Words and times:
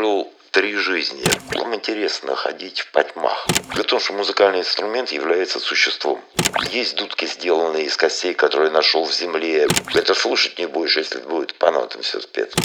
прожил 0.00 0.32
три 0.50 0.74
жизни. 0.76 1.22
Вам 1.54 1.74
интересно 1.74 2.34
ходить 2.34 2.80
в 2.80 2.90
потьмах. 2.90 3.46
При 3.74 3.82
том, 3.82 4.00
что 4.00 4.14
музыкальный 4.14 4.60
инструмент 4.60 5.12
является 5.12 5.60
существом. 5.60 6.20
Есть 6.72 6.96
дудки, 6.96 7.26
сделанные 7.26 7.84
из 7.84 7.96
костей, 7.96 8.34
которые 8.34 8.70
нашел 8.70 9.04
в 9.04 9.12
земле. 9.12 9.68
Это 9.94 10.14
слушать 10.14 10.58
не 10.58 10.66
будешь, 10.66 10.96
если 10.96 11.20
будет 11.20 11.54
по 11.54 11.70
нотам 11.70 12.02
все 12.02 12.20
спето. 12.20 12.56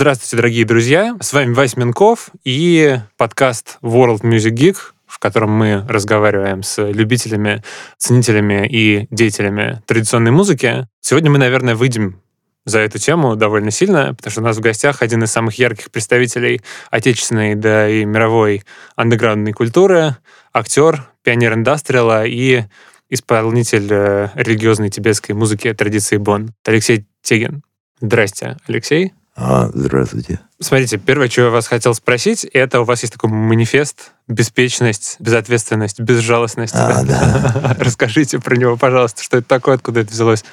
Здравствуйте, 0.00 0.36
дорогие 0.36 0.64
друзья! 0.64 1.16
С 1.20 1.32
вами 1.32 1.52
Вась 1.54 1.76
Минков 1.76 2.30
и 2.44 3.00
подкаст 3.16 3.78
World 3.82 4.20
Music 4.20 4.52
Geek, 4.52 4.76
в 5.08 5.18
котором 5.18 5.50
мы 5.50 5.84
разговариваем 5.88 6.62
с 6.62 6.80
любителями, 6.80 7.64
ценителями 7.96 8.64
и 8.68 9.08
деятелями 9.10 9.82
традиционной 9.86 10.30
музыки. 10.30 10.86
Сегодня 11.00 11.32
мы, 11.32 11.38
наверное, 11.38 11.74
выйдем 11.74 12.22
за 12.64 12.78
эту 12.78 13.00
тему 13.00 13.34
довольно 13.34 13.72
сильно, 13.72 14.14
потому 14.14 14.30
что 14.30 14.40
у 14.40 14.44
нас 14.44 14.58
в 14.58 14.60
гостях 14.60 15.02
один 15.02 15.24
из 15.24 15.32
самых 15.32 15.58
ярких 15.58 15.90
представителей 15.90 16.60
отечественной, 16.92 17.56
да 17.56 17.88
и 17.88 18.04
мировой 18.04 18.62
андеграундной 18.94 19.52
культуры, 19.52 20.16
актер, 20.52 21.10
пионер 21.24 21.54
индастриала 21.54 22.24
и 22.24 22.62
исполнитель 23.10 23.88
э, 23.90 24.28
религиозной 24.36 24.90
тибетской 24.90 25.34
музыки 25.34 25.74
традиции 25.74 26.18
Бон, 26.18 26.54
Алексей 26.64 27.04
Тегин. 27.22 27.64
Здрасте, 28.00 28.58
Алексей. 28.68 29.12
А, 29.40 29.70
здравствуйте. 29.72 30.40
Смотрите, 30.58 30.98
первое, 30.98 31.28
что 31.28 31.42
я 31.42 31.50
вас 31.50 31.68
хотел 31.68 31.94
спросить, 31.94 32.44
это 32.44 32.80
у 32.80 32.84
вас 32.84 33.02
есть 33.02 33.12
такой 33.12 33.30
манифест 33.30 34.10
«Беспечность, 34.26 35.14
безответственность, 35.20 36.00
безжалостность». 36.00 36.74
А, 36.74 37.04
да. 37.04 37.76
Расскажите 37.78 38.40
про 38.40 38.56
него, 38.56 38.76
пожалуйста, 38.76 39.22
что 39.22 39.36
это 39.36 39.46
такое, 39.46 39.76
откуда 39.76 40.00
это 40.00 40.10
взялось? 40.10 40.44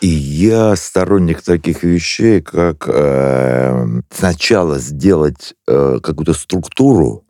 И 0.00 0.06
я 0.06 0.76
сторонник 0.76 1.42
таких 1.42 1.82
вещей, 1.82 2.40
как 2.40 2.84
э, 2.86 4.00
сначала 4.16 4.78
сделать 4.78 5.54
э, 5.66 5.98
какую-то 6.00 6.32
структуру 6.34 7.24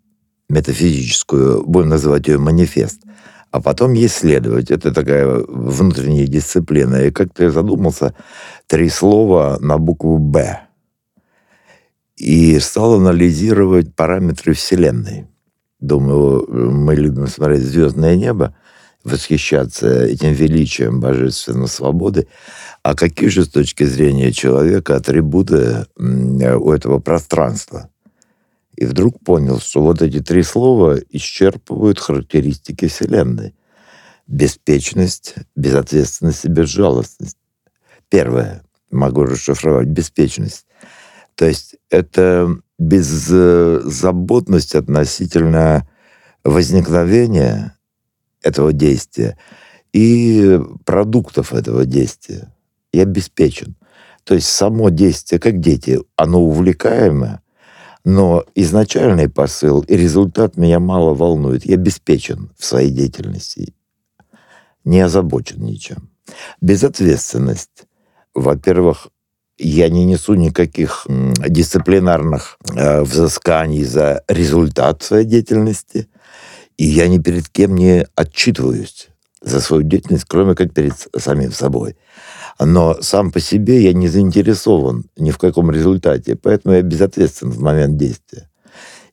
метафизическую, 0.50 1.66
будем 1.66 1.88
называть 1.88 2.28
ее 2.28 2.36
манифест, 2.36 3.00
а 3.50 3.62
потом 3.62 3.94
исследовать. 3.94 4.70
Это 4.70 4.92
такая 4.92 5.26
внутренняя 5.48 6.26
дисциплина. 6.26 6.96
И 6.96 7.10
как-то 7.10 7.44
я 7.44 7.50
задумался, 7.50 8.14
три 8.66 8.90
слова 8.90 9.56
на 9.60 9.78
букву 9.78 10.18
«Б» 10.18 10.66
и 12.20 12.58
стал 12.60 12.96
анализировать 12.96 13.94
параметры 13.94 14.52
Вселенной. 14.52 15.26
Думаю, 15.80 16.46
мы 16.70 16.94
любим 16.94 17.26
смотреть 17.26 17.62
звездное 17.62 18.14
небо, 18.14 18.54
восхищаться 19.04 20.04
этим 20.04 20.32
величием 20.32 21.00
божественной 21.00 21.68
свободы. 21.68 22.28
А 22.82 22.94
какие 22.94 23.30
же 23.30 23.44
с 23.44 23.48
точки 23.48 23.84
зрения 23.84 24.32
человека 24.32 24.96
атрибуты 24.96 25.86
у 25.96 26.70
этого 26.70 26.98
пространства? 26.98 27.88
И 28.76 28.84
вдруг 28.84 29.24
понял, 29.24 29.58
что 29.58 29.80
вот 29.82 30.02
эти 30.02 30.20
три 30.20 30.42
слова 30.42 30.98
исчерпывают 31.08 31.98
характеристики 31.98 32.88
Вселенной. 32.88 33.54
Беспечность, 34.26 35.36
безответственность 35.56 36.44
и 36.44 36.48
безжалостность. 36.48 37.38
Первое, 38.10 38.62
могу 38.90 39.24
расшифровать, 39.24 39.88
беспечность. 39.88 40.66
То 41.40 41.46
есть 41.46 41.76
это 41.88 42.54
беззаботность 42.78 44.74
относительно 44.74 45.88
возникновения 46.44 47.78
этого 48.42 48.74
действия 48.74 49.38
и 49.94 50.60
продуктов 50.84 51.54
этого 51.54 51.86
действия. 51.86 52.52
Я 52.92 53.04
обеспечен. 53.04 53.74
То 54.24 54.34
есть 54.34 54.48
само 54.48 54.90
действие, 54.90 55.38
как 55.38 55.60
дети, 55.60 55.98
оно 56.14 56.42
увлекаемое, 56.42 57.40
но 58.04 58.44
изначальный 58.54 59.30
посыл 59.30 59.80
и 59.80 59.96
результат 59.96 60.58
меня 60.58 60.78
мало 60.78 61.14
волнует. 61.14 61.64
Я 61.64 61.76
обеспечен 61.76 62.50
в 62.58 62.66
своей 62.66 62.90
деятельности, 62.90 63.72
не 64.84 65.00
озабочен 65.00 65.64
ничем. 65.64 66.10
Безответственность. 66.60 67.86
Во-первых, 68.34 69.08
я 69.60 69.88
не 69.90 70.04
несу 70.04 70.34
никаких 70.34 71.06
дисциплинарных 71.06 72.56
э, 72.74 73.02
взысканий 73.02 73.84
за 73.84 74.24
результат 74.26 75.02
своей 75.02 75.26
деятельности, 75.26 76.08
и 76.78 76.86
я 76.86 77.08
ни 77.08 77.18
перед 77.18 77.48
кем 77.48 77.74
не 77.74 78.06
отчитываюсь 78.14 79.08
за 79.42 79.60
свою 79.60 79.82
деятельность, 79.82 80.24
кроме 80.26 80.54
как 80.54 80.72
перед 80.72 80.94
самим 81.16 81.52
собой. 81.52 81.96
Но 82.58 82.98
сам 83.02 83.30
по 83.30 83.40
себе 83.40 83.82
я 83.82 83.92
не 83.92 84.08
заинтересован 84.08 85.04
ни 85.16 85.30
в 85.30 85.38
каком 85.38 85.70
результате, 85.70 86.36
поэтому 86.36 86.74
я 86.74 86.82
безответственен 86.82 87.52
в 87.52 87.60
момент 87.60 87.96
действия. 87.96 88.48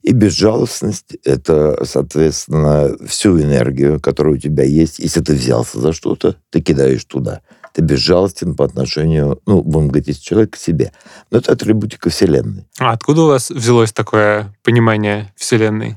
И 0.02 0.12
безжалостность— 0.12 1.16
это, 1.24 1.84
соответственно, 1.84 2.96
всю 3.06 3.38
энергию, 3.38 4.00
которая 4.00 4.34
у 4.34 4.38
тебя 4.38 4.64
есть. 4.64 4.98
Если 4.98 5.20
ты 5.20 5.34
взялся 5.34 5.80
за 5.80 5.92
что-то, 5.92 6.36
ты 6.50 6.62
кидаешь 6.62 7.04
туда— 7.04 7.42
ты 7.72 7.82
безжалостен 7.82 8.54
по 8.54 8.64
отношению, 8.64 9.40
ну, 9.46 9.62
будем 9.62 9.88
говорить, 9.88 10.08
если 10.08 10.22
человек 10.22 10.52
к 10.52 10.56
себе. 10.56 10.92
Но 11.30 11.38
это 11.38 11.52
атрибутика 11.52 12.10
Вселенной. 12.10 12.66
А 12.78 12.92
откуда 12.92 13.22
у 13.22 13.26
вас 13.26 13.50
взялось 13.50 13.92
такое 13.92 14.54
понимание 14.62 15.32
Вселенной? 15.36 15.96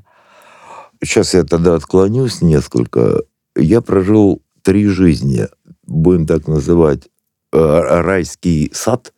Сейчас 1.04 1.34
я 1.34 1.44
тогда 1.44 1.76
отклонюсь 1.76 2.42
несколько. 2.42 3.24
Я 3.56 3.82
прожил 3.82 4.42
три 4.62 4.88
жизни, 4.88 5.48
будем 5.88 6.28
так 6.28 6.48
называть, 6.48 7.10
э, 7.52 7.58
райский 7.58 8.72
сад. 8.74 9.14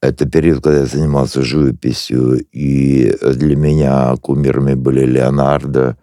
Это 0.00 0.28
период, 0.28 0.62
когда 0.62 0.80
я 0.80 0.86
занимался 0.86 1.42
живописью, 1.42 2.38
и 2.52 3.16
для 3.20 3.56
меня 3.56 4.14
кумирами 4.16 4.74
были 4.74 5.04
Леонардо, 5.04 5.96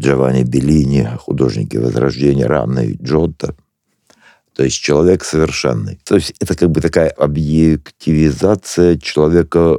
Джованни 0.00 0.42
Беллини, 0.42 1.08
художники 1.18 1.76
Возрождения, 1.76 2.46
Ранный 2.46 2.98
Джотто. 3.00 3.54
То 4.54 4.64
есть 4.64 4.76
человек 4.76 5.24
совершенный. 5.24 5.98
То 6.04 6.16
есть 6.16 6.34
это 6.40 6.54
как 6.54 6.70
бы 6.70 6.80
такая 6.80 7.08
объективизация 7.08 8.98
человека 8.98 9.78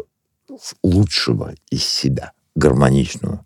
лучшего 0.83 1.53
из 1.69 1.83
себя, 1.83 2.31
гармоничного. 2.55 3.45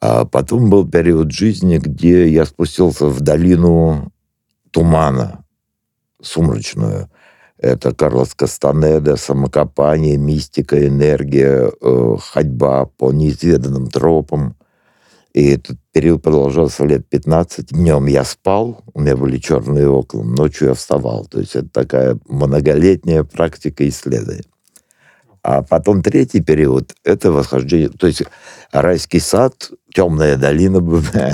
А 0.00 0.24
потом 0.24 0.70
был 0.70 0.88
период 0.88 1.32
жизни, 1.32 1.78
где 1.78 2.28
я 2.28 2.44
спустился 2.44 3.06
в 3.06 3.20
долину 3.20 4.12
тумана, 4.70 5.44
сумрачную. 6.20 7.10
Это 7.58 7.94
Карлос 7.94 8.34
Кастанеда, 8.34 9.16
самокопание, 9.16 10.18
мистика, 10.18 10.86
энергия, 10.86 11.72
э, 11.80 12.16
ходьба 12.20 12.84
по 12.84 13.12
неизведанным 13.12 13.88
тропам. 13.88 14.55
И 15.36 15.50
этот 15.50 15.76
период 15.92 16.22
продолжался 16.22 16.86
лет 16.86 17.06
15. 17.10 17.66
Днем 17.66 18.06
я 18.06 18.24
спал, 18.24 18.82
у 18.94 19.00
меня 19.02 19.18
были 19.18 19.36
черные 19.36 19.86
окна, 19.86 20.22
ночью 20.22 20.68
я 20.68 20.74
вставал. 20.74 21.26
То 21.26 21.40
есть 21.40 21.54
это 21.54 21.68
такая 21.68 22.18
многолетняя 22.26 23.22
практика 23.22 23.86
исследования. 23.86 24.44
А 25.42 25.60
потом 25.60 26.02
третий 26.02 26.40
период— 26.40 26.94
это 27.04 27.32
восхождение, 27.32 27.90
то 27.90 28.06
есть 28.06 28.22
райский 28.72 29.20
сад, 29.20 29.70
темная 29.94 30.38
долина, 30.38 30.80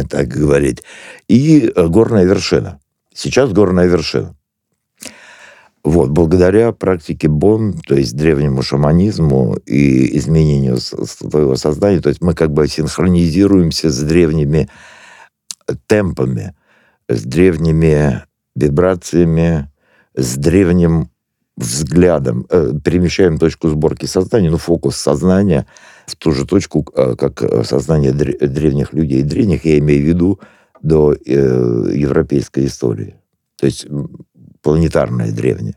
так 0.11 0.27
говорить, 0.27 0.83
и 1.29 1.73
горная 1.77 2.25
вершина. 2.25 2.81
Сейчас 3.15 3.53
горная 3.53 3.87
вершина. 3.87 4.35
Вот, 5.85 6.11
благодаря 6.11 6.71
практике 6.71 7.27
Бон, 7.27 7.73
то 7.73 7.97
есть 7.97 8.15
древнему 8.17 8.63
шаманизму 8.63 9.57
и 9.67 10.17
изменению 10.17 10.77
своего 10.79 11.57
сознания, 11.57 12.01
то 12.01 12.09
есть 12.09 12.23
мы 12.23 12.35
как 12.35 12.53
бы 12.53 12.69
синхронизируемся 12.69 13.91
с 13.91 13.99
древними 14.01 14.69
темпами, 15.89 16.55
с 17.09 17.25
древними 17.25 18.23
вибрациями, 18.55 19.71
с 20.15 20.37
древним 20.37 21.09
взглядом, 21.57 22.47
э, 22.49 22.73
перемещаем 22.85 23.39
точку 23.39 23.69
сборки 23.69 24.07
сознания, 24.07 24.51
ну, 24.51 24.59
фокус 24.59 24.97
сознания 24.97 25.67
в 26.07 26.15
ту 26.15 26.33
же 26.33 26.47
точку, 26.47 26.87
э, 26.95 27.17
как 27.17 27.43
сознание 27.67 28.13
древних 28.13 28.93
людей. 28.93 29.23
Древних 29.23 29.65
я 29.65 29.79
имею 29.79 30.03
в 30.03 30.07
виду 30.07 30.41
до 30.81 31.13
э, 31.13 31.17
европейской 31.95 32.67
истории. 32.67 33.17
То 33.59 33.67
есть 33.67 33.87
планетарная 34.63 35.33
древняя. 35.33 35.77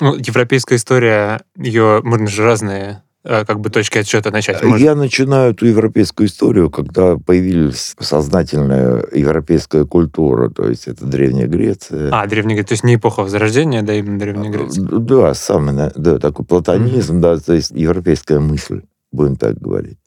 Ну, 0.00 0.16
европейская 0.16 0.76
история, 0.76 1.42
ее 1.56 2.00
можно 2.02 2.26
же 2.26 2.44
разные 2.44 3.02
э, 3.22 3.44
как 3.44 3.60
бы 3.60 3.70
точки 3.70 3.98
отсчета 3.98 4.32
начать? 4.32 4.62
Может... 4.62 4.80
Я 4.80 4.94
начинаю 4.96 5.52
эту 5.52 5.66
европейскую 5.66 6.26
историю, 6.26 6.68
когда 6.68 7.16
появилась 7.16 7.94
сознательная 8.00 9.04
европейская 9.12 9.84
культура, 9.84 10.50
то 10.50 10.68
есть 10.68 10.88
это 10.88 11.04
Древняя 11.04 11.46
Греция. 11.46 12.10
А, 12.12 12.26
Древняя 12.26 12.56
Греция, 12.56 12.68
то 12.68 12.72
есть 12.74 12.84
не 12.84 12.96
эпоха 12.96 13.20
Возрождения, 13.20 13.82
да, 13.82 13.94
именно 13.94 14.18
Древняя 14.18 14.50
Греция. 14.50 14.84
Да, 14.84 15.34
самый, 15.34 15.92
да, 15.94 16.18
такой 16.18 16.44
платонизм, 16.44 17.18
mm-hmm. 17.18 17.20
да, 17.20 17.38
то 17.38 17.52
есть 17.52 17.70
европейская 17.70 18.40
мысль, 18.40 18.82
будем 19.12 19.36
так 19.36 19.58
говорить. 19.58 19.98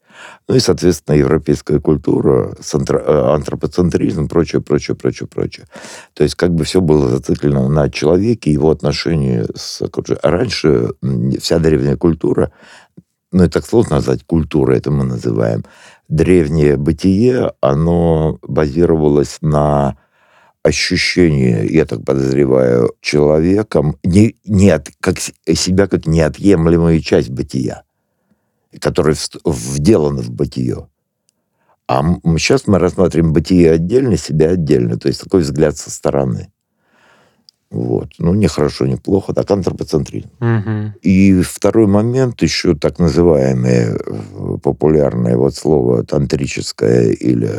Ну 0.48 0.54
и, 0.54 0.60
соответственно, 0.60 1.16
европейская 1.16 1.78
культура, 1.78 2.54
э, 2.56 3.34
антропоцентризм, 3.34 4.28
прочее, 4.28 4.62
прочее, 4.62 4.96
прочее, 4.96 5.28
прочее. 5.28 5.66
То 6.14 6.24
есть 6.24 6.34
как 6.34 6.54
бы 6.54 6.64
все 6.64 6.80
было 6.80 7.08
зациклено 7.08 7.68
на 7.68 7.90
человеке, 7.90 8.52
его 8.52 8.70
отношении 8.70 9.44
с 9.54 9.82
окружением. 9.82 10.20
А 10.22 10.30
раньше 10.30 10.90
вся 11.40 11.58
древняя 11.58 11.96
культура, 11.96 12.50
ну 13.30 13.44
и 13.44 13.48
так 13.48 13.66
сложно 13.66 13.96
назвать 13.96 14.24
культура, 14.24 14.74
это 14.74 14.90
мы 14.90 15.04
называем, 15.04 15.64
древнее 16.08 16.76
бытие, 16.76 17.52
оно 17.60 18.38
базировалось 18.42 19.38
на 19.42 19.98
ощущение, 20.62 21.66
я 21.66 21.84
так 21.84 22.04
подозреваю, 22.04 22.94
человеком 23.00 23.96
не, 24.02 24.36
не 24.44 24.70
от, 24.70 24.88
как 25.00 25.18
себя 25.18 25.86
как 25.86 26.06
неотъемлемую 26.06 27.00
часть 27.00 27.30
бытия 27.30 27.82
которые 28.80 29.16
вделаны 29.44 30.22
в 30.22 30.30
бытие. 30.30 30.88
А 31.88 32.02
сейчас 32.36 32.66
мы 32.66 32.78
рассматриваем 32.78 33.32
бытие 33.32 33.72
отдельно, 33.72 34.16
себя 34.18 34.50
отдельно. 34.50 34.98
То 34.98 35.08
есть 35.08 35.22
такой 35.22 35.40
взгляд 35.40 35.76
со 35.76 35.90
стороны. 35.90 36.52
Вот. 37.70 38.10
Ну, 38.18 38.34
не 38.34 38.46
хорошо, 38.46 38.86
не 38.86 38.96
плохо, 38.96 39.32
так 39.34 39.50
антропоцентризм. 39.50 40.28
Угу. 40.40 40.98
И 41.02 41.40
второй 41.42 41.86
момент, 41.86 42.42
еще 42.42 42.74
так 42.74 42.98
называемое 42.98 43.94
э, 43.94 44.58
популярное 44.62 45.36
вот 45.36 45.54
слово 45.54 46.04
тантрическое 46.04 47.10
или 47.10 47.50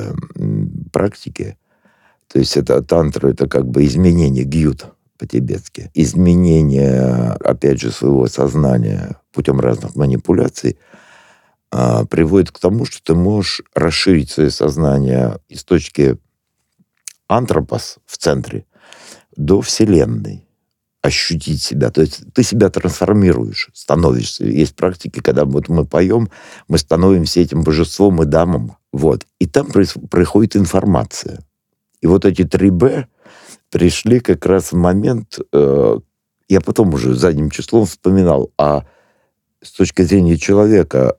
практики. 0.91 1.57
То 2.27 2.39
есть 2.39 2.57
это 2.57 2.81
тантра, 2.83 3.29
это 3.29 3.47
как 3.47 3.67
бы 3.67 3.85
изменение 3.85 4.45
гьют 4.45 4.88
по-тибетски. 5.17 5.91
Изменение, 5.94 7.31
опять 7.44 7.79
же, 7.81 7.91
своего 7.91 8.27
сознания 8.27 9.17
путем 9.31 9.59
разных 9.59 9.95
манипуляций– 9.95 10.77
а, 11.71 12.06
приводит 12.06 12.51
к 12.51 12.60
тому, 12.60 12.86
что 12.86 13.01
ты 13.04 13.13
можешь 13.13 13.62
расширить 13.75 14.31
свое 14.31 14.51
сознание 14.51 15.39
из 15.50 15.63
точки 15.63 16.18
антропос 17.27 17.98
в 18.06 18.18
центре 18.18 18.66
до 19.36 19.62
Вселенной 19.62 20.45
ощутить 21.01 21.62
себя. 21.62 21.92
То 21.92 22.01
есть 22.01 22.33
ты 22.33 22.44
себя 22.44 22.69
трансформируешь, 22.69 23.69
становишься. 23.74 24.45
Есть 24.45 24.75
практики, 24.75 25.19
когда 25.21 25.45
вот 25.45 25.69
мы 25.69 25.86
поем, 25.86 26.30
мы 26.68 26.77
становимся 26.77 27.39
этим 27.39 27.63
божеством 27.63 28.22
и 28.22 28.25
дамом. 28.25 28.75
Вот. 28.92 29.25
И 29.39 29.45
там 29.45 29.68
приходит 29.68 30.56
информация. 30.56 31.39
И 32.01 32.07
вот 32.07 32.25
эти 32.25 32.44
три 32.44 32.69
Б 32.69 33.07
пришли 33.69 34.19
как 34.19 34.45
раз 34.45 34.72
в 34.72 34.75
момент, 34.75 35.39
э, 35.54 36.00
я 36.50 36.62
потом 36.62 36.94
уже 36.94 37.13
задним 37.15 37.51
числом 37.51 37.86
вспоминал, 37.86 38.51
а 38.57 38.86
с 39.62 39.72
точки 39.72 40.01
зрения 40.01 40.38
человека, 40.38 41.18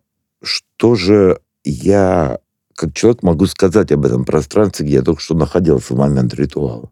что 0.80 0.94
же 0.94 1.40
я, 1.62 2.38
как 2.74 2.94
человек, 2.94 3.22
могу 3.22 3.44
сказать 3.44 3.92
об 3.92 4.06
этом 4.06 4.24
пространстве, 4.24 4.86
где 4.86 4.94
я 4.96 5.02
только 5.02 5.20
что 5.20 5.34
находился 5.34 5.92
в 5.92 5.98
момент 5.98 6.32
ритуала? 6.32 6.90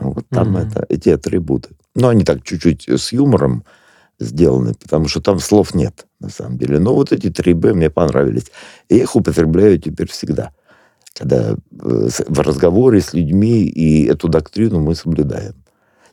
Вот 0.00 0.24
там 0.30 0.56
mm-hmm. 0.56 0.68
это, 0.70 0.86
эти 0.88 1.10
атрибуты. 1.10 1.76
Но 1.94 2.08
они 2.08 2.24
так 2.24 2.42
чуть-чуть 2.42 2.88
с 2.88 3.12
юмором 3.12 3.64
сделаны, 4.18 4.72
потому 4.82 5.08
что 5.08 5.20
там 5.20 5.40
слов 5.40 5.74
нет, 5.74 6.06
на 6.20 6.30
самом 6.30 6.56
деле. 6.56 6.78
Но 6.78 6.94
вот 6.94 7.12
эти 7.12 7.28
три 7.28 7.52
Б 7.52 7.74
мне 7.74 7.90
понравились. 7.90 8.50
И 8.88 8.96
я 8.96 9.02
их 9.02 9.14
употребляю 9.14 9.78
теперь 9.78 10.08
всегда. 10.08 10.52
Когда 11.12 11.52
э, 11.52 11.56
в 11.70 12.40
разговоре 12.40 13.02
с 13.02 13.12
людьми, 13.12 13.62
и 13.64 14.06
эту 14.06 14.28
доктрину 14.28 14.80
мы 14.80 14.94
соблюдаем. 14.94 15.54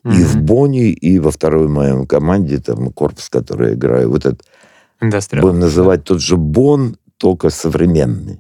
Mm-hmm. 0.03 0.19
И 0.19 0.23
в 0.23 0.35
Бонне, 0.41 0.89
и 0.89 1.17
во 1.19 1.31
второй 1.31 1.69
моем 1.69 2.05
команде, 2.05 2.57
там, 2.57 2.91
корпус, 2.91 3.29
который 3.29 3.69
я 3.69 3.73
играю, 3.75 4.09
вот 4.09 4.25
этот 4.25 4.43
Индустриал. 5.01 5.47
Будем 5.47 5.59
называть 5.59 6.03
тот 6.03 6.21
же 6.21 6.37
Бон, 6.37 6.97
только 7.17 7.49
современный. 7.49 8.39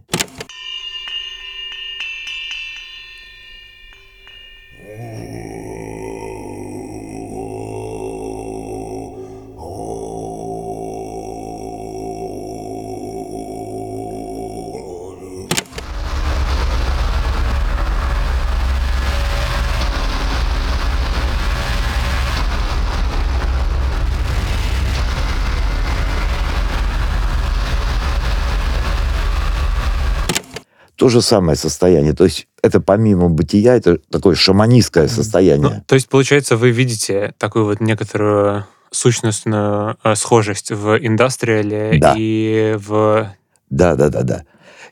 То 31.01 31.09
же 31.09 31.23
самое 31.23 31.57
состояние. 31.57 32.13
То 32.13 32.25
есть 32.25 32.47
это 32.61 32.79
помимо 32.79 33.27
бытия, 33.27 33.75
это 33.75 33.97
такое 34.11 34.35
шаманистское 34.35 35.07
состояние. 35.07 35.77
Ну, 35.77 35.83
то 35.87 35.95
есть, 35.95 36.07
получается, 36.07 36.57
вы 36.57 36.69
видите 36.69 37.33
такую 37.39 37.65
вот 37.65 37.79
некоторую 37.79 38.65
сущностную 38.91 39.97
э, 40.03 40.13
схожесть 40.13 40.69
в 40.69 40.99
индастриале 40.99 41.97
да. 41.99 42.13
и 42.15 42.77
в... 42.77 43.33
Да, 43.71 43.95
да, 43.95 44.09
да, 44.09 44.21
да. 44.21 44.43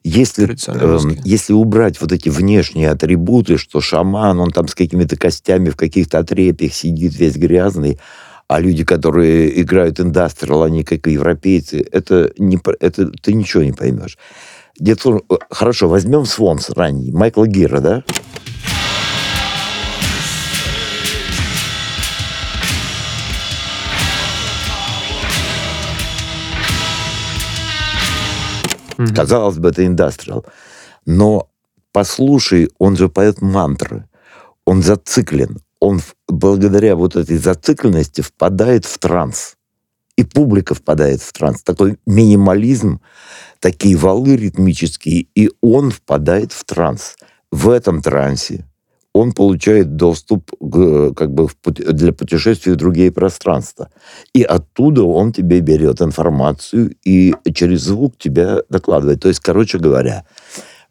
Если, 0.03 0.49
э, 0.49 1.15
если 1.25 1.53
убрать 1.53 2.01
вот 2.01 2.11
эти 2.11 2.29
внешние 2.29 2.89
атрибуты, 2.89 3.59
что 3.59 3.79
шаман, 3.79 4.39
он 4.39 4.49
там 4.49 4.67
с 4.67 4.73
какими-то 4.73 5.15
костями 5.15 5.69
в 5.69 5.75
каких-то 5.75 6.17
отрепьях 6.17 6.73
сидит 6.73 7.13
весь 7.19 7.35
грязный, 7.35 7.99
а 8.47 8.59
люди, 8.59 8.83
которые 8.83 9.61
играют 9.61 9.99
индастриал, 9.99 10.63
они 10.63 10.83
как 10.83 11.05
европейцы, 11.05 11.87
это, 11.91 12.33
не, 12.39 12.59
это 12.79 13.11
ты 13.11 13.33
ничего 13.35 13.61
не 13.61 13.73
поймешь. 13.73 14.17
Где-то, 14.79 15.17
э, 15.29 15.33
хорошо, 15.49 15.89
возьмем 15.89 16.25
Свонс 16.25 16.69
ранний, 16.69 17.11
Майкла 17.11 17.45
Гира, 17.47 17.81
да? 17.81 18.03
Mm-hmm. 28.97 29.15
Казалось 29.15 29.57
бы, 29.57 29.69
это 29.69 29.85
индастриал. 29.85 30.45
Но 31.05 31.49
послушай, 31.91 32.69
он 32.79 32.95
же 32.95 33.09
поет 33.09 33.41
мантры. 33.41 34.07
Он 34.65 34.81
зациклен. 34.81 35.59
Он 35.79 36.01
благодаря 36.27 36.95
вот 36.95 37.15
этой 37.15 37.37
зацикленности 37.37 38.21
впадает 38.21 38.85
в 38.85 38.97
транс. 38.97 39.55
И 40.17 40.23
публика 40.23 40.75
впадает 40.75 41.21
в 41.21 41.31
транс. 41.31 41.63
Такой 41.63 41.97
минимализм, 42.05 42.99
такие 43.59 43.95
валы 43.95 44.35
ритмические, 44.35 45.27
и 45.35 45.49
он 45.61 45.91
впадает 45.91 46.51
в 46.51 46.63
транс. 46.63 47.15
В 47.51 47.69
этом 47.69 48.01
трансе 48.01 48.65
он 49.13 49.33
получает 49.33 49.95
доступ 49.95 50.51
к, 50.59 51.13
как 51.13 51.33
бы 51.33 51.47
для 51.63 52.13
путешествия 52.13 52.73
в 52.73 52.77
другие 52.77 53.11
пространства. 53.11 53.89
И 54.33 54.43
оттуда 54.43 55.03
он 55.03 55.33
тебе 55.33 55.61
берет 55.61 56.01
информацию 56.01 56.95
и 57.03 57.33
через 57.53 57.81
звук 57.81 58.17
тебя 58.17 58.61
докладывает. 58.69 59.21
То 59.21 59.29
есть, 59.29 59.39
короче 59.39 59.79
говоря, 59.79 60.25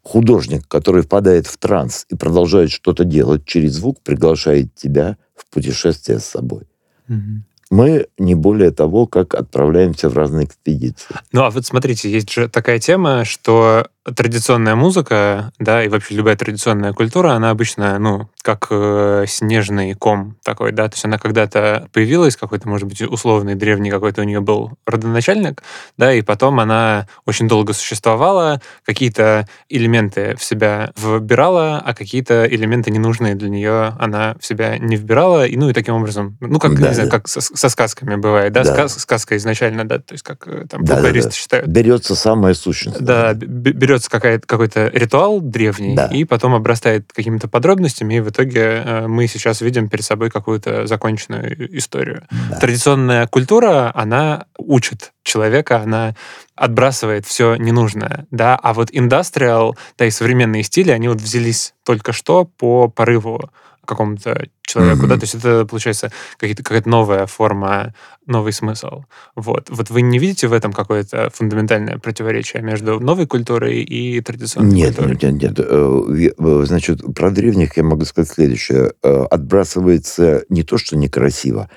художник, 0.03 0.67
который 0.67 1.01
впадает 1.01 1.47
в 1.47 1.57
транс 1.57 2.05
и 2.09 2.15
продолжает 2.15 2.71
что-то 2.71 3.05
делать 3.05 3.45
через 3.45 3.73
звук, 3.73 4.01
приглашает 4.03 4.75
тебя 4.75 5.17
в 5.35 5.49
путешествие 5.49 6.19
с 6.19 6.25
собой. 6.25 6.67
Угу 7.07 7.43
мы 7.69 8.07
не 8.17 8.35
более 8.35 8.71
того, 8.71 9.05
как 9.05 9.35
отправляемся 9.35 10.09
в 10.09 10.17
разные 10.17 10.45
экспедиции. 10.45 11.15
Ну, 11.31 11.43
а 11.43 11.49
вот 11.49 11.65
смотрите, 11.65 12.11
есть 12.11 12.31
же 12.31 12.49
такая 12.49 12.79
тема, 12.79 13.25
что 13.25 13.87
традиционная 14.15 14.75
музыка, 14.75 15.51
да, 15.59 15.83
и 15.83 15.87
вообще 15.87 16.15
любая 16.15 16.35
традиционная 16.35 16.93
культура, 16.93 17.31
она 17.31 17.49
обычно, 17.49 17.97
ну, 17.99 18.29
как 18.41 18.67
э, 18.69 19.25
снежный 19.27 19.93
ком 19.93 20.37
такой, 20.43 20.71
да, 20.71 20.87
то 20.87 20.95
есть 20.95 21.05
она 21.05 21.17
когда-то 21.17 21.87
появилась, 21.91 22.35
какой-то, 22.35 22.67
может 22.67 22.87
быть, 22.87 23.01
условный 23.01 23.55
древний 23.55 23.91
какой-то 23.91 24.21
у 24.21 24.23
нее 24.23 24.41
был 24.41 24.77
родоначальник, 24.85 25.63
да, 25.97 26.13
и 26.13 26.21
потом 26.21 26.59
она 26.59 27.07
очень 27.25 27.47
долго 27.47 27.73
существовала, 27.73 28.61
какие-то 28.85 29.47
элементы 29.69 30.35
в 30.37 30.43
себя 30.43 30.91
вбирала, 30.95 31.81
а 31.85 31.93
какие-то 31.93 32.45
элементы 32.45 32.91
ненужные 32.91 33.35
для 33.35 33.49
нее 33.49 33.95
она 33.99 34.35
в 34.39 34.45
себя 34.45 34.77
не 34.77 34.95
вбирала, 34.95 35.45
и, 35.45 35.57
ну, 35.57 35.69
и 35.69 35.73
таким 35.73 35.95
образом, 35.95 36.37
ну, 36.39 36.59
как, 36.59 36.79
да, 36.79 36.89
не 36.89 36.93
знаю, 36.93 37.09
как 37.09 37.27
со, 37.27 37.41
со 37.41 37.69
сказками 37.69 38.15
бывает, 38.15 38.53
да, 38.53 38.63
да. 38.63 38.73
Сказ, 38.73 38.99
сказка 38.99 39.37
изначально, 39.37 39.87
да, 39.87 39.99
то 39.99 40.13
есть 40.13 40.23
как 40.23 40.47
э, 40.47 40.65
там 40.69 40.83
да, 40.85 41.01
да, 41.01 41.11
да. 41.11 41.31
считают. 41.31 41.67
Берется 41.67 42.15
самая 42.15 42.53
сущность. 42.53 43.01
Да, 43.01 43.33
берется 43.33 43.98
создается 44.03 44.47
какой-то 44.47 44.87
ритуал 44.93 45.41
древний, 45.41 45.95
Да. 45.95 46.07
и 46.07 46.23
потом 46.23 46.55
обрастает 46.55 47.11
какими-то 47.13 47.47
подробностями, 47.47 48.15
и 48.15 48.19
в 48.19 48.29
итоге 48.29 48.61
э, 48.83 49.07
мы 49.07 49.27
сейчас 49.27 49.61
видим 49.61 49.89
перед 49.89 50.05
собой 50.05 50.29
какую-то 50.29 50.87
законченную 50.87 51.77
историю. 51.77 52.23
Да. 52.49 52.57
Традиционная 52.57 53.27
культура, 53.27 53.91
она 53.93 54.45
учит 54.57 55.11
человека, 55.23 55.81
она 55.81 56.15
отбрасывает 56.55 57.25
все 57.25 57.55
ненужное, 57.55 58.25
да, 58.31 58.55
а 58.55 58.73
вот 58.73 58.89
индастриал, 58.91 59.77
да 59.97 60.05
и 60.05 60.11
современные 60.11 60.63
стили, 60.63 60.91
они 60.91 61.07
вот 61.07 61.21
взялись 61.21 61.73
только 61.85 62.11
что 62.11 62.45
по 62.45 62.87
порыву 62.87 63.49
какому-то 63.85 64.47
человеку, 64.69 64.99
Мгм. 64.99 65.09
да, 65.09 65.15
то 65.15 65.23
есть 65.23 65.35
это, 65.35 65.65
получается, 65.65 66.11
какие-то- 66.37 66.63
какая-то 66.63 66.89
новая 66.89 67.25
форма, 67.25 67.93
новый 68.25 68.53
смысл. 68.53 69.03
Вот. 69.35 69.69
Вот 69.69 69.89
вы 69.89 70.01
не 70.01 70.19
видите 70.19 70.47
в 70.47 70.53
этом 70.53 70.71
какое-то 70.73 71.29
фундаментальное 71.33 71.97
противоречие 71.97 72.61
между 72.61 72.99
новой 72.99 73.25
культурой 73.27 73.81
и 73.81 74.21
традиционной 74.21 74.71
Нет, 74.71 74.95
культурой? 74.95 75.11
нет, 75.21 75.23
нет, 75.23 75.41
нет. 75.41 75.59
Э, 75.59 76.29
э, 76.37 76.65
Значит, 76.65 77.01
про 77.15 77.31
древних 77.31 77.77
я 77.77 77.83
могу 77.83 78.05
сказать 78.05 78.31
следующее. 78.31 78.91
Э, 79.03 79.25
Отбрасывается 79.31 80.43
не 80.49 80.63
то, 80.63 80.77
что 80.77 80.95
некрасиво, 80.95 81.69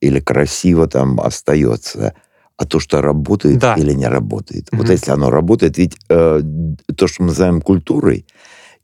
или 0.00 0.20
красиво 0.20 0.86
там 0.86 1.18
остается, 1.20 2.14
а 2.58 2.64
то, 2.66 2.80
что 2.80 3.00
работает 3.02 3.58
Да. 3.58 3.74
или 3.74 3.92
не 3.92 4.06
работает. 4.08 4.68
Вот 4.72 4.84
Мгм. 4.84 4.92
если 4.92 5.10
оно 5.12 5.30
работает, 5.30 5.78
ведь 5.78 5.96
э, 6.08 6.40
то, 6.96 7.06
что 7.06 7.22
мы 7.22 7.28
называем 7.28 7.60
культурой 7.60 8.26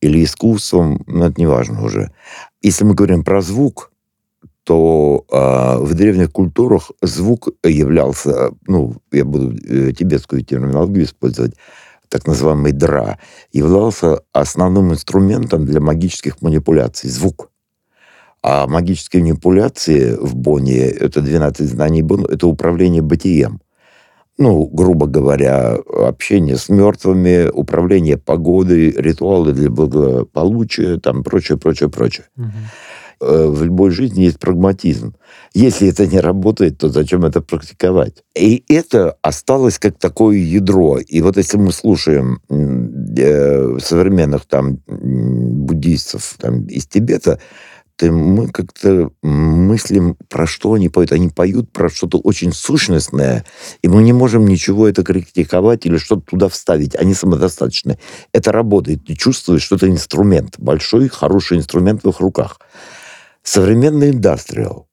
или 0.02 0.24
искусством, 0.24 1.02
ну, 1.06 1.24
это 1.24 1.40
не 1.40 1.46
важно 1.46 1.82
уже. 1.82 2.10
Если 2.60 2.84
мы 2.84 2.94
говорим 2.94 3.24
про 3.24 3.40
звук, 3.40 3.92
то 4.64 5.24
э, 5.30 5.84
в 5.84 5.94
древних 5.94 6.32
культурах 6.32 6.90
звук 7.00 7.48
являлся, 7.64 8.50
ну, 8.66 8.96
я 9.12 9.24
буду 9.24 9.56
э, 9.56 9.92
тибетскую 9.92 10.42
терминологию 10.42 11.04
использовать, 11.04 11.54
так 12.08 12.26
называемый 12.26 12.72
дра, 12.72 13.18
являлся 13.52 14.20
основным 14.32 14.92
инструментом 14.92 15.64
для 15.64 15.80
магических 15.80 16.42
манипуляций. 16.42 17.08
Звук. 17.08 17.50
А 18.42 18.66
магические 18.66 19.22
манипуляции 19.22 20.16
в 20.20 20.34
Бонне, 20.34 20.78
это 20.78 21.22
12 21.22 21.68
знаний 21.68 22.02
Бонна, 22.02 22.26
это 22.28 22.48
управление 22.48 23.02
бытием. 23.02 23.60
Ну, 24.38 24.64
грубо 24.66 25.06
говоря, 25.06 25.76
общение 25.76 26.56
с 26.56 26.68
мертвыми, 26.68 27.48
управление 27.50 28.16
погодой, 28.16 28.90
ритуалы 28.90 29.52
для 29.52 29.70
благополучия, 29.70 30.98
там 30.98 31.22
прочее, 31.22 31.58
прочее, 31.58 31.90
прочее. 31.90 32.26
Э, 33.20 33.46
В 33.46 33.62
любой 33.62 33.90
жизни 33.90 34.22
есть 34.22 34.38
прагматизм. 34.40 35.14
Если 35.54 35.86
это 35.88 36.06
не 36.06 36.18
работает, 36.18 36.78
то 36.78 36.88
зачем 36.88 37.24
это 37.24 37.40
практиковать? 37.40 38.24
И 38.34 38.64
это 38.68 39.16
осталось 39.22 39.78
как 39.78 39.98
такое 39.98 40.38
ядро. 40.38 40.98
И 40.98 41.20
вот 41.20 41.36
если 41.36 41.58
мы 41.58 41.70
слушаем 41.70 42.40
э, 42.50 43.78
современных 43.80 44.46
там 44.46 44.78
м, 44.88 45.66
буддийцев 45.66 46.36
там, 46.38 46.64
из 46.66 46.86
Тибета, 46.86 47.38
то 48.02 48.10
мы 48.10 48.48
как-то 48.48 49.12
мыслим, 49.22 50.16
про 50.28 50.44
что 50.44 50.72
они 50.72 50.88
поют. 50.88 51.12
Они 51.12 51.28
поют 51.28 51.70
про 51.70 51.88
что-то 51.88 52.18
очень 52.18 52.52
сущностное, 52.52 53.44
и 53.80 53.86
мы 53.86 54.02
не 54.02 54.12
можем 54.12 54.44
ничего 54.44 54.88
это 54.88 55.04
критиковать 55.04 55.86
или 55.86 55.98
что-то 55.98 56.22
туда 56.22 56.48
вставить. 56.48 56.96
Они 56.96 57.14
самодостаточны. 57.14 58.00
Это 58.32 58.50
работает. 58.50 59.06
Ты 59.06 59.14
чувствуешь, 59.14 59.62
что 59.62 59.76
это 59.76 59.88
инструмент. 59.88 60.56
Большой, 60.58 61.08
хороший 61.08 61.58
инструмент 61.58 62.02
в 62.02 62.08
их 62.08 62.18
руках. 62.18 62.58
Современный 63.44 64.10
индастриал, 64.10 64.88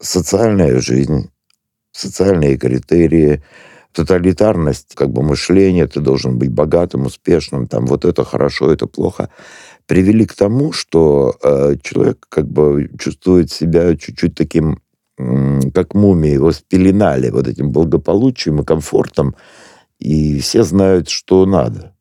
социальная 0.00 0.80
жизнь, 0.80 1.30
социальные 1.90 2.56
критерии, 2.56 3.42
тоталитарность 3.92 4.94
как 4.94 5.10
бы 5.10 5.22
мышления, 5.22 5.88
ты 5.88 5.98
должен 5.98 6.38
быть 6.38 6.52
богатым, 6.52 7.06
успешным, 7.06 7.66
там 7.66 7.86
вот 7.86 8.04
это 8.04 8.24
хорошо, 8.24 8.70
это 8.72 8.86
плохо, 8.86 9.28
привели 9.88 10.26
к 10.26 10.34
тому, 10.34 10.72
что 10.72 11.34
э, 11.42 11.76
человек 11.82 12.26
как 12.28 12.46
бы 12.46 12.90
чувствует 12.98 13.50
себя 13.50 13.96
чуть-чуть 13.96 14.34
таким, 14.34 14.80
м, 15.18 15.72
как 15.72 15.94
мумия, 15.94 16.34
его 16.34 16.52
спеленали 16.52 17.30
вот 17.30 17.48
этим 17.48 17.72
благополучием 17.72 18.60
и 18.60 18.64
комфортом, 18.64 19.34
и 19.98 20.38
все 20.40 20.62
знают, 20.62 21.08
что 21.08 21.46
надо, 21.46 21.94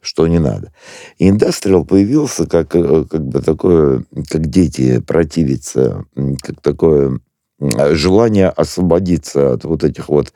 что 0.00 0.28
не 0.28 0.38
надо. 0.38 0.72
И 1.18 1.28
индастриал 1.28 1.84
появился 1.84 2.46
как, 2.46 2.76
э, 2.76 3.04
как 3.10 3.26
бы 3.26 3.42
такое, 3.42 4.04
как 4.30 4.46
дети 4.46 5.00
противиться, 5.00 6.04
как 6.42 6.60
такое 6.62 7.20
м, 7.60 7.70
желание 7.96 8.50
освободиться 8.50 9.52
от 9.54 9.64
вот 9.64 9.82
этих 9.82 10.08
вот 10.08 10.32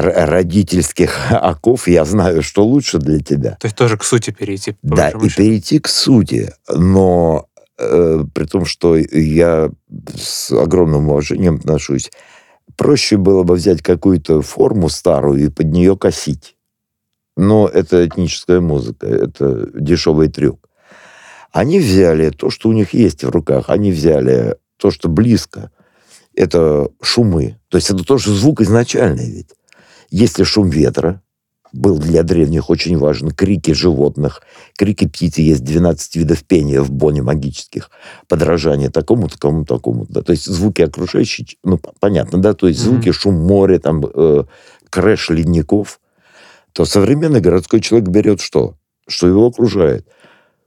родительских 0.00 1.16
оков. 1.30 1.88
Я 1.88 2.04
знаю, 2.04 2.42
что 2.42 2.64
лучше 2.64 2.98
для 2.98 3.20
тебя. 3.20 3.56
То 3.60 3.66
есть 3.66 3.76
тоже 3.76 3.96
к 3.96 4.04
сути 4.04 4.30
перейти. 4.30 4.76
Да, 4.82 5.10
и 5.10 5.12
счету. 5.12 5.36
перейти 5.36 5.78
к 5.78 5.88
сути. 5.88 6.52
Но 6.68 7.48
э, 7.78 8.24
при 8.34 8.44
том, 8.44 8.64
что 8.64 8.96
я 8.96 9.70
с 10.16 10.52
огромным 10.52 11.08
уважением 11.08 11.56
отношусь, 11.56 12.10
проще 12.76 13.16
было 13.16 13.42
бы 13.42 13.54
взять 13.54 13.82
какую-то 13.82 14.42
форму 14.42 14.88
старую 14.88 15.44
и 15.44 15.48
под 15.48 15.66
нее 15.66 15.96
косить. 15.96 16.56
Но 17.36 17.68
это 17.68 18.06
этническая 18.06 18.60
музыка, 18.60 19.06
это 19.06 19.68
дешевый 19.78 20.28
трюк. 20.28 20.68
Они 21.52 21.78
взяли 21.78 22.30
то, 22.30 22.50
что 22.50 22.68
у 22.68 22.72
них 22.72 22.94
есть 22.94 23.24
в 23.24 23.30
руках, 23.30 23.68
они 23.68 23.92
взяли 23.92 24.56
то, 24.78 24.90
что 24.90 25.08
близко. 25.08 25.70
Это 26.34 26.88
шумы. 27.00 27.58
То 27.68 27.78
есть 27.78 27.90
это 27.90 28.04
тоже 28.04 28.32
звук 28.34 28.60
изначальный 28.60 29.30
ведь. 29.30 29.54
Если 30.10 30.44
шум 30.44 30.70
ветра, 30.70 31.22
был 31.72 31.98
для 31.98 32.22
древних 32.22 32.70
очень 32.70 32.96
важен, 32.96 33.30
крики 33.30 33.72
животных, 33.72 34.42
крики 34.76 35.06
птиц, 35.06 35.38
есть 35.38 35.64
12 35.64 36.16
видов 36.16 36.44
пения 36.44 36.80
в 36.80 36.90
боне 36.90 37.22
магических, 37.22 37.90
подражание 38.28 38.90
такому, 38.90 39.28
такому, 39.28 39.64
такому. 39.64 40.06
Да. 40.08 40.22
То 40.22 40.32
есть 40.32 40.46
звуки 40.46 40.82
окружающие, 40.82 41.46
ну, 41.62 41.78
понятно, 42.00 42.40
да, 42.40 42.54
то 42.54 42.68
есть 42.68 42.80
звуки, 42.80 43.12
шум 43.12 43.34
моря, 43.34 43.78
там, 43.78 44.04
э, 44.12 44.44
крэш 44.90 45.30
ледников, 45.30 46.00
то 46.72 46.84
современный 46.84 47.40
городской 47.40 47.80
человек 47.80 48.08
берет 48.08 48.40
что? 48.40 48.76
Что 49.08 49.28
его 49.28 49.46
окружает? 49.46 50.06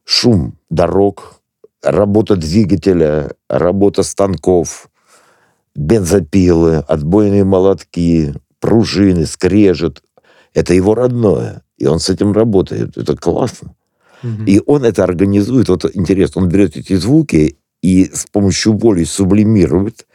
Шум 0.06 0.58
дорог, 0.70 1.42
работа 1.84 2.36
двигателя, 2.36 3.32
работа 3.48 4.04
станков, 4.04 4.90
бензопилы, 5.76 6.78
отбойные 6.78 7.44
молотки, 7.44 8.34
пружины, 8.60 9.26
скрежет. 9.26 10.04
Это 10.54 10.74
его 10.74 10.96
родное. 10.96 11.64
И 11.78 11.86
он 11.86 12.00
с 12.00 12.10
этим 12.10 12.34
работает. 12.34 12.98
Это 12.98 13.16
классно. 13.16 13.76
Мгм. 14.24 14.46
И 14.46 14.62
он 14.66 14.84
это 14.84 15.04
организует. 15.04 15.70
Вот 15.70 15.86
интересно, 15.94 16.42
он 16.42 16.50
берет 16.50 16.76
эти 16.76 16.96
звуки 16.96 17.58
и 17.82 18.06
с 18.14 18.26
помощью 18.26 18.74
воли 18.74 19.06
сублимирует 19.06 20.06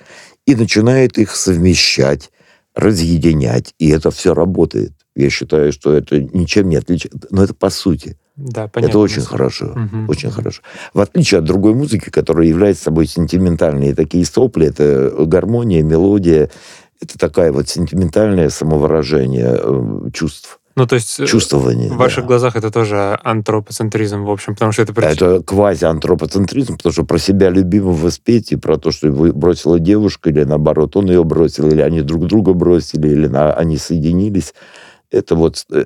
и 0.46 0.54
начинает 0.54 1.18
их 1.18 1.34
совмещать, 1.34 2.30
разъединять. 2.74 3.74
И 3.78 3.88
это 3.88 4.10
все 4.10 4.34
работает. 4.34 4.92
Я 5.16 5.30
считаю, 5.30 5.72
что 5.72 5.94
это 5.94 6.20
ничем 6.20 6.68
не 6.68 6.76
отличается. 6.76 7.28
Но 7.30 7.44
это 7.44 7.54
по 7.54 7.70
сути. 7.70 8.18
Да, 8.36 8.66
понятно. 8.66 8.90
это 8.90 8.98
очень 8.98 9.22
хорошо. 9.22 9.66
Мгм. 9.76 10.08
Очень 10.08 10.30
хорошо. 10.30 10.60
В 10.92 11.00
отличие 11.00 11.38
от 11.38 11.44
другой 11.44 11.72
музыки, 11.74 12.10
которая 12.10 12.48
является 12.48 12.84
собой 12.84 13.06
сентиментальные 13.06 13.94
такие 13.94 14.24
сопли, 14.26 14.66
это 14.66 15.14
гармония, 15.24 15.84
мелодия, 15.84 16.50
это 17.04 17.18
такая 17.18 17.52
вот 17.52 17.68
сентиментальное 17.68 18.48
самовыражение 18.50 19.56
э, 19.58 20.10
чувств, 20.12 20.58
Ну, 20.76 20.86
то 20.86 20.96
есть 20.96 21.20
э, 21.20 21.26
чувствование. 21.26 21.90
в 21.90 21.96
ваших 21.96 22.24
да. 22.24 22.28
глазах 22.28 22.56
это 22.56 22.70
тоже 22.70 23.18
антропоцентризм, 23.22 24.24
в 24.24 24.30
общем, 24.30 24.54
потому 24.54 24.72
что 24.72 24.82
это... 24.82 24.92
Это 25.00 25.40
квази-антропоцентризм, 25.42 26.76
потому 26.76 26.92
что 26.92 27.04
про 27.04 27.18
себя 27.18 27.50
любимого 27.50 28.10
спеть 28.10 28.52
и 28.52 28.56
про 28.56 28.76
то, 28.78 28.90
что 28.90 29.06
его 29.08 29.32
бросила 29.32 29.78
девушка, 29.78 30.30
или 30.30 30.44
наоборот, 30.44 30.96
он 30.96 31.06
ее 31.06 31.24
бросил, 31.24 31.68
или 31.68 31.80
они 31.80 32.00
друг 32.02 32.26
друга 32.26 32.52
бросили, 32.52 33.08
или 33.08 33.26
на- 33.26 33.52
они 33.54 33.76
соединились. 33.76 34.54
Это 35.10 35.34
вот... 35.36 35.64
э, 35.70 35.84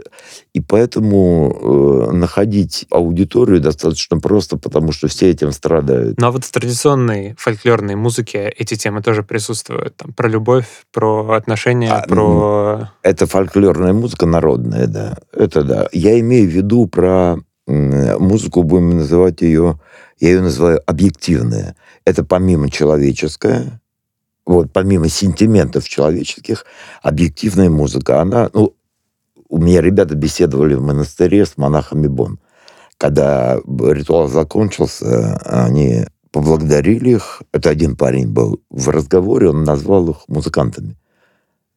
И 0.54 0.60
поэтому 0.60 2.08
э, 2.10 2.12
находить 2.12 2.86
аудиторию 2.90 3.60
достаточно 3.60 4.18
просто, 4.20 4.56
потому 4.56 4.92
что 4.92 5.08
все 5.08 5.30
этим 5.30 5.52
страдают. 5.52 6.18
Но 6.20 6.32
вот 6.32 6.44
в 6.44 6.50
традиционной 6.50 7.34
фольклорной 7.38 7.94
музыке 7.94 8.48
эти 8.56 8.74
темы 8.74 9.02
тоже 9.02 9.22
присутствуют. 9.22 9.96
Там, 9.96 10.12
про 10.12 10.28
любовь, 10.28 10.66
про 10.92 11.32
отношения, 11.32 11.92
А, 11.92 12.06
про... 12.06 12.90
Это 13.02 13.26
фольклорная 13.26 13.92
музыка 13.92 14.26
народная, 14.26 14.86
да. 14.86 15.16
Это 15.32 15.62
да. 15.62 15.88
Я 15.92 16.18
имею 16.20 16.48
в 16.48 16.52
виду 16.52 16.86
про 16.86 17.36
музыку, 17.66 18.62
будем 18.62 18.96
называть 18.96 19.42
ее, 19.42 19.78
я 20.20 20.30
ее 20.30 20.40
называю 20.40 20.80
объективная. 20.86 21.76
Это 22.06 22.24
помимо 22.24 22.70
человеческое, 22.70 23.80
вот 24.46 24.72
помимо 24.72 25.10
сентиментов 25.10 25.86
человеческих, 25.86 26.64
объективная 27.02 27.68
музыка. 27.68 28.22
Она, 28.22 28.48
ну, 28.54 28.74
у 29.48 29.58
меня 29.58 29.80
ребята 29.80 30.14
беседовали 30.14 30.74
в 30.74 30.82
монастыре 30.82 31.46
с 31.46 31.56
монахами 31.56 32.06
Бон. 32.06 32.38
Когда 32.96 33.56
ритуал 33.56 34.28
закончился, 34.28 35.36
они 35.44 36.04
поблагодарили 36.32 37.10
их. 37.10 37.42
Это 37.52 37.70
один 37.70 37.96
парень 37.96 38.28
был. 38.28 38.60
В 38.70 38.88
разговоре 38.88 39.50
он 39.50 39.64
назвал 39.64 40.10
их 40.10 40.28
музыкантами. 40.28 40.96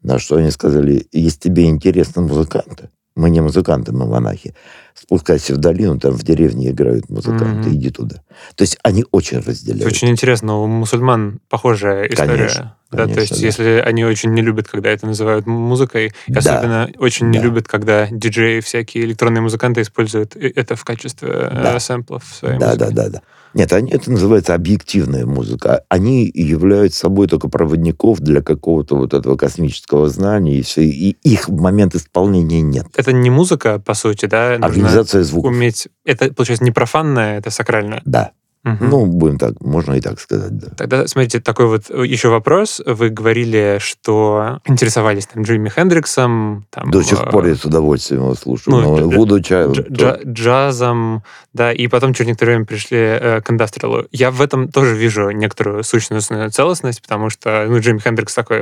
На 0.01 0.19
что 0.19 0.37
они 0.37 0.51
сказали, 0.51 1.07
если 1.11 1.39
тебе 1.39 1.65
интересны 1.65 2.23
музыканты, 2.23 2.89
мы 3.15 3.29
не 3.29 3.41
музыканты, 3.41 3.91
мы 3.91 4.07
монахи, 4.07 4.55
спускайся 4.93 5.53
в 5.55 5.57
долину, 5.57 5.99
там 5.99 6.13
в 6.13 6.23
деревне 6.23 6.69
играют 6.71 7.09
музыканты, 7.09 7.69
Мгм. 7.69 7.75
иди 7.77 7.89
туда. 7.89 8.17
То 8.55 8.61
есть 8.63 8.77
они 8.83 9.05
очень 9.11 9.37
Это 9.39 9.49
разделяют. 9.51 9.85
очень 9.91 10.09
интересно, 10.09 10.57
у 10.59 10.67
мусульман 10.67 11.39
похожая 11.49 12.05
история. 12.05 12.37
Конечно, 12.37 12.75
да, 12.91 12.97
то 12.97 13.03
конечно, 13.13 13.19
есть, 13.21 13.39
да. 13.39 13.45
если 13.47 13.83
они 13.85 14.05
очень 14.05 14.31
не 14.33 14.41
любят, 14.41 14.67
когда 14.67 14.89
это 14.89 15.05
называют 15.07 15.45
музыкой, 15.47 16.13
и 16.27 16.31
Да, 16.31 16.39
особенно 16.39 16.89
очень 16.97 17.29
не 17.29 17.37
да. 17.39 17.43
любят, 17.45 17.67
когда 17.67 18.07
диджеи, 18.09 18.59
всякие 18.61 19.05
электронные 19.05 19.41
музыканты 19.41 19.81
используют 19.81 20.35
это 20.35 20.75
в 20.75 20.83
качестве 20.83 21.29
э, 21.31 21.49
Да. 21.63 21.79
сэмплов 21.79 22.23
в 22.23 22.35
своей 22.35 22.59
Да, 22.59 22.67
музыке. 22.67 22.85
да, 22.85 22.91
да, 22.91 23.09
да. 23.09 23.21
Нет, 23.53 23.73
они, 23.73 23.91
это 23.91 24.09
называется 24.09 24.53
объективная 24.55 25.25
музыка. 25.25 25.83
Они 25.89 26.31
являются 26.33 26.99
собой 26.99 27.27
только 27.27 27.49
проводников 27.49 28.21
для 28.21 28.41
какого-то 28.41 28.95
вот 28.95 29.13
этого 29.13 29.35
космического 29.35 30.07
знания, 30.07 30.59
и 30.59 30.61
все. 30.61 30.83
И 30.85 31.17
их 31.23 31.49
в 31.49 31.59
момент 31.59 31.93
исполнения 31.93 32.61
нет. 32.61 32.85
Это 32.95 33.11
не 33.11 33.29
музыка, 33.29 33.77
по 33.79 33.93
сути, 33.93 34.25
да? 34.27 34.51
Нужно 34.57 34.80
Организация 34.87 35.23
звуков. 35.23 35.51
уметь... 35.51 35.87
Это, 36.05 36.33
получается, 36.33 36.63
не 36.63 36.71
профанное, 36.71 37.37
это 37.37 37.49
сакральное. 37.49 38.01
Да. 38.05 38.31
Мгм. 38.63 38.89
Ну, 38.89 39.05
будем 39.07 39.39
так, 39.39 39.59
можно 39.59 39.93
и 39.93 40.01
так 40.01 40.19
сказать, 40.19 40.55
да. 40.55 40.67
Тогда, 40.77 41.07
смотрите, 41.07 41.39
такой 41.39 41.65
вот 41.65 41.85
э, 41.89 42.05
еще 42.05 42.29
вопрос. 42.29 42.79
Вы 42.85 43.09
говорили, 43.09 43.77
что 43.79 44.59
интересовались 44.65 45.25
там 45.25 45.41
Джимми 45.41 45.69
Хендриксом. 45.69 46.67
Там, 46.69 46.91
До 46.91 47.01
сих 47.01 47.23
э, 47.23 47.29
пор 47.31 47.47
я 47.47 47.55
с 47.55 47.65
удовольствием 47.65 48.21
его 48.21 48.35
слушаю. 48.35 48.75
ну, 48.77 48.97
дж- 48.99 49.15
Вуду 49.15 49.41
Чайлд 49.41 49.77
дж- 49.79 49.89
джа- 49.89 50.19
джазом, 50.25 51.23
да, 51.53 51.71
и 51.73 51.87
потом 51.87 52.13
через 52.13 52.27
некоторое 52.27 52.51
время 52.51 52.65
пришли 52.65 52.97
э, 52.99 53.41
к 53.41 53.49
индастриалу. 53.49 54.05
Я 54.11 54.29
в 54.29 54.39
этом 54.43 54.67
тоже 54.67 54.95
вижу 54.95 55.31
некоторую 55.31 55.83
сущностную 55.83 56.51
целостность, 56.51 57.01
потому 57.01 57.31
что 57.31 57.65
ну, 57.67 57.79
Джимми 57.79 57.97
Хендрикс 57.97 58.35
такой, 58.35 58.61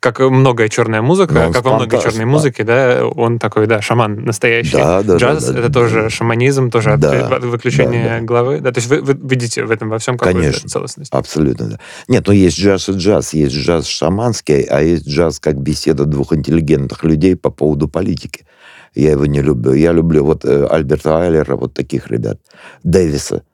как 0.00 0.20
многое 0.20 0.68
черная 0.68 1.00
музыка, 1.00 1.50
как 1.52 1.64
во 1.64 1.76
многой 1.76 2.00
черной 2.02 2.26
музыке, 2.26 2.62
да, 2.62 3.06
он 3.06 3.38
такой, 3.38 3.66
да, 3.66 3.80
шаман 3.80 4.22
настоящий. 4.24 4.76
Да, 4.76 5.02
да, 5.02 5.16
Джаз 5.16 5.46
да, 5.46 5.52
да, 5.54 5.58
это 5.60 5.68
да, 5.68 5.74
тоже 5.80 6.02
да. 6.02 6.10
шаманизм, 6.10 6.70
тоже 6.70 6.92
от- 6.92 7.00
Да, 7.00 7.26
от 7.28 7.44
выключение 7.44 8.04
да, 8.04 8.18
да. 8.18 8.24
головы. 8.24 8.60
Да, 8.66 8.72
то 8.72 8.78
есть 8.78 8.88
вы, 8.88 9.00
вы 9.00 9.16
видите 9.28 9.64
в 9.64 9.70
этом 9.70 9.88
во 9.88 10.00
всем 10.00 10.18
какую-то 10.18 10.40
Конечно. 10.40 10.68
целостность. 10.68 11.12
Абсолютно, 11.12 11.68
да. 11.68 11.80
Нет, 12.08 12.26
ну 12.26 12.32
есть 12.32 12.58
джаз 12.58 12.88
и 12.88 12.92
джаз. 12.94 13.32
Есть 13.32 13.54
джаз 13.54 13.86
шаманский, 13.86 14.62
а 14.62 14.82
есть 14.82 15.06
джаз 15.06 15.38
как 15.38 15.56
беседа 15.56 16.04
двух 16.04 16.32
интеллигентных 16.32 17.04
людей 17.04 17.36
по 17.36 17.50
поводу 17.50 17.86
политики. 17.86 18.44
Я 18.92 19.12
его 19.12 19.24
не 19.26 19.40
люблю. 19.40 19.72
Я 19.72 19.92
люблю 19.92 20.24
вот 20.24 20.44
э, 20.44 20.66
Альберта 20.66 21.16
Айлера, 21.16 21.54
вот 21.54 21.74
таких 21.74 22.08
ребят. 22.08 22.40
Дэвиса. 22.82 23.44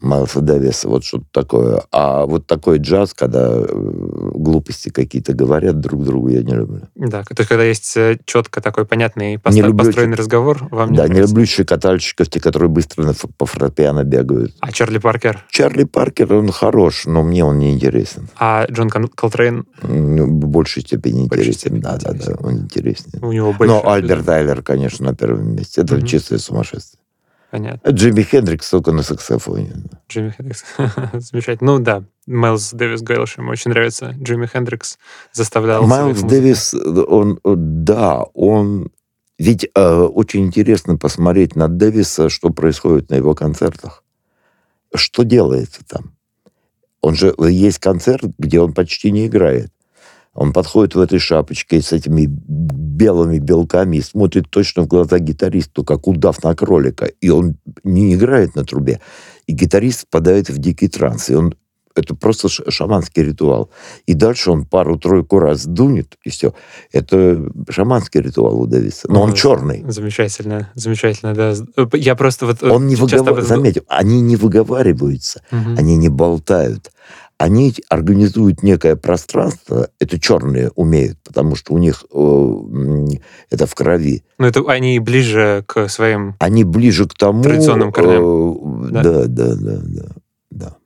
Майлса 0.00 0.40
Дэвиса, 0.40 0.88
вот 0.88 1.04
что-то 1.04 1.24
такое. 1.32 1.82
А 1.90 2.24
вот 2.26 2.46
такой 2.46 2.78
джаз, 2.78 3.14
когда 3.14 3.48
э, 3.50 3.64
глупости 4.34 4.90
какие-то 4.90 5.32
говорят 5.32 5.80
друг 5.80 6.04
другу, 6.04 6.28
я 6.28 6.42
не 6.42 6.52
люблю. 6.54 6.82
Да, 6.94 7.22
то 7.24 7.34
есть 7.36 7.48
когда 7.48 7.64
есть 7.64 7.96
э, 7.96 8.18
четко 8.24 8.60
такой 8.60 8.84
понятный 8.86 9.32
Не 9.32 9.38
поста- 9.38 9.60
люблю 9.66 9.84
построенный 9.86 10.16
разговор, 10.16 10.68
вам 10.70 10.92
не 10.92 10.96
да, 10.96 11.04
не 11.04 11.08
нравится. 11.10 11.32
люблю 11.32 11.46
щекотальщиков, 11.46 12.28
те, 12.28 12.40
которые 12.40 12.68
быстро 12.68 13.04
на 13.04 13.14
по 13.36 13.46
фортепиано 13.46 14.04
бегают. 14.04 14.54
А 14.60 14.70
Чарли 14.72 14.98
Паркер? 14.98 15.44
Чарли 15.50 15.84
Паркер, 15.84 16.32
он 16.32 16.50
хорош, 16.52 17.06
но 17.06 17.22
мне 17.22 17.44
он 17.44 17.58
не 17.58 17.72
интересен. 17.72 18.28
А 18.38 18.66
Джон 18.70 18.90
Кон- 18.90 19.08
Колтрейн? 19.08 19.64
М, 19.82 20.40
В 20.40 20.46
большей 20.46 20.82
степени 20.82 21.24
В 21.24 21.28
большей 21.28 21.48
интересен. 21.48 21.58
степени 21.60 21.80
да, 21.80 21.96
да, 21.96 22.10
да, 22.10 22.16
интересен. 22.16 22.36
он 22.42 22.52
интереснее. 22.58 23.22
У 23.26 23.32
него 23.32 23.52
больше... 23.52 23.74
Но 23.74 23.90
Альберт 23.90 24.28
Айлер, 24.28 24.62
конечно, 24.62 25.06
на 25.06 25.14
первом 25.16 25.54
месте. 25.56 25.80
Это 25.82 25.96
Мгм. 25.96 26.06
чистое 26.06 26.38
сумасшествие. 26.38 27.00
Понятно. 27.50 27.90
Джимми 27.90 28.22
Хендрикс 28.22 28.68
только 28.68 28.92
на 28.92 29.02
саксофоне. 29.02 29.72
Джимми 30.08 30.30
Хендрикс. 30.30 30.64
Замечательно. 31.14 31.72
Ну 31.72 31.78
да, 31.78 32.04
Майлз 32.26 32.72
Дэвис 32.72 33.00
говорил, 33.00 33.26
что 33.26 33.40
ему 33.40 33.52
очень 33.52 33.70
нравится 33.70 34.14
Джимми 34.20 34.46
Хендрикс. 34.46 34.98
Заставлял 35.32 35.86
Майлз. 35.86 36.22
Дэвис, 36.22 36.74
он, 36.74 37.40
э, 37.42 37.54
да, 37.56 38.22
он... 38.34 38.90
Ведь 39.38 39.70
э, 39.74 39.94
очень 39.94 40.46
интересно 40.46 40.98
посмотреть 40.98 41.56
на 41.56 41.68
Дэвиса, 41.68 42.28
что 42.28 42.50
происходит 42.50 43.08
на 43.10 43.14
его 43.14 43.34
концертах. 43.34 44.04
Что 44.94 45.22
делается 45.22 45.82
там? 45.86 46.16
Он 47.00 47.14
же... 47.14 47.34
Есть 47.38 47.78
концерт, 47.78 48.30
где 48.36 48.60
он 48.60 48.74
почти 48.74 49.10
не 49.10 49.26
играет. 49.26 49.72
Он 50.38 50.52
подходит 50.52 50.94
в 50.94 51.00
этой 51.00 51.18
шапочке 51.18 51.82
с 51.82 51.92
этими 51.92 52.26
белыми 52.28 53.38
белками 53.40 53.96
и 53.96 54.00
смотрит 54.02 54.48
точно 54.48 54.82
в 54.84 54.86
глаза 54.86 55.18
гитаристу, 55.18 55.82
как 55.82 56.06
удав 56.06 56.44
на 56.44 56.54
кролика. 56.54 57.06
И 57.20 57.28
он 57.28 57.56
не 57.82 58.14
играет 58.14 58.54
на 58.54 58.64
трубе. 58.64 59.00
И 59.48 59.52
гитарист 59.52 60.02
впадает 60.02 60.48
в 60.48 60.58
дикий 60.58 60.86
транс. 60.86 61.28
И 61.30 61.34
он 61.34 61.54
это 61.96 62.14
просто 62.14 62.48
шаманский 62.48 63.24
ритуал. 63.24 63.70
И 64.06 64.14
дальше 64.14 64.52
он 64.52 64.64
пару-тройку 64.64 65.40
раз 65.40 65.66
дунет, 65.66 66.16
и 66.22 66.30
все. 66.30 66.54
Это 66.92 67.44
шаманский 67.68 68.20
ритуал 68.20 68.60
у 68.60 68.66
Дэвиса. 68.68 69.10
Но 69.10 69.22
он 69.22 69.30
Ой, 69.30 69.36
черный. 69.36 69.84
Замечательно, 69.88 70.70
замечательно, 70.76 71.34
да. 71.34 71.54
Я 71.94 72.14
просто 72.14 72.46
вот... 72.46 72.62
Он 72.62 72.86
не 72.86 72.94
выговаривает, 72.94 73.44
этом- 73.44 73.48
заметь, 73.56 73.78
они 73.88 74.20
не 74.20 74.36
выговариваются, 74.36 75.42
Мгм. 75.50 75.74
они 75.76 75.96
не 75.96 76.08
болтают. 76.08 76.92
Они 77.38 77.72
организуют 77.88 78.64
некое 78.64 78.96
пространство, 78.96 79.90
это 80.00 80.18
черные 80.18 80.70
умеют, 80.74 81.18
потому 81.22 81.54
что 81.54 81.72
у 81.72 81.78
них 81.78 82.04
э, 82.12 83.16
это 83.50 83.66
в 83.66 83.74
крови. 83.76 84.24
Ну, 84.38 84.46
это 84.46 84.60
они 84.68 84.98
ближе 84.98 85.62
к 85.68 85.88
своим... 85.88 86.34
Они 86.40 86.64
ближе 86.64 87.06
к 87.06 87.14
тому... 87.14 87.44
Традиционным 87.44 87.92
корням. 87.92 88.88
э, 88.88 88.90
Да. 88.90 89.02
Да, 89.02 89.26
да, 89.26 89.54
да, 89.54 89.80
да, 89.84 90.04
да. 90.50 90.76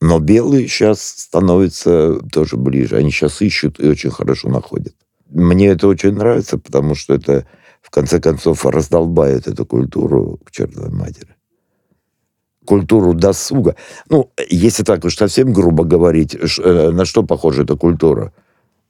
Но 0.00 0.18
белые 0.18 0.66
сейчас 0.66 1.00
становятся 1.00 2.18
тоже 2.32 2.56
ближе. 2.56 2.96
Они 2.96 3.12
сейчас 3.12 3.40
ищут 3.40 3.78
и 3.78 3.88
очень 3.88 4.10
хорошо 4.10 4.48
находят. 4.48 4.94
Мне 5.30 5.68
это 5.68 5.86
очень 5.86 6.12
нравится, 6.12 6.58
потому 6.58 6.96
что 6.96 7.14
это, 7.14 7.46
в 7.80 7.90
конце 7.90 8.20
концов, 8.20 8.66
раздолбает 8.66 9.46
эту 9.46 9.64
культуру 9.64 10.40
к 10.44 10.50
чертовой 10.50 10.90
матери. 10.90 11.33
Культуру 12.64 13.14
досуга. 13.14 13.76
Ну, 14.08 14.30
если 14.48 14.82
так 14.82 15.04
уж 15.04 15.16
совсем 15.16 15.52
грубо 15.52 15.84
говорить, 15.84 16.34
э, 16.34 16.90
на 16.90 17.04
что 17.04 17.22
похожа 17.22 17.62
эта 17.62 17.76
культура? 17.76 18.32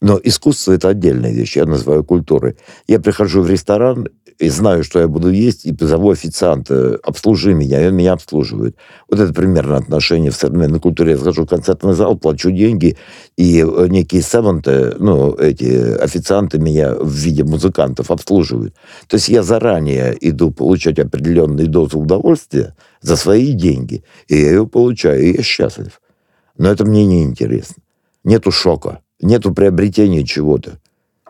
Но 0.01 0.21
искусство– 0.23 0.73
это 0.75 0.91
отдельная 0.91 1.33
вещь, 1.33 1.57
я 1.57 1.65
называю 1.65 2.05
культурой. 2.05 2.57
Я 2.87 3.01
прихожу 3.01 3.41
в 3.43 3.49
ресторан 3.49 4.09
и 4.39 4.49
знаю, 4.49 4.85
что 4.85 5.01
я 5.01 5.09
буду 5.09 5.31
есть, 5.31 5.65
и 5.65 5.73
позову 5.73 6.11
официанта, 6.11 6.99
обслужи 7.03 7.55
меня, 7.55 7.83
и 7.83 7.89
он 7.89 7.95
меня 7.95 8.13
обслуживает. 8.13 8.77
Вот 9.09 9.21
это 9.21 9.33
примерно 9.33 9.77
отношение 9.77 10.31
в 10.31 10.37
современной 10.37 10.81
культуре. 10.81 11.13
Я 11.13 11.19
захожу 11.19 11.45
в 11.45 11.49
концертный 11.49 11.95
зал, 11.95 12.17
плачу 12.17 12.51
деньги, 12.51 12.97
и 13.37 13.61
э, 13.61 13.87
некие 13.89 14.23
севенты, 14.23 14.95
ну, 14.99 15.35
эти 15.35 15.97
официанты 15.97 16.59
меня 16.59 16.95
в 16.95 17.11
виде 17.11 17.45
музыкантов 17.45 18.11
обслуживают. 18.11 18.75
То 19.07 19.15
есть 19.15 19.29
я 19.29 19.43
заранее 19.43 20.17
иду 20.21 20.51
получать 20.51 20.99
определенную 20.99 21.69
дозу 21.69 22.01
удовольствия 22.01 22.75
за 23.05 23.17
свои 23.17 23.53
деньги, 23.53 24.03
и 24.29 24.35
я 24.41 24.49
ее 24.51 24.67
получаю, 24.67 25.21
и 25.23 25.37
я 25.37 25.43
счастлив. 25.43 26.01
Но 26.57 26.71
это 26.71 26.87
мне 26.87 27.05
не 27.05 27.23
интересно. 27.23 27.83
Нету 28.25 28.51
шока, 28.51 29.01
нету 29.21 29.53
приобретения 29.53 30.25
чего-то. 30.25 30.79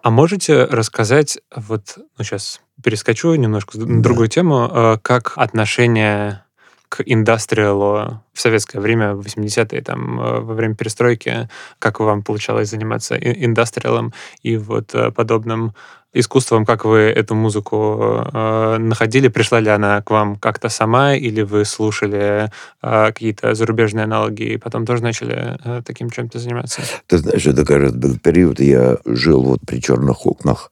А 0.00 0.10
можете 0.10 0.64
рассказать, 0.66 1.38
вот, 1.54 1.98
ну, 2.16 2.24
сейчас 2.24 2.60
перескочу 2.82 3.34
немножко 3.34 3.78
на 3.78 3.86
Да. 3.86 4.02
другую 4.02 4.28
тему, 4.28 4.70
э, 4.72 4.98
как 5.02 5.32
отношение 5.36 6.43
к 6.88 7.02
индастриалу 7.04 8.20
в 8.32 8.40
советское 8.40 8.80
время, 8.80 9.14
в 9.14 9.20
80-е, 9.20 9.82
там, 9.82 10.20
э, 10.20 10.40
во 10.40 10.54
время 10.54 10.74
перестройки, 10.74 11.48
как 11.78 12.00
вам 12.00 12.22
получалось 12.22 12.70
заниматься 12.70 13.16
индастриалом 13.16 14.12
и 14.42 14.56
вот 14.56 14.94
э, 14.94 15.10
подобным 15.10 15.72
искусством, 16.14 16.64
как 16.64 16.84
вы 16.84 16.98
эту 16.98 17.34
музыку 17.34 18.24
э, 18.32 18.76
находили, 18.78 19.28
пришла 19.28 19.60
ли 19.60 19.68
она 19.68 20.00
к 20.00 20.10
вам 20.10 20.36
как-то 20.36 20.68
сама, 20.68 21.14
или 21.14 21.42
вы 21.42 21.64
слушали 21.64 22.50
э, 22.82 23.06
какие-то 23.06 23.54
зарубежные 23.54 24.04
аналоги 24.04 24.42
и 24.44 24.56
потом 24.56 24.86
тоже 24.86 25.02
начали 25.02 25.58
э, 25.64 25.82
таким 25.84 26.10
чем-то 26.10 26.38
заниматься? 26.38 26.82
Ты 27.08 27.18
знаешь, 27.18 27.46
это 27.46 27.64
как 27.64 27.96
был 27.96 28.16
период, 28.18 28.60
я 28.60 28.98
жил 29.04 29.42
вот 29.42 29.60
при 29.66 29.80
черных 29.80 30.24
окнах. 30.24 30.70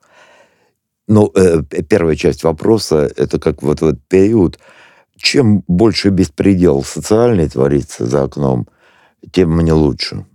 Ну, 1.08 1.32
э, 1.34 1.62
первая 1.88 2.14
часть 2.14 2.44
вопроса, 2.44 3.10
это 3.16 3.40
как 3.40 3.62
вот 3.62 3.80
в 3.80 3.86
этот 3.86 4.06
период, 4.08 4.60
чем 5.22 5.62
больше 5.68 6.10
беспредел 6.10 6.82
социальный 6.82 7.48
творится 7.48 8.06
за 8.06 8.24
окном, 8.24 8.66
тем 9.30 9.56
мне 9.56 9.72
лучше. 9.72 10.26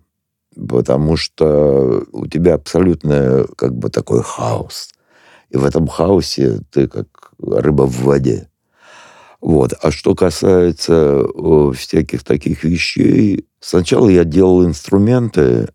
Потому 0.55 1.17
что 1.17 2.05
у 2.11 2.25
тебя 2.25 2.55
абсолютно 2.55 3.45
как 3.57 3.75
бы 3.75 3.89
такой 3.89 4.23
хаос. 4.23 4.89
И 5.49 5.57
в 5.57 5.65
этом 5.65 5.87
хаосе 5.87 6.61
ты 6.71 6.87
как 6.87 7.33
рыба 7.37 7.83
в 7.83 8.01
воде. 8.03 8.49
Вот. 9.41 9.73
А 9.81 9.91
что 9.91 10.15
касается 10.15 11.21
э, 11.21 11.71
всяких 11.75 12.23
таких 12.23 12.63
вещей, 12.63 13.45
сначала 13.59 14.07
я 14.07 14.23
делал 14.23 14.65
инструменты 14.65 15.67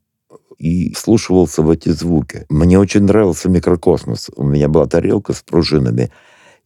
и 0.58 0.94
слушался 0.94 1.62
в 1.62 1.70
эти 1.70 1.90
звуки. 1.90 2.46
Мне 2.48 2.78
очень 2.78 3.02
нравился 3.02 3.48
микрокосмос. 3.48 4.30
У 4.34 4.42
меня 4.42 4.68
была 4.68 4.86
тарелка 4.86 5.32
с 5.32 5.42
пружинами. 5.42 6.10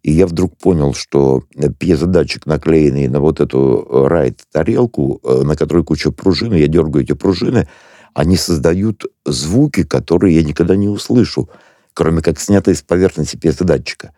И 0.06 0.12
я 0.12 0.28
вдруг 0.28 0.56
понял, 0.56 0.94
что 0.94 1.42
пьезодатчик, 1.80 2.46
наклеенный 2.46 3.08
на 3.08 3.18
вот 3.18 3.40
эту 3.40 3.84
э, 3.90 4.06
райт-тарелку, 4.06 5.18
э, 5.20 5.42
на 5.42 5.56
которой 5.56 5.82
куча 5.82 6.12
пружин, 6.12 6.54
я 6.54 6.68
дергаю 6.68 7.02
эти 7.02 7.12
пружины, 7.12 7.68
они 8.14 8.36
создают 8.36 9.04
звуки, 9.24 9.82
которые 9.82 10.36
я 10.36 10.44
никогда 10.44 10.76
не 10.76 10.86
услышу, 10.86 11.50
кроме 11.92 12.22
как 12.22 12.38
снятые 12.38 12.76
с 12.76 12.82
поверхности 12.82 13.34
пьезодатчика. 13.34 14.12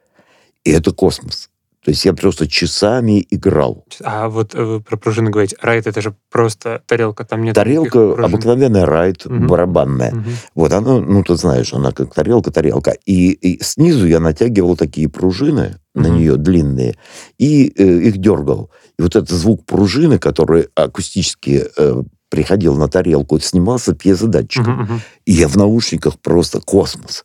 И 0.63 0.71
это 0.73 0.93
космос. 0.93 1.49
То 1.89 1.91
есть 1.91 2.05
я 2.05 2.13
просто 2.13 2.47
часами 2.47 3.27
играл. 3.31 3.83
А 4.05 4.29
вот 4.29 4.55
э, 4.55 4.63
вы 4.63 4.83
про 4.83 4.99
пружины 4.99 5.31
говорите. 5.31 5.57
Райт 5.63 5.87
это 5.87 6.03
же 6.03 6.15
просто 6.31 6.83
тарелка, 6.85 7.25
там 7.25 7.43
нет 7.43 7.55
Тарелка 7.55 8.13
обыкновенная 8.13 8.85
райт, 8.85 9.25
Мгм. 9.25 9.47
барабанная. 9.47 10.13
Мгм. 10.13 10.25
Вот 10.55 10.73
она, 10.75 11.01
ну, 11.01 11.25
ты 11.25 11.37
знаешь, 11.37 11.73
она 11.73 11.93
как 11.93 12.13
тарелка, 12.13 12.51
тарелка. 12.51 12.95
И, 13.07 13.31
и 13.31 13.63
снизу 13.63 14.07
я 14.07 14.21
натягивал 14.21 14.77
такие 14.77 15.09
пружины 15.09 15.77
на 15.95 16.09
Мгм. 16.09 16.17
нее 16.19 16.37
длинные 16.37 16.97
и 17.39 17.73
э, 17.75 17.83
их 17.83 18.19
дергал. 18.19 18.71
И 18.99 19.03
вот 19.03 19.17
этот 19.17 19.31
звук 19.31 19.65
пружины, 19.65 20.19
который 20.19 20.69
акустически 20.75 21.69
э, 21.75 22.03
приходил 22.29 22.77
на 22.77 22.89
тарелку, 22.89 23.41
снимался 23.41 23.95
пьезодатчиком. 23.95 24.75
Мгм, 24.75 24.83
мгм. 24.83 25.01
И 25.25 25.33
я 25.33 25.49
в 25.49 25.57
наушниках 25.57 26.19
просто 26.19 26.61
космос. 26.61 27.25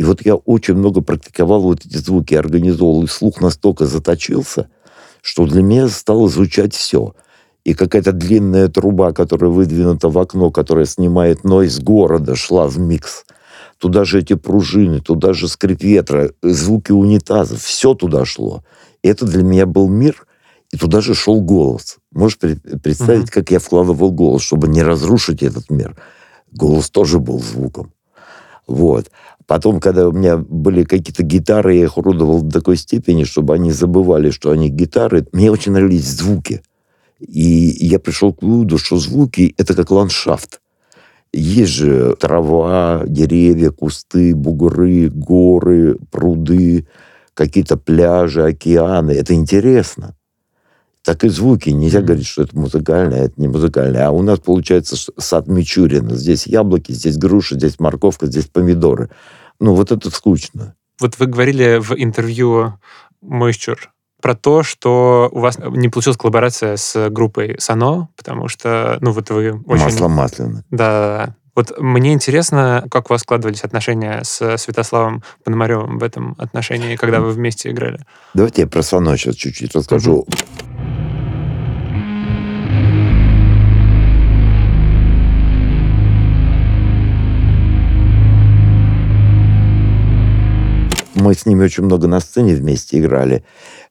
И 0.00 0.02
вот 0.02 0.24
я 0.24 0.34
очень 0.34 0.76
много 0.76 1.02
практиковал 1.02 1.60
вот 1.60 1.84
эти 1.84 1.98
звуки, 1.98 2.32
организовал, 2.34 3.02
и 3.02 3.06
слух 3.06 3.42
настолько 3.42 3.84
заточился, 3.84 4.70
что 5.20 5.44
для 5.44 5.60
меня 5.62 5.88
стало 5.90 6.26
звучать 6.26 6.74
все. 6.74 7.12
И 7.64 7.74
какая-то 7.74 8.12
длинная 8.12 8.68
труба, 8.68 9.12
которая 9.12 9.50
выдвинута 9.50 10.08
в 10.08 10.18
окно, 10.18 10.50
которая 10.50 10.86
снимает 10.86 11.44
нойз 11.44 11.80
города, 11.80 12.34
шла 12.34 12.66
в 12.66 12.78
микс. 12.78 13.26
Туда 13.76 14.06
же 14.06 14.20
эти 14.20 14.32
пружины, 14.36 15.00
туда 15.00 15.34
же 15.34 15.48
скрип 15.48 15.82
ветра, 15.82 16.32
звуки 16.40 16.92
унитазов, 16.92 17.60
все 17.62 17.92
туда 17.92 18.24
шло. 18.24 18.64
И 19.02 19.08
это 19.08 19.26
для 19.26 19.42
меня 19.42 19.66
был 19.66 19.86
мир, 19.90 20.26
и 20.72 20.78
туда 20.78 21.02
же 21.02 21.14
шел 21.14 21.42
голос. 21.42 21.98
Можешь 22.10 22.38
пред- 22.38 22.80
представить, 22.82 23.24
Мгм. 23.24 23.30
как 23.34 23.50
я 23.50 23.58
вкладывал 23.58 24.12
голос, 24.12 24.40
чтобы 24.40 24.66
не 24.68 24.82
разрушить 24.82 25.42
этот 25.42 25.68
мир. 25.68 25.94
Голос 26.52 26.88
тоже 26.88 27.18
был 27.18 27.38
звуком. 27.38 27.92
Вот. 28.66 29.10
Потом, 29.50 29.80
когда 29.80 30.06
у 30.08 30.12
меня 30.12 30.36
были 30.36 30.84
какие-то 30.84 31.24
гитары, 31.24 31.74
я 31.74 31.82
их 31.82 31.98
уродовал 31.98 32.40
до 32.40 32.60
такой 32.60 32.76
степени, 32.76 33.24
чтобы 33.24 33.52
они 33.52 33.72
забывали, 33.72 34.30
что 34.30 34.52
они 34.52 34.68
гитары. 34.68 35.26
Мне 35.32 35.50
очень 35.50 35.72
нравились 35.72 36.06
звуки. 36.06 36.62
И 37.18 37.74
я 37.84 37.98
пришел 37.98 38.32
к 38.32 38.42
выводу, 38.42 38.78
что 38.78 38.96
звуки— 38.98 39.52
это 39.58 39.74
как 39.74 39.90
ландшафт. 39.90 40.60
Есть 41.32 41.72
же 41.72 42.14
трава, 42.20 43.02
деревья, 43.08 43.72
кусты, 43.72 44.36
бугры, 44.36 45.10
горы, 45.10 45.98
пруды, 46.12 46.86
какие-то 47.34 47.76
пляжи, 47.76 48.44
океаны. 48.44 49.10
Это 49.10 49.34
интересно. 49.34 50.14
Так 51.02 51.24
и 51.24 51.28
звуки. 51.28 51.70
Нельзя 51.70 52.02
говорить, 52.02 52.26
что 52.26 52.42
это 52.42 52.56
музыкальное, 52.56 53.24
это 53.24 53.34
не 53.40 53.48
музыкальное. 53.48 54.06
А 54.06 54.12
у 54.12 54.22
нас 54.22 54.38
получается 54.38 54.94
сад 55.18 55.48
Мичурина. 55.48 56.14
Здесь 56.14 56.46
яблоки, 56.46 56.92
здесь 56.92 57.16
груши, 57.16 57.56
здесь 57.56 57.80
морковка, 57.80 58.26
здесь 58.26 58.44
помидоры. 58.44 59.10
Ну, 59.60 59.74
вот 59.74 59.92
это 59.92 60.10
скучно. 60.10 60.74
Вот 61.00 61.18
вы 61.18 61.26
говорили 61.26 61.78
в 61.78 61.92
интервью 61.92 62.74
Moisture 63.22 63.78
про 64.20 64.34
то, 64.34 64.62
что 64.62 65.28
у 65.32 65.40
вас 65.40 65.58
не 65.58 65.88
получилась 65.88 66.18
коллаборация 66.18 66.76
с 66.76 67.08
группой 67.10 67.56
Сано, 67.58 68.10
потому 68.16 68.48
что, 68.48 68.98
ну, 69.00 69.12
вот 69.12 69.30
вы 69.30 69.62
очень... 69.66 69.84
Масло 69.84 70.08
масляное. 70.08 70.64
Да. 70.70 71.34
Вот 71.54 71.78
мне 71.78 72.12
интересно, 72.12 72.86
как 72.90 73.10
у 73.10 73.14
вас 73.14 73.22
складывались 73.22 73.64
отношения 73.64 74.20
с 74.22 74.56
Святославом 74.56 75.22
Пономаревым 75.44 75.98
в 75.98 76.04
этом 76.04 76.36
отношении, 76.38 76.96
когда 76.96 77.20
вы 77.20 77.32
вместе 77.32 77.70
играли? 77.70 78.00
Давайте 78.34 78.62
я 78.62 78.68
про 78.68 78.82
Сано 78.82 79.16
сейчас 79.16 79.34
чуть-чуть 79.34 79.74
расскажу. 79.74 80.26
Мы 91.20 91.34
с 91.34 91.46
ними 91.46 91.64
очень 91.64 91.84
много 91.84 92.08
на 92.08 92.20
сцене 92.20 92.54
вместе 92.54 92.98
играли. 92.98 93.44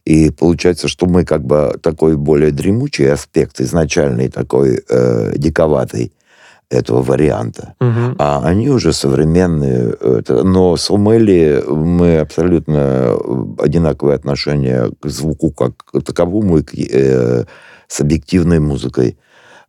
И 0.05 0.31
получается, 0.31 0.87
что 0.87 1.05
мы 1.05 1.23
как 1.25 1.43
бы 1.43 1.77
такой 1.81 2.15
более 2.17 2.51
дремучий 2.51 3.11
аспект, 3.11 3.61
изначальный 3.61 4.29
такой 4.29 4.83
э, 4.89 5.33
диковатый 5.35 6.11
этого 6.71 7.01
варианта. 7.01 7.75
Мгм. 7.79 8.15
А 8.19 8.41
они 8.43 8.69
уже 8.69 8.93
современные. 8.93 9.95
Это, 10.01 10.43
но 10.43 10.77
с 10.77 10.89
Омели 10.89 11.63
мы 11.67 12.19
абсолютно 12.19 12.77
э, 12.77 13.17
одинаковое 13.59 14.15
отношение 14.15 14.91
к 15.01 15.07
звуку 15.07 15.51
как 15.51 15.73
к 15.85 16.01
таковому 16.01 16.59
и 16.59 16.63
к, 16.63 16.73
э, 16.73 17.45
с 17.87 18.01
объективной 18.01 18.59
музыкой. 18.59 19.17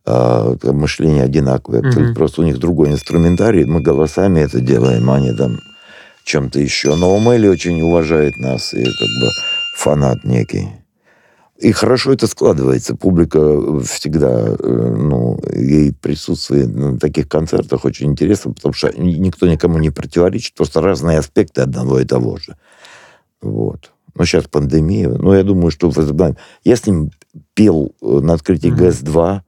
Там 0.03 0.57
мышление 0.79 1.23
одинаковое. 1.23 1.83
Мгм. 1.83 2.15
Просто 2.15 2.41
у 2.41 2.43
них 2.43 2.57
другой 2.57 2.89
инструментарий. 2.89 3.65
Мы 3.65 3.81
голосами 3.81 4.39
это 4.39 4.59
делаем, 4.59 5.07
а 5.11 5.17
они 5.17 5.31
там 5.31 5.59
чем-то 6.25 6.59
еще. 6.59 6.95
Но 6.95 7.15
Омели 7.15 7.47
очень 7.47 7.81
уважает 7.81 8.37
нас 8.37 8.73
и 8.73 8.83
как 8.83 8.91
бы 9.21 9.29
фанат 9.77 10.23
некий. 10.23 10.69
И 11.59 11.71
хорошо 11.73 12.11
это 12.13 12.25
складывается. 12.25 12.95
Публика 12.95 13.39
всегда, 13.81 14.55
э, 14.57 14.95
ну, 14.97 15.39
ей 15.53 15.93
присутствие 15.93 16.65
на 16.67 16.97
таких 16.97 17.29
концертах 17.29 17.85
очень 17.85 18.07
интересно, 18.11 18.51
потому 18.53 18.73
что 18.73 18.91
ни- 18.99 19.17
никто 19.19 19.47
никому 19.47 19.77
не 19.77 19.91
противоречит, 19.91 20.55
просто 20.55 20.81
разные 20.81 21.19
аспекты 21.19 21.61
одного 21.61 21.99
и 21.99 22.05
того 22.05 22.37
же. 22.37 22.55
Вот. 23.41 23.91
Но 24.15 24.25
сейчас 24.25 24.45
пандемия. 24.45 25.09
Но 25.09 25.35
я 25.35 25.43
думаю, 25.43 25.69
что 25.71 25.89
возобновим. 25.89 26.35
Я 26.63 26.75
с 26.75 26.85
ним 26.87 27.11
пел 27.53 27.93
э, 28.01 28.05
на 28.21 28.33
открытии 28.33 28.69
Мгм. 28.69 28.79
ГЭС-2. 28.79 29.41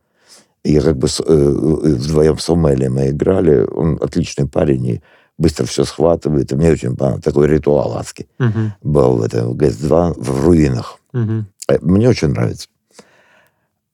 Я 0.65 0.81
как 0.81 0.97
бы 0.97 1.07
с- 1.07 1.19
э, 1.19 1.23
э, 1.25 1.95
вдвоем 1.95 2.37
с 2.37 2.47
Омелем 2.49 2.93
мы 2.93 3.09
играли. 3.09 3.65
Он 3.71 3.97
отличный 4.01 4.47
парень 4.47 4.85
и 4.85 5.01
быстро 5.37 5.65
все 5.65 5.83
схватывает. 5.83 6.51
И 6.51 6.55
мне 6.55 6.71
очень 6.71 6.95
понравился 6.95 7.23
такой 7.29 7.47
ритуал 7.47 7.97
адский 7.97 8.27
Мгм. 8.39 8.73
был 8.81 9.17
в 9.17 9.21
этом 9.23 9.53
ГЭС-2 9.53 10.13
в 10.17 10.45
руинах. 10.45 10.97
Э, 11.13 11.77
Мне 11.81 12.09
очень 12.09 12.29
нравится. 12.29 12.67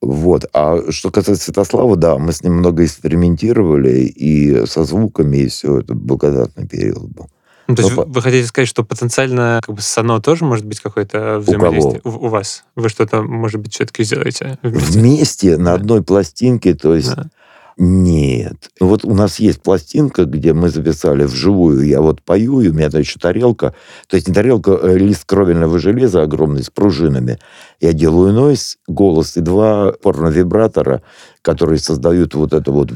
Вот. 0.02 0.46
А 0.54 0.80
что 0.92 1.12
касается 1.12 1.46
Святослава, 1.46 1.96
да, 1.98 2.18
мы 2.18 2.32
с 2.32 2.42
ним 2.42 2.54
много 2.54 2.86
экспериментировали 2.86 4.00
и 4.04 4.66
со 4.66 4.84
звуками, 4.86 5.38
и 5.38 5.48
все. 5.48 5.80
Это 5.80 5.94
благодатный 5.94 6.68
период 6.68 7.10
был. 7.10 7.28
Ну, 7.68 7.76
то 7.76 7.84
есть 7.84 7.96
Ну, 7.96 8.06
вы, 8.06 8.22
хотите 8.22 8.48
сказать, 8.48 8.68
что 8.68 8.84
потенциально 8.84 9.60
как 9.64 9.76
бы 9.76 9.82
Сано 9.82 10.20
тоже 10.22 10.44
может 10.46 10.66
быть 10.66 10.80
какое-то 10.80 11.38
взаимодействие 11.40 12.02
у, 12.04 12.10
у 12.10 12.28
вас? 12.30 12.64
Вы 12.76 12.90
что-то, 12.90 13.22
может 13.22 13.60
быть, 13.62 13.74
все-таки 13.74 14.04
сделаете 14.04 14.58
вместе? 14.64 15.00
Вместе 15.00 15.58
на 15.58 15.66
Да. 15.66 15.74
одной 15.76 16.02
пластинке, 16.04 16.74
то 16.74 16.96
есть 16.96 17.14
Да. 17.16 17.30
Нет. 17.80 18.70
Вот 18.82 19.06
у 19.06 19.14
нас 19.14 19.40
есть 19.40 19.62
пластинка, 19.62 20.26
где 20.26 20.52
мы 20.52 20.70
записали 20.70 21.24
вживую. 21.24 21.88
Я 21.88 22.02
вот 22.02 22.22
пою, 22.22 22.60
и 22.60 22.68
у 22.68 22.74
меня 22.74 22.90
там 22.90 23.00
еще 23.00 23.20
тарелка. 23.20 23.74
То 24.08 24.18
есть 24.18 24.28
не 24.28 24.34
тарелка, 24.34 24.78
а 24.78 24.94
лист 24.94 25.24
кровельного 25.26 25.80
железа 25.80 26.22
огромный 26.22 26.62
с 26.62 26.70
пружинами. 26.70 27.40
Я 27.80 27.94
делаю 27.94 28.34
нойз, 28.34 28.80
голос 28.88 29.38
и 29.38 29.40
два 29.40 29.94
порно-вибратора, 29.94 31.04
которые 31.42 31.80
создают 31.80 32.36
вот 32.36 32.52
это 32.52 32.70
вот 32.70 32.92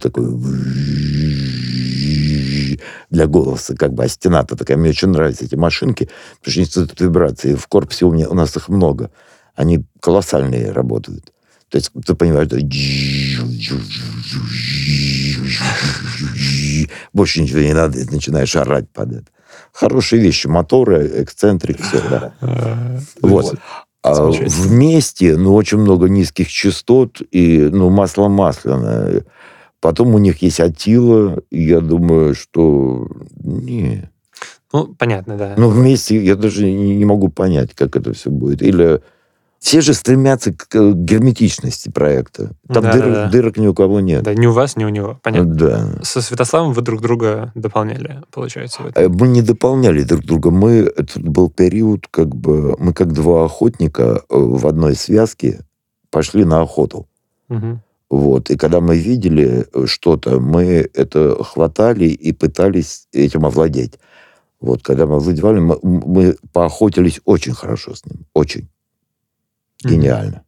такой 0.00 0.26
для 3.10 3.26
голоса, 3.26 3.76
как 3.76 3.92
бы, 3.92 4.04
а 4.04 4.08
стена-то 4.08 4.56
такая. 4.56 4.78
Мне 4.78 4.90
очень 4.90 5.08
нравятся 5.08 5.44
эти 5.44 5.56
машинки, 5.56 6.08
потому 6.38 6.52
что 6.52 6.60
они 6.60 6.66
создают 6.66 7.00
вибрации. 7.02 7.54
В 7.54 7.66
корпусе 7.68 8.06
у, 8.06 8.12
меня, 8.12 8.30
у 8.30 8.34
нас 8.34 8.56
их 8.56 8.70
много. 8.70 9.10
Они 9.54 9.84
колоссальные 10.00 10.72
работают. 10.72 11.33
То 11.74 11.78
есть 11.78 11.90
ты 12.06 12.14
понимаешь, 12.14 12.46
да, 12.46 12.56
больше 17.12 17.42
ничего 17.42 17.58
не 17.58 17.72
надо, 17.72 17.98
и 17.98 18.04
начинаешь 18.04 18.54
орать 18.54 18.88
под 18.90 19.10
это. 19.12 19.26
Хорошие 19.72 20.22
вещи, 20.22 20.46
моторы, 20.46 21.10
эксцентрик, 21.24 21.82
все, 21.82 22.00
да. 22.08 22.32
Э, 22.42 23.00
Вот. 23.22 23.56
А 24.04 24.22
вместе, 24.24 25.36
ну, 25.36 25.52
очень 25.52 25.78
много 25.78 26.06
низких 26.08 26.48
частот 26.48 27.20
и, 27.32 27.68
ну, 27.72 27.90
масло 27.90 28.28
масляное. 28.28 29.24
Потом 29.80 30.14
у 30.14 30.18
них 30.18 30.42
есть 30.42 30.60
Атила, 30.60 31.42
и 31.50 31.64
я 31.64 31.80
думаю, 31.80 32.36
что... 32.36 33.08
Не. 33.42 34.12
Ну, 34.72 34.94
понятно, 34.96 35.36
да. 35.36 35.54
Ну, 35.56 35.70
вместе 35.70 36.24
я 36.24 36.36
даже 36.36 36.70
не, 36.70 36.94
не 36.94 37.04
могу 37.04 37.30
понять, 37.30 37.74
как 37.74 37.96
это 37.96 38.12
все 38.12 38.30
будет. 38.30 38.62
Или 38.62 39.00
все 39.64 39.80
же 39.80 39.94
стремятся 39.94 40.52
к, 40.52 40.92
герметичности 40.92 41.88
проекта. 41.88 42.50
Там 42.68 42.82
Да, 42.82 42.92
дыр- 42.92 43.00
да, 43.00 43.10
да. 43.24 43.30
дырок 43.30 43.56
ни 43.56 43.66
у 43.66 43.72
кого 43.72 44.00
нет. 44.00 44.22
Да, 44.22 44.34
ни 44.34 44.44
у 44.44 44.52
вас, 44.52 44.76
ни 44.76 44.84
у 44.84 44.90
него. 44.90 45.18
Понятно. 45.22 45.54
Да. 45.54 45.88
Со 46.02 46.20
Святославом 46.20 46.74
вы 46.74 46.82
друг 46.82 47.00
друга 47.00 47.50
дополняли, 47.54 48.20
получается. 48.30 48.82
Э. 48.94 49.08
Мы 49.08 49.26
не 49.26 49.40
дополняли 49.40 50.02
друг 50.02 50.20
друга. 50.20 50.50
Мы, 50.50 50.92
это 50.94 51.18
был 51.18 51.48
период, 51.48 52.08
как 52.10 52.36
бы, 52.36 52.76
мы 52.78 52.92
как 52.92 53.14
два 53.14 53.46
охотника 53.46 54.20
э, 54.28 54.36
в 54.36 54.66
одной 54.66 54.94
связке 54.96 55.60
пошли 56.10 56.44
на 56.44 56.60
охоту. 56.60 57.06
Мгм. 57.48 57.80
Вот. 58.10 58.50
И 58.50 58.58
когда 58.58 58.82
мы 58.82 58.98
видели 58.98 59.66
э, 59.72 59.86
что-то, 59.86 60.40
мы 60.40 60.90
это 60.92 61.42
хватали 61.42 62.04
и 62.04 62.32
пытались 62.32 63.08
этим 63.14 63.46
овладеть. 63.46 63.98
Вот. 64.60 64.82
Когда 64.82 65.06
мы 65.06 65.16
овладевали, 65.16 65.60
мы, 65.60 65.78
мы 65.82 66.36
поохотились 66.52 67.22
очень 67.24 67.54
хорошо 67.54 67.94
с 67.94 68.04
ним. 68.04 68.26
Очень. 68.34 68.68
Гениально. 69.88 70.42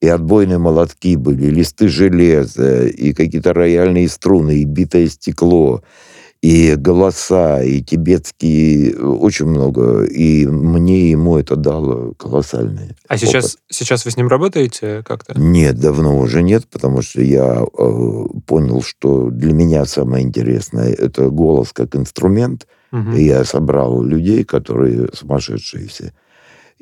И 0.00 0.08
отбойные 0.08 0.58
молотки 0.58 1.14
были, 1.16 1.46
и 1.46 1.50
листы 1.50 1.88
железа, 1.88 2.86
и 2.86 3.12
какие-то 3.12 3.52
рояльные 3.52 4.08
струны, 4.08 4.56
и 4.56 4.64
битое 4.64 5.06
стекло, 5.06 5.82
и 6.42 6.74
голоса, 6.74 7.62
и 7.62 7.80
тибетские, 7.82 8.96
очень 8.98 9.46
много. 9.46 10.02
И 10.02 10.44
мне 10.44 11.08
ему 11.12 11.38
это 11.38 11.54
дало 11.54 12.14
колоссальный 12.18 12.96
А 13.06 13.16
сейчас, 13.16 13.54
опыт. 13.54 13.58
сейчас 13.70 14.04
вы 14.04 14.10
с 14.10 14.16
ним 14.16 14.26
работаете 14.26 15.04
как-то? 15.06 15.38
Нет, 15.38 15.78
давно 15.78 16.18
уже 16.18 16.42
нет, 16.42 16.66
потому 16.68 17.00
что 17.02 17.22
я 17.22 17.62
э, 17.62 18.24
понял, 18.44 18.82
что 18.82 19.30
для 19.30 19.52
меня 19.52 19.84
самое 19.84 20.24
интересное 20.24 20.92
это 20.92 21.30
голос 21.30 21.72
как 21.72 21.94
инструмент. 21.94 22.66
Мгм. 22.90 23.14
И 23.14 23.22
я 23.22 23.44
собрал 23.44 24.02
людей, 24.02 24.42
которые 24.42 25.10
сумасшедшие 25.12 25.86
все. 25.86 26.12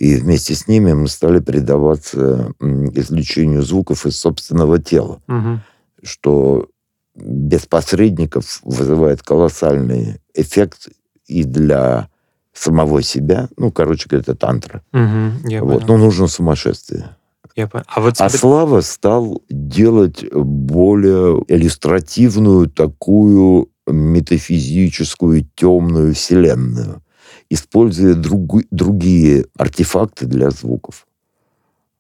И 0.01 0.17
вместе 0.17 0.55
с 0.55 0.67
ними 0.67 0.95
мы 0.95 1.09
стали 1.09 1.41
предаваться 1.41 2.53
извлечению 2.61 3.63
звуков 3.63 4.07
из 4.07 4.17
собственного 4.19 4.79
тела, 4.79 5.21
Мгм. 5.27 5.61
что 6.03 6.69
без 7.15 7.67
посредников 7.67 8.61
вызывает 8.65 9.23
колоссальный 9.23 10.17
эффект 10.35 10.89
и 11.27 11.45
для 11.45 12.09
самого 12.55 13.03
себя. 13.03 13.51
Ну, 13.59 13.71
короче 13.71 14.09
говоря, 14.09 14.23
это 14.23 14.35
тантра. 14.35 14.83
Я 14.93 15.63
Вот. 15.63 15.81
понял. 15.83 15.87
Но 15.87 15.97
нужно 15.99 16.29
сумасшествие. 16.29 17.17
Я 17.55 17.67
понял. 17.69 17.85
А 17.89 18.01
вот 18.01 18.15
А 18.21 18.31
Слава 18.31 18.81
стал 18.81 19.43
делать 19.51 20.25
более 20.33 21.45
иллюстративную 21.47 22.71
такую 22.71 23.69
метафизическую 23.87 25.47
темную 25.55 26.15
вселенную, 26.15 27.03
используя 27.51 28.15
другу- 28.15 28.63
другие 28.71 29.47
артефакты 29.59 30.25
для 30.27 30.51
звуков. 30.51 31.07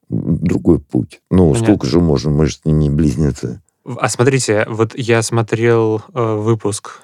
Другой 0.09 0.81
путь. 0.81 1.21
Ну, 1.31 1.51
Понятно. 1.53 1.65
сколько 1.65 1.87
же 1.87 2.01
можно, 2.01 2.31
мы 2.31 2.47
же 2.47 2.55
с 2.55 2.65
ним 2.65 2.79
не 2.79 2.91
близнецы. 2.91 3.61
А 3.85 4.09
смотрите, 4.09 4.67
вот 4.69 4.97
я 4.97 5.23
смотрел 5.23 6.03
э, 6.15 6.35
выпуск 6.35 7.03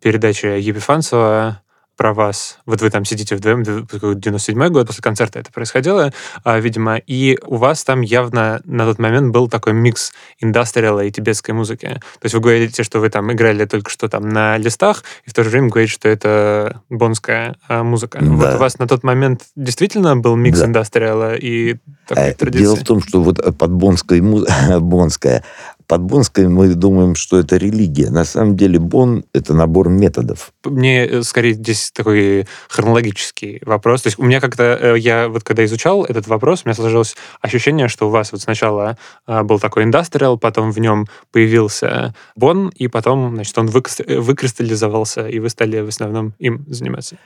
передачи 0.00 0.46
Епифанцева 0.46 1.60
про 1.96 2.12
вас. 2.12 2.58
Вот 2.66 2.80
вы 2.82 2.90
там 2.90 3.04
сидите 3.04 3.36
вдвоем, 3.36 3.62
д- 3.62 3.86
какой 3.88 4.14
97-й 4.16 4.70
год, 4.70 4.86
после 4.88 5.02
концерта 5.02 5.38
это 5.38 5.52
происходило, 5.52 6.12
а, 6.42 6.58
видимо, 6.58 6.96
и 6.96 7.38
у 7.46 7.56
вас 7.56 7.84
там 7.84 8.00
явно 8.00 8.60
на 8.64 8.84
тот 8.84 8.98
момент 8.98 9.32
был 9.32 9.48
такой 9.48 9.72
микс 9.74 10.12
индастриала 10.40 11.00
и 11.04 11.10
тибетской 11.10 11.54
музыки. 11.54 11.86
То 11.86 12.24
есть 12.24 12.34
вы 12.34 12.40
говорите, 12.40 12.82
что 12.82 12.98
вы 12.98 13.10
там 13.10 13.32
играли 13.32 13.64
только 13.64 13.90
что 13.90 14.08
там 14.08 14.28
на 14.28 14.56
листах, 14.58 15.04
и 15.24 15.30
в 15.30 15.34
то 15.34 15.44
же 15.44 15.50
время 15.50 15.68
говорите, 15.68 15.92
что 15.92 16.08
это 16.08 16.80
бонская 16.90 17.56
а, 17.68 17.82
музыка. 17.84 18.18
Вот 18.22 18.40
Да. 18.50 18.56
у 18.56 18.58
вас 18.58 18.78
на 18.78 18.88
тот 18.88 19.04
момент 19.04 19.42
действительно 19.54 20.16
был 20.16 20.36
микс 20.36 20.58
Да. 20.58 20.66
индастриала 20.66 21.34
и 21.36 21.76
такой 22.08 22.24
Э, 22.30 22.34
традиции? 22.34 22.62
Дело 22.64 22.76
в 22.76 22.84
том, 22.84 23.00
что 23.00 23.22
вот 23.22 23.38
под 23.56 23.70
бонской 23.70 24.20
бонская, 24.80 25.44
под 25.86 26.02
бонской 26.02 26.48
мы 26.48 26.74
думаем, 26.74 27.14
что 27.14 27.38
это 27.38 27.56
религия. 27.56 28.10
На 28.10 28.24
самом 28.24 28.56
деле 28.56 28.78
бон— 28.78 29.24
это 29.32 29.54
набор 29.54 29.88
методов. 29.88 30.52
Мне 30.64 31.06
э, 31.06 31.22
скорее 31.22 31.54
здесь 31.54 31.90
такой 31.92 32.46
хронологический 32.68 33.60
вопрос. 33.64 34.02
То 34.02 34.08
есть 34.08 34.18
у 34.18 34.22
меня 34.22 34.40
как-то, 34.40 34.78
э, 34.80 34.98
я 34.98 35.28
вот 35.28 35.42
когда 35.44 35.64
изучал 35.64 36.04
этот 36.04 36.26
вопрос, 36.26 36.62
у 36.64 36.68
меня 36.68 36.74
сложилось 36.74 37.16
ощущение, 37.40 37.88
что 37.88 38.08
у 38.08 38.10
вас 38.10 38.32
вот 38.32 38.40
сначала 38.40 38.96
а, 39.26 39.42
был 39.42 39.58
такой 39.58 39.84
индастриал, 39.84 40.38
потом 40.38 40.70
в 40.70 40.78
нем 40.78 41.06
появился 41.32 42.14
бон, 42.36 42.68
и 42.68 42.88
потом, 42.88 43.34
значит, 43.34 43.56
он 43.58 43.68
э, 43.68 44.18
выкристаллизовался, 44.18 45.28
и 45.28 45.38
вы 45.38 45.48
стали 45.48 45.80
в 45.80 45.88
основном 45.88 46.34
им 46.38 46.64
заниматься. 46.68 47.16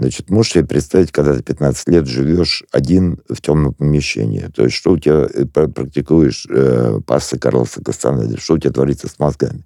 Значит, 0.00 0.30
можешь 0.30 0.52
себе 0.52 0.64
представить, 0.64 1.10
когда 1.10 1.34
ты 1.34 1.42
15 1.42 1.88
лет 1.88 2.06
живешь 2.06 2.64
один 2.70 3.20
в 3.28 3.40
темном 3.40 3.74
помещении. 3.74 4.48
То 4.54 4.64
есть, 4.64 4.76
что 4.76 4.92
у 4.92 4.98
тебя 4.98 5.26
э, 5.32 5.44
пр- 5.44 5.68
практикуешь 5.68 6.46
э, 6.48 7.00
пассы 7.04 7.38
Карлоса 7.38 7.82
Кастанеды, 7.82 8.38
что 8.38 8.54
у 8.54 8.58
тебя 8.58 8.72
творится 8.72 9.08
с 9.08 9.18
мозгами. 9.18 9.64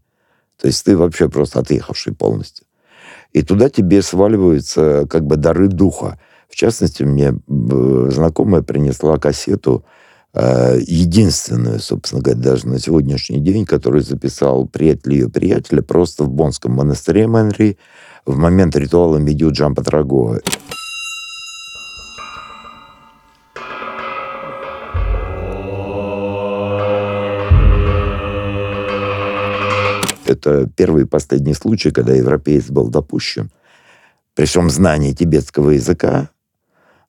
То 0.59 0.69
есть 0.69 0.85
ты 0.85 0.97
вообще 0.97 1.29
просто 1.29 1.61
отъехавший 1.61 2.15
полностью. 2.15 2.65
И 3.33 3.43
туда 3.43 3.69
тебе 3.69 4.01
сваливаются 4.01 5.07
как 5.09 5.27
бы 5.27 5.37
дары 5.37 5.69
духа. 5.69 6.19
В 6.49 6.57
частности, 6.57 7.03
мне 7.03 7.35
э, 7.35 8.09
знакомая 8.11 8.63
принесла 8.63 9.19
кассету, 9.19 9.85
э, 9.85 10.02
единственную, 10.35 11.79
собственно 11.81 12.23
говоря, 12.23 12.41
даже 12.41 12.67
на 12.67 12.79
сегодняшний 12.79 13.41
день, 13.41 13.67
которую 13.67 14.03
записал 14.03 14.67
приятель 14.67 15.15
ее 15.15 15.29
приятеля 15.29 15.83
просто 15.83 16.25
в 16.25 16.31
Бонском 16.31 16.73
монастыре 16.73 17.27
Мэнри 17.27 17.77
в 18.25 18.37
момент 18.37 18.75
ритуала 18.77 19.19
Медиу 19.19 19.53
Джампа 19.53 19.83
Трагоа. 19.83 20.41
Это 30.25 30.67
первый 30.75 31.03
и 31.03 31.07
последний 31.07 31.53
случай, 31.53 31.91
когда 31.91 32.15
европеец 32.15 32.71
был 32.71 32.89
допущен. 32.89 33.51
Причем 34.35 34.71
знание 34.71 35.13
тибетского 35.13 35.71
языка, 35.71 36.31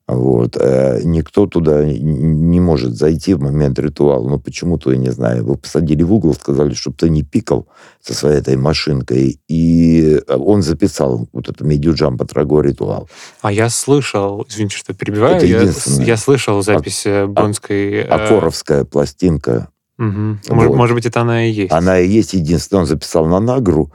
вот, 0.06 0.58
э, 0.60 1.00
никто 1.02 1.46
туда 1.46 1.82
не 1.84 2.60
может 2.60 2.94
зайти 2.94 3.32
в 3.32 3.40
момент 3.40 3.78
ритуала. 3.78 4.28
Ну, 4.28 4.38
почему-то, 4.38 4.92
я 4.92 4.98
не 4.98 5.10
знаю, 5.10 5.38
его 5.38 5.54
посадили 5.54 6.02
в 6.02 6.12
угол, 6.12 6.34
сказали, 6.34 6.74
чтобы 6.74 6.96
ты 6.98 7.08
не 7.08 7.22
пикал 7.22 7.66
со 8.02 8.12
своей 8.12 8.38
этой 8.38 8.56
машинкой. 8.56 9.40
И 9.48 10.20
он 10.28 10.60
записал 10.60 11.26
вот 11.32 11.48
это 11.48 11.64
медиуджам 11.64 12.18
по 12.18 12.26
Траго 12.26 12.60
ритуал. 12.60 13.08
А 13.40 13.50
я 13.50 13.70
слышал, 13.70 14.44
извините, 14.46 14.76
что 14.76 14.92
перебиваю, 14.92 15.36
Это 15.36 15.46
я, 15.46 15.62
я 16.04 16.16
слышал 16.18 16.60
запись 16.62 17.06
э, 17.06 17.26
бонской... 17.26 17.92
э, 17.94 18.02
Акоровская 18.02 18.84
пластинка. 18.84 19.68
Может, 19.96 20.48
Вот. 20.48 20.76
может 20.76 20.96
быть, 20.96 21.06
это 21.06 21.22
она 21.22 21.46
и 21.46 21.50
есть. 21.50 21.72
Она 21.72 21.98
и 21.98 22.08
есть 22.08 22.34
единственная. 22.34 22.82
Он 22.82 22.86
записал 22.86 23.24
на 23.26 23.40
Нагру. 23.40 23.90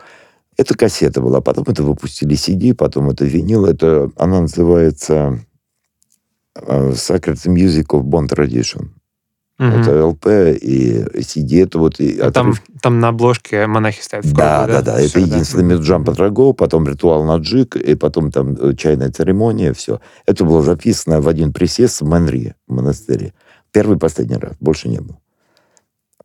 Это 0.58 0.74
кассета 0.74 1.22
была. 1.22 1.40
Потом 1.40 1.66
это 1.68 1.84
выпустили 1.84 2.36
CD, 2.36 2.74
потом 2.74 3.12
это 3.12 3.26
винил. 3.26 3.66
Это, 3.66 4.10
она 4.16 4.42
называется 4.42 5.14
э, 5.14 5.49
Sacred 6.58 7.38
Music 7.48 7.88
of 7.88 8.04
Bond 8.04 8.30
Tradition. 8.30 8.90
Мгм. 9.60 9.74
Это 9.74 10.06
ЛП 10.06 10.28
и 10.62 11.06
CD. 11.22 11.64
Это 11.64 11.80
вот 11.80 12.00
и 12.00 12.18
А 12.20 12.32
Там, 12.32 12.54
там 12.82 13.00
на 13.02 13.10
обложке 13.10 13.68
монахи 13.68 14.02
стоят 14.02 14.26
в 14.26 14.34
Да, 14.34 14.66
да, 14.66 14.82
да. 14.82 15.00
Это 15.00 15.10
Всё, 15.10 15.20
единственный 15.20 15.64
Мгм. 15.64 15.74
меджам 15.74 16.06
по 16.06 16.14
Траго, 16.14 16.54
потом 16.54 16.88
ритуал 16.88 17.26
на 17.26 17.38
джик, 17.38 17.76
и 17.76 17.96
потом 17.96 18.32
там 18.32 18.56
э, 18.56 18.74
чайная 18.76 19.12
церемония, 19.12 19.74
все. 19.74 20.00
Это 20.26 20.46
было 20.46 20.62
записано 20.62 21.20
в 21.20 21.28
один 21.28 21.52
присест 21.52 22.00
в 22.00 22.06
Манри, 22.06 22.54
в 22.68 22.74
монастыре. 22.74 23.34
Первый 23.72 23.98
и 23.98 24.00
последний 24.00 24.38
раз, 24.38 24.54
больше 24.62 24.88
не 24.88 25.00
было. 25.00 25.20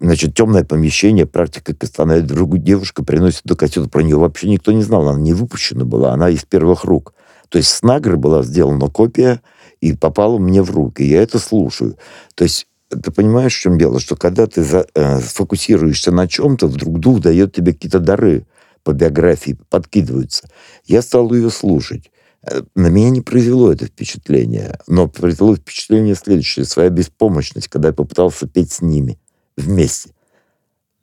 Значит, 0.01 0.35
темное 0.35 0.65
помещение, 0.65 1.27
практика 1.27 1.75
Кастанеды. 1.75 2.35
Другую 2.35 2.61
девушка 2.61 3.05
приносит 3.05 3.43
эту 3.47 3.57
кассету, 3.57 3.89
про 3.89 4.03
нее 4.03 4.17
вообще 4.17 4.49
никто 4.49 4.71
не 4.73 4.83
знал, 4.83 5.09
она 5.09 5.21
не 5.21 5.33
выпущена 5.35 5.85
была, 5.85 6.13
она 6.13 6.29
из 6.31 6.45
первых 6.45 6.85
рук. 6.85 7.15
То 7.49 7.59
есть 7.59 7.71
с 7.71 7.83
Нагры 7.83 8.17
была 8.17 8.43
сделана 8.43 8.89
копия 8.89 9.41
и 9.85 9.93
попала 9.95 10.39
мне 10.39 10.63
в 10.63 10.71
руки. 10.71 11.03
Я 11.03 11.23
это 11.23 11.39
слушаю. 11.39 11.97
То 12.35 12.45
есть 12.45 12.67
ты 12.89 13.11
понимаешь, 13.11 13.55
в 13.57 13.61
чем 13.61 13.79
дело? 13.79 14.01
Что 14.01 14.17
когда 14.17 14.47
ты 14.47 14.63
за- 14.63 14.87
э, 14.95 15.21
сфокусируешься 15.21 16.11
на 16.13 16.27
чем-то, 16.27 16.67
вдруг 16.69 17.01
дух 17.01 17.21
дает 17.21 17.53
тебе 17.53 17.73
какие-то 17.73 17.99
дары 17.99 18.47
по 18.83 18.93
биографии, 18.93 19.59
подкидываются. 19.69 20.49
Я 20.87 21.03
стал 21.03 21.33
ее 21.35 21.51
слушать. 21.51 22.11
Э, 22.43 22.63
На 22.75 22.89
меня 22.89 23.11
не 23.11 23.21
произвело 23.21 23.73
это 23.73 23.87
впечатление, 23.87 24.79
но 24.87 25.09
произвело 25.09 25.57
впечатление 25.57 26.15
следующее. 26.15 26.65
Своя 26.65 26.89
беспомощность, 26.91 27.69
когда 27.69 27.89
я 27.89 27.95
попытался 27.95 28.47
петь 28.47 28.73
с 28.73 28.81
ними 28.83 29.19
вместе. 29.57 30.11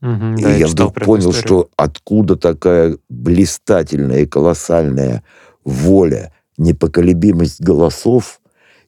Мгм, 0.02 0.36
И 0.38 0.42
да, 0.44 0.56
я 0.56 0.68
вдруг 0.68 0.96
понял, 0.96 1.30
историю. 1.32 1.48
что 1.48 1.70
откуда 1.76 2.36
такая 2.36 2.98
блистательная 3.10 4.22
и 4.22 4.26
колоссальная 4.26 5.24
воля, 5.64 6.32
непоколебимость 6.58 7.62
голосов 7.62 8.41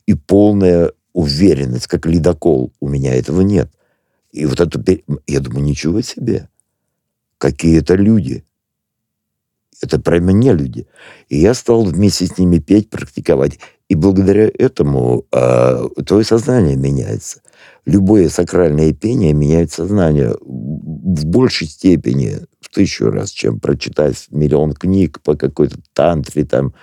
и 0.06 0.14
полная 0.14 0.92
уверенность, 1.14 1.88
как 1.88 2.06
ледокол. 2.06 2.74
У 2.80 2.90
меня 2.90 3.14
этого 3.14 3.42
нет. 3.42 3.72
И 4.32 4.46
вот 4.46 4.60
это... 4.60 4.84
Я 5.28 5.40
думаю, 5.40 5.64
ничего 5.64 6.02
себе. 6.02 6.50
Какие 7.38 7.80
это 7.80 7.96
люди. 7.96 8.44
Это 9.82 10.00
прямо 10.00 10.32
не 10.32 10.54
люди. 10.54 10.88
И 11.30 11.38
я 11.38 11.54
стал 11.54 11.84
вместе 11.84 12.26
с 12.26 12.38
ними 12.38 12.60
петь, 12.60 12.90
практиковать. 12.90 13.60
И 13.90 13.96
благодаря 13.96 14.50
этому 14.58 15.26
а, 15.32 15.88
твое 16.06 16.24
сознание 16.24 16.76
меняется. 16.76 17.42
Любое 17.86 18.30
сакральное 18.30 18.94
пение 18.94 19.34
меняет 19.34 19.72
сознание 19.72 20.36
в 20.42 21.26
большей 21.26 21.68
степени, 21.68 22.40
в 22.62 22.70
тысячу 22.74 23.10
раз, 23.10 23.30
чем 23.30 23.60
прочитать 23.60 24.28
миллион 24.32 24.74
книг 24.74 25.22
по 25.22 25.36
какой-то 25.36 25.78
тантре, 25.94 26.46
там, 26.46 26.74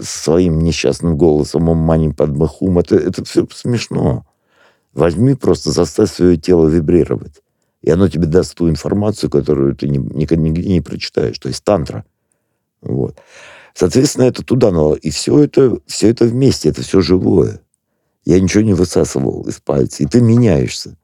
своим 0.00 0.60
несчастным 0.60 1.16
голосом 1.16 1.68
«Ом 1.68 1.78
мани 1.78 2.12
падмахум». 2.12 2.78
Это, 2.78 2.96
это 2.96 3.24
все 3.24 3.46
смешно. 3.52 4.26
Возьми 4.92 5.34
просто, 5.34 5.70
заставь 5.70 6.12
свое 6.12 6.36
тело 6.36 6.68
вибрировать. 6.68 7.42
И 7.82 7.90
оно 7.90 8.08
тебе 8.08 8.26
даст 8.26 8.54
ту 8.54 8.68
информацию, 8.68 9.30
которую 9.30 9.74
ты 9.74 9.88
ни- 9.88 9.98
никогда 9.98 10.42
нигде 10.44 10.68
не 10.68 10.80
прочитаешь. 10.80 11.38
То 11.38 11.48
есть 11.48 11.64
тантра. 11.64 12.04
Вот. 12.80 13.16
Соответственно, 13.74 14.24
это 14.24 14.44
туда 14.44 14.70
надо. 14.70 14.94
И 14.94 15.10
все 15.10 15.38
это, 15.40 15.78
все 15.86 16.08
это 16.08 16.24
вместе, 16.26 16.68
это 16.68 16.82
все 16.82 17.00
живое. 17.00 17.60
Я 18.24 18.38
ничего 18.40 18.62
не 18.62 18.74
высасывал 18.74 19.42
из 19.48 19.60
пальца. 19.60 20.02
И 20.02 20.06
ты 20.06 20.20
меняешься 20.20 20.96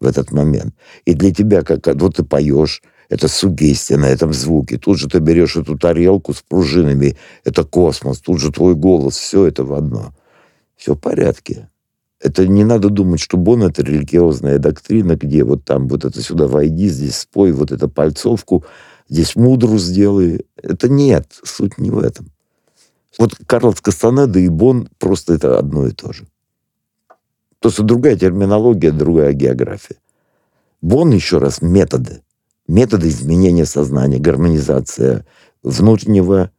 в 0.00 0.06
этот 0.06 0.32
момент. 0.32 0.74
И 1.04 1.14
для 1.14 1.32
тебя, 1.32 1.62
как 1.62 1.86
вот 2.00 2.16
ты 2.16 2.24
поешь, 2.24 2.82
Это 3.08 3.26
сугестия 3.28 3.96
на 3.96 4.06
этом 4.06 4.34
звуке. 4.34 4.76
Тут 4.76 4.98
же 4.98 5.08
ты 5.08 5.18
берешь 5.18 5.56
эту 5.56 5.78
тарелку 5.78 6.34
с 6.34 6.42
пружинами. 6.42 7.16
Это 7.44 7.64
космос. 7.64 8.18
Тут 8.18 8.40
же 8.40 8.52
твой 8.52 8.74
голос. 8.74 9.16
Все 9.16 9.46
это 9.46 9.64
в 9.64 9.72
одно. 9.72 10.12
Все 10.76 10.94
в 10.94 10.98
порядке. 10.98 11.70
Это 12.20 12.46
не 12.46 12.64
надо 12.64 12.90
думать, 12.90 13.20
что 13.20 13.36
Бон— 13.36 13.62
это 13.64 13.82
религиозная 13.82 14.58
доктрина, 14.58 15.16
где 15.16 15.44
вот 15.44 15.64
там 15.64 15.86
вот 15.88 16.04
это 16.04 16.20
сюда 16.20 16.48
войди, 16.48 16.88
здесь 16.88 17.16
спой, 17.16 17.52
вот 17.52 17.70
это 17.70 17.86
пальцовку, 17.88 18.64
здесь 19.08 19.36
мудру 19.36 19.78
сделай. 19.78 20.44
Это 20.60 20.88
нет, 20.88 21.38
суть 21.44 21.78
не 21.78 21.90
в 21.90 21.98
этом. 21.98 22.32
Вот 23.18 23.36
Карлос 23.46 23.80
Кастанеда 23.80 24.38
и 24.40 24.48
Бон 24.48 24.88
просто 24.98 25.34
это 25.34 25.58
одно 25.58 25.86
и 25.86 25.92
то 25.92 26.12
же. 26.12 26.26
Просто 27.60 27.82
другая 27.82 28.16
терминология, 28.16 28.90
другая 28.90 29.32
география. 29.32 29.96
Бон, 30.80 31.10
еще 31.10 31.38
раз, 31.38 31.62
методы. 31.62 32.22
Методы 32.68 33.08
изменения 33.08 33.64
сознания, 33.64 34.18
гармонизация 34.18 35.26
внутреннего 35.62 36.50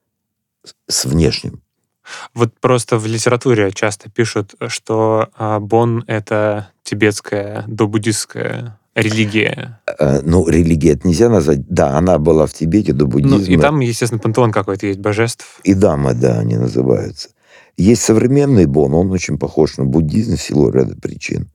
с 0.88 1.06
внешним. 1.06 1.62
Вот 2.34 2.54
просто 2.60 2.98
в 2.98 3.06
литературе 3.06 3.72
часто 3.72 4.10
пишут, 4.10 4.56
что 4.68 5.30
а, 5.38 5.60
Бон— 5.60 6.04
это 6.08 6.70
тибетская 6.84 7.64
добуддистская 7.68 8.80
религия. 8.96 9.80
Э, 10.00 10.22
ну, 10.24 10.48
религия 10.48 10.94
это 10.94 11.08
нельзя 11.08 11.30
назвать. 11.30 11.68
Да, 11.68 11.98
она 11.98 12.18
была 12.18 12.48
в 12.48 12.54
Тибете 12.54 12.94
до 12.94 13.06
буддизма. 13.06 13.38
Ну, 13.38 13.44
и 13.46 13.58
там, 13.58 13.80
естественно, 13.80 14.20
пантеон 14.20 14.52
какой-то 14.52 14.88
есть 14.88 15.00
божеств. 15.00 15.60
И 15.64 15.74
дамы, 15.74 16.14
да, 16.14 16.40
они 16.40 16.58
называются. 16.58 17.30
Есть 17.78 18.02
современный 18.02 18.66
Бон, 18.66 18.94
он 18.94 19.12
очень 19.12 19.38
похож 19.38 19.78
на 19.78 19.86
буддизм 19.86 20.36
в 20.36 20.42
силу 20.42 20.70
ряда 20.70 20.96
причин. 21.00 21.50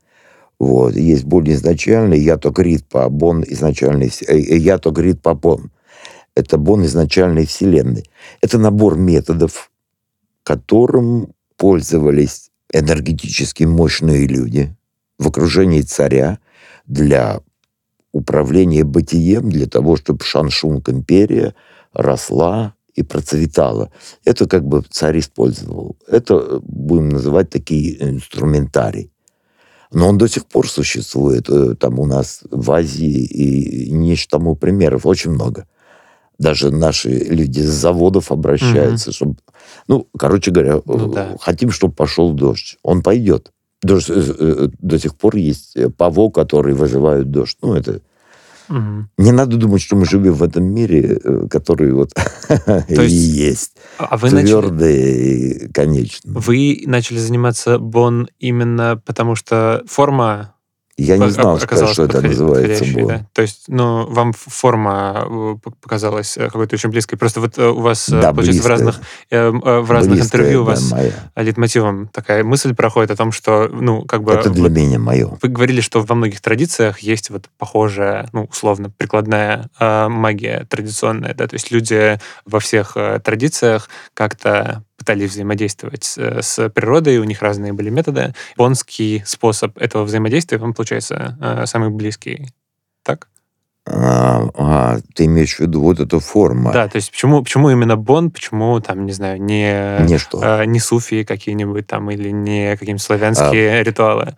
Вот. 0.59 0.95
Есть 0.95 1.25
более 1.25 1.57
изначальный 1.57 2.19
Ято 2.19 2.53
Критпа, 2.53 3.09
Бон 3.09 3.45
изначальный, 3.47 4.11
э, 4.27 4.37
э, 4.37 4.57
Ято 4.57 4.93
Критпа 4.93 5.35
Бон. 5.35 5.71
Это 6.35 6.59
Бон 6.59 6.85
изначальной 6.85 7.47
Вселенной. 7.47 8.11
Это 8.41 8.59
набор 8.59 8.97
методов, 8.97 9.71
которым 10.43 11.33
пользовались 11.57 12.51
энергетически 12.73 13.65
мощные 13.65 14.27
люди 14.27 14.75
в 15.19 15.29
окружении 15.29 15.83
царя 15.83 16.39
для 16.87 17.41
управления 18.13 18.85
бытием, 18.85 19.51
для 19.51 19.67
того, 19.67 19.97
чтобы 19.97 20.25
Шаншунг 20.25 20.89
империя 20.89 21.55
росла 21.93 22.75
и 22.95 23.03
процветала. 23.03 23.91
Это 24.25 24.47
как 24.47 24.65
бы 24.65 24.83
царь 24.89 25.19
использовал. 25.19 25.97
Это 26.07 26.61
будем 26.63 27.09
называть 27.09 27.51
такие 27.51 28.03
инструментарий. 28.03 29.11
Но 29.95 30.09
он 30.09 30.19
до 30.19 30.29
сих 30.29 30.47
пор 30.47 30.69
существует 30.69 31.49
э, 31.49 31.77
там 31.77 32.01
у 32.01 32.07
нас 32.07 32.41
в 32.51 32.71
Азии, 32.73 33.25
и 33.25 33.91
нечто 33.91 34.33
тому 34.39 34.57
примеров 34.57 35.07
очень 35.07 35.31
много. 35.31 35.67
Даже 36.37 36.73
наши 36.73 37.11
люди 37.11 37.61
с 37.61 37.71
заводов 37.71 38.33
обращаются, 38.33 39.11
угу. 39.11 39.15
чтобы... 39.15 39.37
Ну, 39.87 40.09
короче 40.19 40.51
говоря, 40.51 40.81
ну, 40.85 41.13
да. 41.13 41.37
хотим, 41.41 41.71
чтобы 41.71 41.95
пошел 41.95 42.33
дождь. 42.33 42.77
Он 42.83 43.03
пойдет. 43.03 43.53
Дождь, 43.83 44.11
э, 44.11 44.35
э, 44.39 44.69
до 44.81 44.99
сих 44.99 45.15
пор 45.15 45.37
есть 45.37 45.77
паво, 45.97 46.29
которые 46.31 46.75
вызывают 46.75 47.31
дождь. 47.31 47.57
Ну, 47.63 47.75
это 47.75 48.01
Угу. 48.69 49.07
Не 49.19 49.33
надо 49.33 49.57
думать, 49.57 49.83
что 49.83 49.97
мы 49.97 50.07
живем 50.07 50.35
в 50.35 50.43
этом 50.43 50.65
мире, 50.65 51.19
э, 51.23 51.47
который 51.51 51.93
вот 51.93 52.13
и 52.89 53.05
есть. 53.05 53.73
А 53.99 54.17
вы 54.17 54.31
Твердый 54.31 55.67
и 55.67 55.73
конечный. 55.73 56.33
Вы 56.33 56.83
начали 56.87 57.19
заниматься 57.19 57.79
Бон 57.79 58.29
именно 58.39 59.01
потому, 59.05 59.35
что 59.35 59.83
форма 59.87 60.54
я 60.97 61.19
не 61.19 61.31
знал, 61.31 61.59
сказать, 61.61 61.91
что 61.91 62.05
это 62.05 62.21
называется 62.21 62.85
было. 62.95 63.09
Да? 63.09 63.27
То 63.33 63.43
есть, 63.43 63.65
ну, 63.69 64.07
вам 64.07 64.33
форма 64.33 65.27
э, 65.29 65.71
показалась 65.81 66.37
э, 66.37 66.47
какой-то 66.47 66.77
очень 66.77 66.91
близкой. 66.91 67.17
Просто 67.17 67.41
вот 67.41 67.59
у 67.59 67.81
вас, 67.81 68.09
да, 68.09 68.33
получается, 68.33 68.63
в 68.63 68.67
разных, 68.67 69.01
в 69.31 69.91
разных 69.91 70.17
близкая, 70.17 70.41
интервью 70.41 70.63
у 70.63 70.65
вас 70.65 70.91
да, 70.91 71.43
литмотивом 71.43 72.09
такая 72.09 72.45
мысль 72.45 72.75
проходит 72.75 73.11
о 73.11 73.17
том, 73.17 73.33
что, 73.33 73.69
ну, 73.69 74.03
как 74.03 74.23
бы... 74.23 74.33
Это 74.33 74.51
для 74.51 74.65
вот, 74.65 74.73
меня 74.73 74.99
мое. 74.99 75.39
Вы 75.43 75.49
говорили, 75.49 75.81
что 75.81 76.01
во 76.03 76.15
многих 76.15 76.41
традициях 76.41 77.01
есть 77.01 77.31
вот 77.31 77.49
похожая, 77.59 78.29
ну, 78.33 78.45
условно, 78.45 78.91
прикладная 78.91 79.71
э, 79.79 80.09
магия 80.09 80.67
традиционная, 80.69 81.35
да, 81.35 81.47
то 81.47 81.55
есть 81.55 81.71
люди 81.71 82.19
во 82.45 82.61
всех 82.61 82.93
э, 82.97 83.21
традициях 83.23 83.89
как-то 84.15 84.85
пытались 84.97 85.31
взаимодействовать 85.31 86.05
с, 86.05 86.19
с 86.19 86.69
природой, 86.71 87.19
у 87.19 87.25
них 87.25 87.43
разные 87.43 87.73
были 87.73 87.91
методы. 87.91 88.35
Бонский 88.57 89.23
способ 89.27 89.77
этого 89.79 90.05
взаимодействия, 90.05 90.59
он, 90.59 90.75
получается, 90.75 91.37
э, 91.41 91.67
самый 91.67 91.91
близкий. 91.91 92.49
Так? 93.03 93.29
А, 93.87 94.49
а, 94.55 94.99
ты 95.15 95.27
имеешь 95.27 95.57
в 95.57 95.61
виду 95.61 95.83
вот 95.83 96.01
эту 96.01 96.19
форму? 96.19 96.73
Да, 96.73 96.89
то 96.89 96.97
есть 96.97 97.11
почему, 97.11 97.43
почему 97.43 97.69
именно 97.71 97.97
Бон, 97.97 98.31
почему 98.31 98.81
там, 98.81 99.05
не 99.05 99.13
знаю, 99.13 99.43
не, 99.43 99.99
не, 100.07 100.17
что? 100.17 100.41
А, 100.43 100.65
не 100.65 100.81
суфии 100.81 101.23
какие-нибудь 101.23 101.87
там 101.87 102.11
или 102.11 102.31
не 102.31 102.73
какие-нибудь 102.73 103.03
славянские 103.03 103.81
а, 103.81 103.83
ритуалы? 103.83 104.37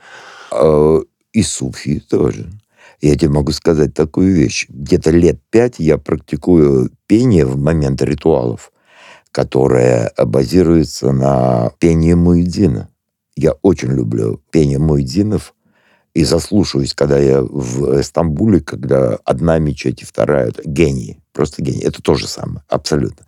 А, 0.50 1.00
и 1.32 1.42
суфии 1.42 2.00
тоже. 2.00 2.50
Я 3.00 3.14
тебе 3.14 3.30
могу 3.30 3.52
сказать 3.52 3.94
такую 3.94 4.34
вещь. 4.34 4.66
Где-то 4.68 5.10
лет 5.10 5.38
пять 5.50 5.78
я 5.78 5.98
практикую 5.98 6.90
пение 7.06 7.44
в 7.44 7.56
момент 7.56 8.02
ритуалов 8.02 8.72
которая 9.36 10.14
базируется 10.16 11.12
на 11.12 11.70
пении 11.78 12.14
Муэдзина. 12.14 12.88
Я 13.36 13.52
очень 13.60 13.90
люблю 13.90 14.40
пение 14.50 14.78
Муэдзинов 14.78 15.52
и 16.14 16.24
заслушиваюсь, 16.24 16.94
когда 16.94 17.18
я 17.18 17.42
в 17.42 18.02
Стамбуле, 18.02 18.60
когда 18.60 19.18
одна 19.26 19.58
мечеть 19.58 20.00
и 20.00 20.06
вторая— 20.06 20.54
гении. 20.64 21.22
Просто 21.34 21.62
гений. 21.62 21.82
Это 21.82 22.00
то 22.00 22.14
же 22.14 22.26
самое, 22.26 22.62
абсолютно. 22.70 23.26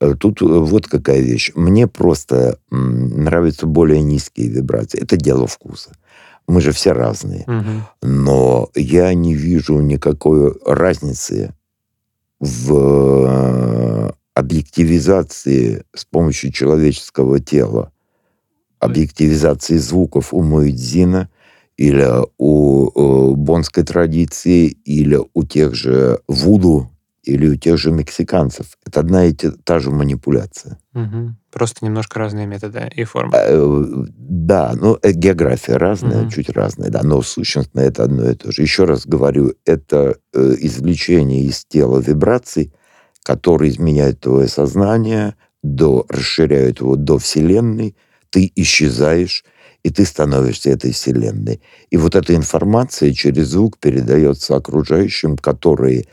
Угу. 0.00 0.14
Тут 0.14 0.40
э, 0.40 0.46
вот 0.46 0.86
какая 0.86 1.20
вещь. 1.20 1.52
Мне 1.54 1.88
просто 1.88 2.58
нравятся 2.70 3.66
более 3.66 4.00
низкие 4.00 4.48
вибрации. 4.48 4.98
Это 4.98 5.18
дело 5.18 5.46
вкуса. 5.46 5.90
Мы 6.48 6.62
же 6.62 6.72
все 6.72 6.92
разные. 6.92 7.44
Угу. 7.46 8.08
Но 8.08 8.70
я 8.74 9.12
не 9.12 9.34
вижу 9.34 9.78
никакой 9.80 10.54
разницы 10.64 11.52
в 12.40 14.14
объективизации 14.34 15.84
с 15.94 16.04
помощью 16.04 16.52
человеческого 16.52 17.38
тела, 17.40 17.92
объективизации 18.80 19.76
звуков 19.76 20.34
у 20.34 20.42
Муэдзина 20.42 21.30
или 21.76 22.08
у 22.38 22.88
э, 22.88 23.34
бонской 23.34 23.84
традиции, 23.84 24.68
или 24.84 25.18
у 25.32 25.44
тех 25.44 25.74
же 25.74 26.20
вуду, 26.28 26.90
или 27.22 27.48
у 27.48 27.56
тех 27.56 27.78
же 27.78 27.90
мексиканцев. 27.90 28.76
Это 28.84 29.00
одна 29.00 29.24
и 29.24 29.32
та 29.32 29.78
же 29.78 29.90
манипуляция. 29.90 30.78
Угу. 30.94 31.34
Просто 31.50 31.84
немножко 31.84 32.18
разные 32.18 32.46
методы 32.46 32.90
и 32.94 33.04
формы. 33.04 33.32
А, 33.34 33.46
э, 33.48 34.04
да, 34.18 34.74
ну, 34.76 34.98
э, 35.02 35.12
география 35.12 35.76
разная, 35.76 36.22
угу. 36.22 36.30
чуть 36.30 36.50
разная, 36.50 36.90
да, 36.90 37.02
но 37.02 37.22
сущностно 37.22 37.80
это 37.80 38.04
одно 38.04 38.30
и 38.30 38.34
то 38.34 38.52
же. 38.52 38.62
Еще 38.62 38.84
раз 38.84 39.06
говорю, 39.06 39.54
это 39.64 40.16
извлечение 40.32 41.44
из 41.44 41.64
тела 41.64 42.00
вибраций– 42.00 42.72
которые 43.24 43.72
изменяют 43.72 44.20
твое 44.20 44.46
сознание, 44.46 45.34
до, 45.64 46.06
расширяют 46.08 46.80
его 46.80 46.94
до 46.94 47.18
Вселенной, 47.18 47.96
ты 48.30 48.52
исчезаешь, 48.54 49.44
и 49.82 49.90
ты 49.90 50.04
становишься 50.04 50.70
этой 50.70 50.92
Вселенной. 50.92 51.60
И 51.90 51.96
вот 51.96 52.14
эта 52.14 52.34
информация 52.36 53.12
через 53.12 53.48
звук 53.48 53.78
передается 53.78 54.56
окружающим, 54.56 55.36
которые 55.36 56.06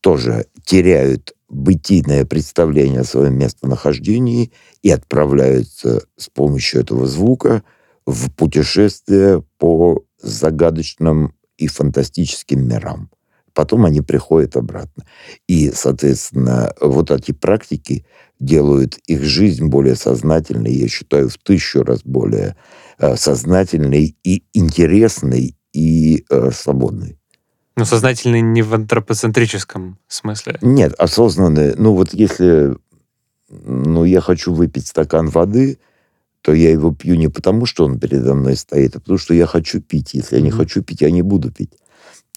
тоже 0.00 0.46
теряют 0.64 1.32
бытийное 1.48 2.26
представление 2.26 3.00
о 3.00 3.04
своем 3.04 3.38
местонахождении 3.38 4.52
и 4.82 4.90
отправляются 4.90 6.02
с 6.16 6.28
помощью 6.28 6.82
этого 6.82 7.06
звука 7.06 7.62
в 8.06 8.30
путешествие 8.32 9.42
по 9.56 10.04
загадочным 10.20 11.34
и 11.56 11.66
фантастическим 11.66 12.68
мирам 12.68 13.10
потом 13.58 13.86
они 13.86 14.02
приходят 14.02 14.56
обратно. 14.56 15.02
И, 15.48 15.72
соответственно, 15.74 16.72
вот 16.80 17.10
эти 17.10 17.32
практики 17.32 18.06
делают 18.38 18.98
их 19.08 19.24
жизнь 19.24 19.66
более 19.66 19.96
сознательной, 19.96 20.72
я 20.72 20.86
считаю, 20.86 21.28
в 21.28 21.38
тысячу 21.38 21.82
раз 21.82 22.02
более 22.04 22.54
э, 23.00 23.16
сознательной 23.16 24.16
и 24.22 24.44
интересной 24.54 25.56
и 25.72 26.24
э, 26.30 26.50
свободной. 26.52 27.18
Ну, 27.74 27.84
сознательный 27.84 28.42
не 28.42 28.62
в 28.62 28.72
антропоцентрическом 28.74 29.98
смысле. 30.06 30.58
Нет, 30.62 30.94
осознанный. 30.96 31.74
Ну, 31.76 31.94
вот 31.94 32.14
если 32.14 32.76
ну, 33.48 34.04
я 34.04 34.20
хочу 34.20 34.54
выпить 34.54 34.86
стакан 34.86 35.30
воды, 35.30 35.80
то 36.42 36.54
я 36.54 36.70
его 36.70 36.94
пью 36.94 37.16
не 37.16 37.26
потому, 37.26 37.66
что 37.66 37.84
он 37.84 37.98
передо 37.98 38.34
мной 38.34 38.54
стоит, 38.54 38.94
а 38.94 39.00
потому 39.00 39.18
что 39.18 39.34
я 39.34 39.46
хочу 39.46 39.80
пить. 39.80 40.14
Если 40.14 40.36
я 40.36 40.42
не 40.42 40.52
хочу 40.52 40.80
пить, 40.80 41.00
я 41.00 41.10
не 41.10 41.22
буду 41.22 41.50
пить. 41.50 41.72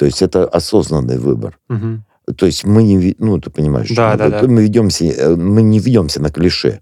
То 0.01 0.05
есть 0.05 0.23
это 0.23 0.45
осознанный 0.45 1.19
выбор. 1.19 1.59
Угу. 1.69 2.33
То 2.35 2.47
есть 2.47 2.63
мы 2.63 2.81
не, 2.81 3.15
ну 3.19 3.39
ты 3.39 3.51
понимаешь, 3.51 3.91
да, 3.91 4.17
да, 4.17 4.29
да. 4.29 4.47
мы 4.47 4.63
ведемся, 4.63 5.05
э, 5.05 5.35
мы 5.35 5.61
не 5.61 5.77
ведемся 5.77 6.19
на 6.19 6.31
клише. 6.31 6.81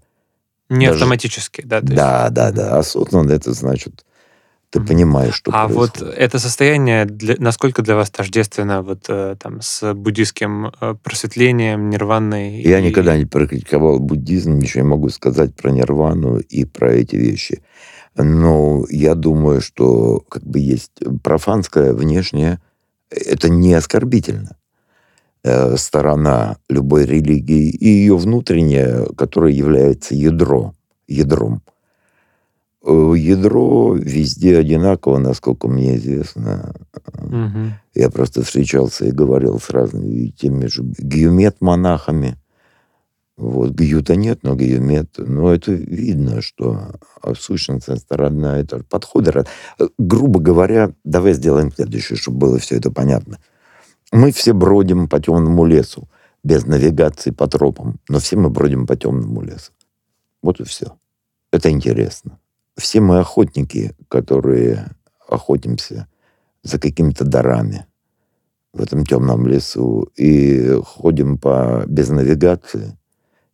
Не 0.70 0.86
Даже, 0.86 0.92
автоматически, 0.92 1.60
да. 1.60 1.82
Да, 1.82 2.30
да, 2.30 2.50
да. 2.50 2.78
Осознанно 2.78 3.32
это 3.32 3.52
значит 3.52 4.06
Ты 4.70 4.78
mm-hmm. 4.78 4.86
понимаешь, 4.86 5.34
что 5.34 5.50
А 5.52 5.66
происходит. 5.66 6.00
вот 6.00 6.14
это 6.16 6.38
состояние, 6.38 7.04
для, 7.04 7.34
насколько 7.38 7.82
для 7.82 7.94
вас 7.94 8.08
тождественно 8.08 8.80
вот 8.80 9.04
э, 9.08 9.36
там 9.38 9.60
с 9.60 9.92
буддийским 9.92 10.72
э, 10.80 10.94
просветлением, 11.02 11.90
нирваной? 11.90 12.62
Я 12.62 12.78
и... 12.78 12.88
никогда 12.88 13.18
не 13.18 13.26
практиковал 13.26 13.98
буддизм, 13.98 14.56
ничего 14.56 14.82
не 14.82 14.88
могу 14.88 15.10
сказать 15.10 15.54
про 15.54 15.70
нирвану 15.70 16.38
и 16.38 16.64
про 16.64 16.90
эти 16.90 17.16
вещи. 17.16 17.62
Но 18.16 18.86
я 18.88 19.14
думаю, 19.14 19.60
что 19.60 20.20
как 20.26 20.42
бы 20.42 20.58
есть 20.58 20.92
профанское 21.22 21.92
внешнее, 21.92 22.60
это 23.10 23.48
не 23.48 23.74
оскорбительно 23.74 24.56
э, 25.42 25.76
сторона 25.76 26.56
любой 26.68 27.06
религии 27.06 27.68
и 27.70 27.88
ее 27.88 28.16
внутренняя, 28.16 29.06
которая 29.16 29.52
является 29.52 30.14
ядро, 30.14 30.74
ядром. 31.08 31.62
Э, 32.84 33.12
ядро 33.16 33.94
везде 33.94 34.58
одинаково, 34.58 35.18
насколько 35.18 35.68
мне 35.68 35.96
известно. 35.96 36.74
Угу. 37.14 37.74
Я 37.94 38.10
просто 38.10 38.42
встречался 38.42 39.06
и 39.06 39.12
говорил 39.12 39.60
с 39.60 39.70
разными 39.70 40.28
теми 40.28 40.66
же 40.66 40.82
геомет-монахами. 40.82 42.36
Вот, 43.40 43.70
гью-то 43.72 44.16
нет, 44.16 44.40
но 44.42 44.54
геомет. 44.54 45.14
Но 45.18 45.52
это 45.52 45.72
видно, 45.72 46.42
что 46.42 46.92
сущностная 47.38 47.96
сторона, 47.96 48.58
это 48.58 48.84
подходы. 48.84 49.44
Э, 49.78 49.88
грубо 49.98 50.40
говоря, 50.40 50.92
давай 51.04 51.32
сделаем 51.32 51.72
следующее, 51.72 52.16
чтобы 52.18 52.38
было 52.38 52.58
все 52.58 52.76
это 52.76 52.90
понятно. 52.90 53.38
Мы 54.12 54.32
все 54.32 54.52
бродим 54.52 55.08
по 55.08 55.20
темному 55.20 55.64
лесу, 55.64 56.08
без 56.44 56.66
навигации 56.66 57.30
по 57.30 57.46
тропам, 57.46 57.98
но 58.08 58.18
все 58.18 58.36
мы 58.36 58.50
бродим 58.50 58.86
по 58.86 58.96
темному 58.96 59.42
лесу. 59.42 59.72
Вот 60.42 60.60
и 60.60 60.64
все. 60.64 60.98
Это 61.52 61.70
интересно 61.70 62.38
все 62.80 63.00
мы 63.00 63.20
охотники, 63.20 63.94
которые 64.08 64.90
охотимся 65.28 66.08
за 66.62 66.80
какими-то 66.80 67.24
дарами 67.24 67.86
в 68.72 68.80
этом 68.80 69.04
темном 69.04 69.46
лесу 69.46 70.08
и 70.16 70.76
ходим 70.84 71.38
по, 71.38 71.84
без 71.86 72.08
навигации. 72.08 72.96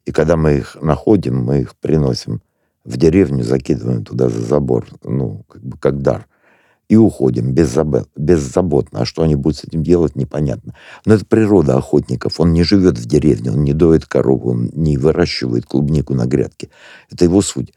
И 0.06 0.12
когда 0.12 0.36
мы 0.36 0.58
их 0.58 0.76
находим, 0.80 1.44
мы 1.44 1.60
их 1.62 1.76
приносим 1.76 2.40
в 2.84 2.96
деревню, 2.96 3.42
закидываем 3.42 4.04
туда 4.04 4.28
за 4.28 4.40
забор, 4.40 4.86
ну, 5.02 5.44
как 5.48 5.62
бы 5.62 5.76
как 5.76 6.00
дар. 6.00 6.26
И 6.88 6.96
уходим 6.96 7.52
беззабот, 7.52 8.08
беззаботно. 8.16 9.00
А 9.00 9.04
что 9.04 9.22
они 9.22 9.34
будут 9.34 9.58
с 9.58 9.64
этим 9.64 9.82
делать, 9.82 10.14
непонятно. 10.14 10.74
Но 11.04 11.14
это 11.14 11.26
природа 11.26 11.76
охотников. 11.76 12.38
Он 12.38 12.52
не 12.52 12.62
живет 12.62 12.96
в 12.96 13.06
деревне, 13.06 13.50
он 13.50 13.64
не 13.64 13.72
доит 13.72 14.06
корову, 14.06 14.52
он 14.52 14.70
не 14.72 14.96
выращивает 14.96 15.66
клубнику 15.66 16.14
на 16.14 16.26
грядке. 16.26 16.70
Это 17.10 17.24
его 17.24 17.42
суть. 17.42 17.72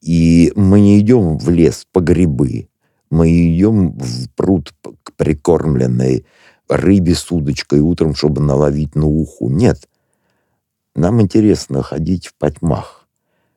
И 0.00 0.52
мы 0.54 0.80
не 0.80 1.00
идем 1.00 1.36
в 1.36 1.50
лес 1.50 1.84
по 1.92 1.98
грибы, 1.98 2.68
мы 3.10 3.28
идем 3.28 3.98
в 3.98 4.30
пруд 4.36 4.72
к 5.02 5.12
прикормленной 5.14 6.24
рыбе 6.68 7.16
с 7.16 7.32
удочкой 7.32 7.80
утром, 7.80 8.14
чтобы 8.14 8.40
наловить 8.40 8.94
на 8.94 9.06
уху. 9.06 9.50
Нет. 9.50 9.88
Нам 10.94 11.20
интересно 11.20 11.82
ходить 11.82 12.28
в 12.28 12.34
потьмах 12.34 13.06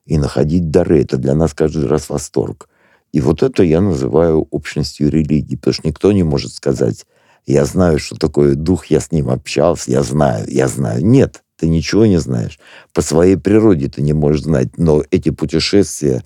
и 0.06 0.18
находить 0.18 0.70
дары. 0.72 1.02
Это 1.02 1.18
для 1.18 1.34
нас 1.34 1.54
каждый 1.54 1.88
раз 1.88 2.10
восторг. 2.10 2.70
И 3.12 3.20
вот 3.20 3.44
это 3.44 3.64
я 3.64 3.82
называю 3.82 4.48
общностью 4.52 5.10
религии, 5.10 5.56
потому 5.56 5.74
что 5.74 5.88
никто 5.88 6.12
не 6.12 6.24
может 6.24 6.54
сказать, 6.54 7.06
я 7.46 7.66
знаю, 7.66 8.00
что 8.00 8.16
такое 8.16 8.56
дух, 8.56 8.86
я 8.88 9.00
с 9.00 9.12
ним 9.12 9.30
общался, 9.30 9.92
я 9.92 10.04
знаю, 10.04 10.46
я 10.48 10.68
знаю. 10.68 11.06
Нет, 11.06 11.44
ты 11.58 11.68
ничего 11.68 12.06
не 12.06 12.20
знаешь. 12.20 12.60
По 12.94 13.02
своей 13.02 13.36
природе 13.36 13.88
ты 13.88 14.02
не 14.02 14.14
можешь 14.14 14.44
знать, 14.44 14.78
но 14.78 15.04
эти 15.12 15.30
путешествия 15.30 16.24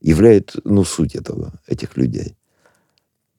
являют, 0.00 0.56
ну, 0.64 0.84
суть 0.84 1.14
этого, 1.14 1.52
этих 1.66 1.96
людей. 1.96 2.36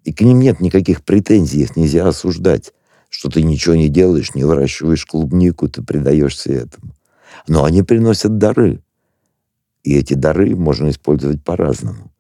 И 0.04 0.14
к 0.14 0.22
ним 0.22 0.40
нет 0.40 0.60
никаких 0.60 1.04
претензий, 1.04 1.62
их 1.62 1.76
нельзя 1.76 2.08
осуждать, 2.08 2.74
что 3.10 3.30
ты 3.30 3.44
ничего 3.44 3.76
не 3.76 3.90
делаешь, 3.90 4.34
не 4.34 4.44
выращиваешь 4.44 5.06
клубнику, 5.06 5.68
ты 5.68 5.84
предаешься 5.84 6.52
этому. 6.54 6.94
Но 7.48 7.64
они 7.64 7.84
приносят 7.84 8.38
дары. 8.38 8.82
И 9.84 9.96
эти 9.96 10.14
дары 10.14 10.56
можно 10.56 10.90
использовать 10.90 11.44
по-разному. 11.44 12.12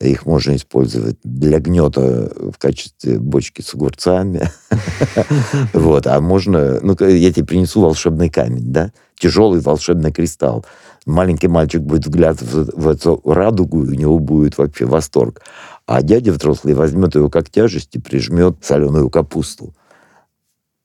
Их 0.00 0.26
можно 0.26 0.54
использовать 0.54 1.16
для 1.24 1.58
гнета 1.58 2.30
в 2.52 2.56
качестве 2.58 3.18
бочки 3.18 3.62
с 3.62 3.74
огурцами. 3.74 4.48
Вот, 5.72 6.06
а 6.06 6.20
можно... 6.20 6.78
Ну, 6.80 6.96
я 7.00 7.32
тебе 7.32 7.44
принесу 7.44 7.80
волшебный 7.80 8.28
камень, 8.28 8.72
да? 8.72 8.92
Тяжелый 9.18 9.60
волшебный 9.60 10.12
кристалл. 10.12 10.64
Маленький 11.04 11.48
мальчик 11.48 11.80
будет 11.80 12.06
вглядываться 12.06 12.70
в 12.76 12.88
эту 12.88 13.20
радугу, 13.24 13.78
у 13.78 13.84
него 13.84 14.18
будет 14.18 14.56
вообще 14.58 14.84
восторг. 14.84 15.40
А 15.86 16.02
дядя 16.02 16.32
взрослый 16.32 16.74
возьмет 16.74 17.14
его 17.14 17.28
как 17.28 17.50
тяжесть 17.50 17.96
и 17.96 17.98
прижмет 17.98 18.58
соленую 18.62 19.10
капусту. 19.10 19.74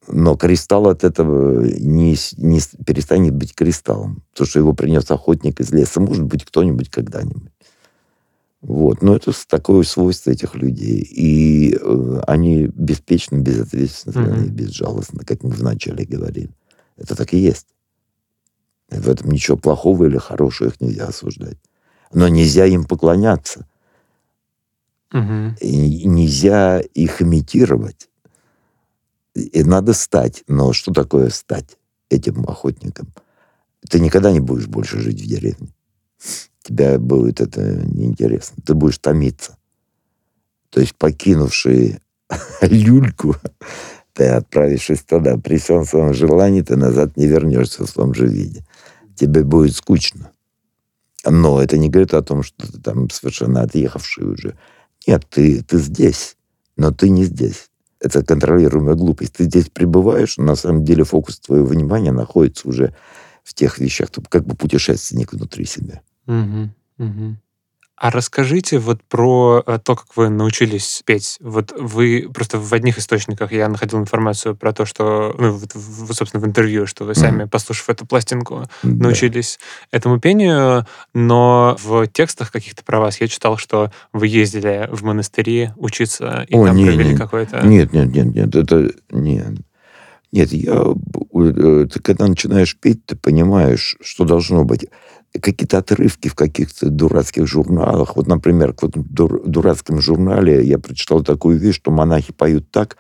Но 0.08 0.36
кристалл 0.36 0.89
от 0.89 1.04
этого 1.04 1.64
не, 1.64 2.18
не 2.38 2.60
перестанет 2.86 3.34
быть 3.36 3.56
кристаллом. 3.56 4.24
То, 4.34 4.45
что 4.45 4.60
его 4.60 4.74
принес 4.74 5.10
охотник 5.10 5.60
из 5.62 5.72
леса, 5.72 6.01
может 6.01 6.26
быть, 6.26 6.43
кто-нибудь 6.43 6.89
когда-нибудь. 6.89 7.51
Вот. 8.62 9.01
Но 9.01 9.16
это 9.16 9.32
такое 9.47 9.84
свойство 9.84 10.32
этих 10.32 10.56
людей. 10.56 11.01
И 11.01 11.76
э, 11.76 12.22
они 12.28 12.68
беспечны, 12.68 13.38
безответственны, 13.38 14.26
mm-hmm. 14.26 14.34
они 14.34 14.49
безжалостны, 14.49 15.24
как 15.26 15.43
мы 15.43 15.51
вначале 15.51 16.06
говорили. 16.06 16.51
Это 16.97 17.16
так 17.16 17.34
и 17.34 17.38
есть. 17.38 17.68
В 18.89 19.10
этом 19.10 19.32
ничего 19.32 19.58
плохого 19.58 20.06
или 20.06 20.18
хорошего 20.18 20.70
их 20.70 20.80
нельзя 20.80 21.08
осуждать. 21.08 21.58
Но 22.14 22.28
нельзя 22.28 22.66
им 22.66 22.86
поклоняться. 22.86 23.68
Mm-hmm. 25.14 25.60
И 25.60 26.06
нельзя 26.06 26.80
их 26.80 27.22
имитировать. 27.22 28.10
И 29.36 29.64
надо 29.64 29.94
стать. 29.94 30.44
Но 30.48 30.74
что 30.74 30.94
такое 30.94 31.30
стать 31.30 31.78
этим 32.10 32.44
охотником? 32.48 33.08
Ты 33.90 34.00
никогда 34.00 34.32
не 34.32 34.40
будешь 34.40 34.68
больше 34.68 35.00
жить 35.00 35.22
в 35.22 35.26
деревне 35.26 35.70
тебя 36.64 36.98
будет 36.98 37.42
это 37.42 37.62
неинтересно. 37.62 38.64
Ты 38.66 38.74
будешь 38.74 38.98
томиться. 38.98 39.58
То 40.70 40.80
есть, 40.80 40.96
покинувший 40.96 42.00
люльку, 42.62 43.36
ты 44.14 44.26
отправившись 44.28 45.04
туда, 45.04 45.38
при 45.38 45.58
всем 45.58 45.86
своем 45.86 46.14
желании, 46.14 46.62
ты 46.62 46.76
назад 46.76 47.18
не 47.18 47.28
вернешься 47.28 47.86
в 47.86 47.92
том 47.92 48.14
же 48.14 48.28
виде. 48.28 48.66
Тебе 49.16 49.44
будет 49.44 49.76
скучно. 49.76 50.32
Но 51.26 51.62
это 51.62 51.78
не 51.78 51.90
говорит 51.90 52.14
о 52.14 52.24
том, 52.24 52.44
что 52.44 52.72
ты 52.72 52.80
там 52.80 53.10
совершенно 53.10 53.62
отъехавший 53.62 54.26
уже. 54.26 54.58
Нет, 55.06 55.26
ты, 55.30 55.62
ты 55.64 55.78
здесь, 55.78 56.38
но 56.76 56.92
ты 56.92 57.10
не 57.10 57.26
здесь. 57.26 57.70
Это 58.04 58.22
контролируемая 58.22 58.95
глупость. 58.95 59.34
Ты 59.34 59.45
здесь 59.45 59.70
пребываешь, 59.70 60.38
на 60.38 60.56
самом 60.56 60.84
деле 60.84 61.06
фокус 61.06 61.39
твоего 61.39 61.66
внимания 61.66 62.12
находится 62.12 62.68
уже 62.68 62.93
в 63.45 63.54
тех 63.54 63.80
вещах, 63.80 64.10
как 64.30 64.45
бы 64.45 64.56
путешественник 64.56 65.32
внутри 65.32 65.64
себя. 65.64 66.01
Мгм, 66.26 66.76
мгм. 66.97 67.39
А 67.96 68.10
расскажите 68.10 68.80
вот 68.80 69.04
про 69.04 69.64
э, 69.66 69.78
то, 69.84 69.96
как 69.96 70.08
вы 70.16 70.30
научились 70.30 71.04
петь. 71.06 71.38
Вот 71.41 71.72
вы 71.78 72.28
просто 72.34 72.58
в 72.58 72.74
одних 72.74 72.98
источниках 72.98 73.52
я 73.52 73.70
находил 73.70 74.00
информацию 74.00 74.56
про 74.56 74.74
то, 74.74 74.86
что, 74.86 75.36
ну, 75.38 75.52
вот, 75.52 75.72
собственно, 76.12 76.41
в 76.41 76.46
интервью, 76.46 76.88
что 76.88 77.06
вы 77.06 77.14
сами, 77.14 77.46
послушав 77.46 77.89
эту 77.89 78.08
пластинку, 78.08 78.64
Да. 78.82 79.04
научились 79.04 79.60
этому 79.91 80.20
пению, 80.20 80.88
но 81.14 81.78
в 81.82 82.08
текстах 82.08 82.52
каких-то 82.52 82.84
про 82.84 83.00
вас 83.00 83.22
я 83.22 83.28
читал, 83.28 83.58
что 83.58 83.91
вы 84.12 84.28
ездили 84.28 84.89
в 84.91 85.04
монастыри 85.04 85.70
учиться 85.78 86.46
и 86.50 86.56
О, 86.56 86.66
там 86.66 86.76
не, 86.76 86.86
провели 86.86 87.12
не, 87.12 87.18
какое-то... 87.18 87.66
нет, 87.66 87.94
нет, 87.94 88.08
нет, 88.08 88.36
нет, 88.36 88.56
это 88.56 88.91
нет. 89.12 89.54
Нет, 90.32 90.52
я, 90.52 90.74
э, 90.74 91.88
ты 91.94 92.00
когда 92.02 92.28
начинаешь 92.28 92.76
петь, 92.76 93.06
ты 93.06 93.16
понимаешь, 93.16 93.98
что 94.02 94.26
должно 94.26 94.66
быть 94.66 94.88
какие-то 95.40 95.80
отрывки 95.80 96.28
в 96.28 96.36
каких-то 96.36 96.90
дурацких 96.90 97.48
журналах. 97.48 98.16
Вот, 98.16 98.28
например, 98.28 98.76
в 98.80 98.90
дур, 98.96 99.42
дурацком 99.46 100.02
журнале 100.02 100.64
я 100.64 100.78
прочитал 100.78 101.24
такую 101.24 101.58
вещь, 101.58 101.76
что 101.76 101.92
монахи 101.92 102.32
поют 102.34 102.70
так 102.72 102.98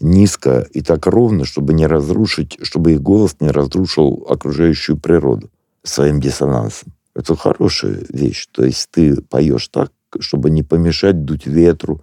низко 0.00 0.66
и 0.72 0.80
так 0.80 1.06
ровно, 1.06 1.44
чтобы 1.44 1.74
не 1.74 1.86
разрушить, 1.86 2.58
чтобы 2.62 2.92
их 2.92 3.02
голос 3.02 3.36
не 3.40 3.50
разрушил 3.50 4.26
окружающую 4.28 4.96
природу 4.96 5.50
своим 5.82 6.20
диссонансом. 6.20 6.92
Это 7.14 7.36
хорошая 7.36 8.00
вещь. 8.08 8.48
То 8.50 8.64
есть 8.64 8.88
ты 8.90 9.20
поешь 9.20 9.68
так, 9.68 9.92
чтобы 10.20 10.50
не 10.50 10.62
помешать 10.62 11.24
дуть 11.24 11.46
ветру, 11.46 12.02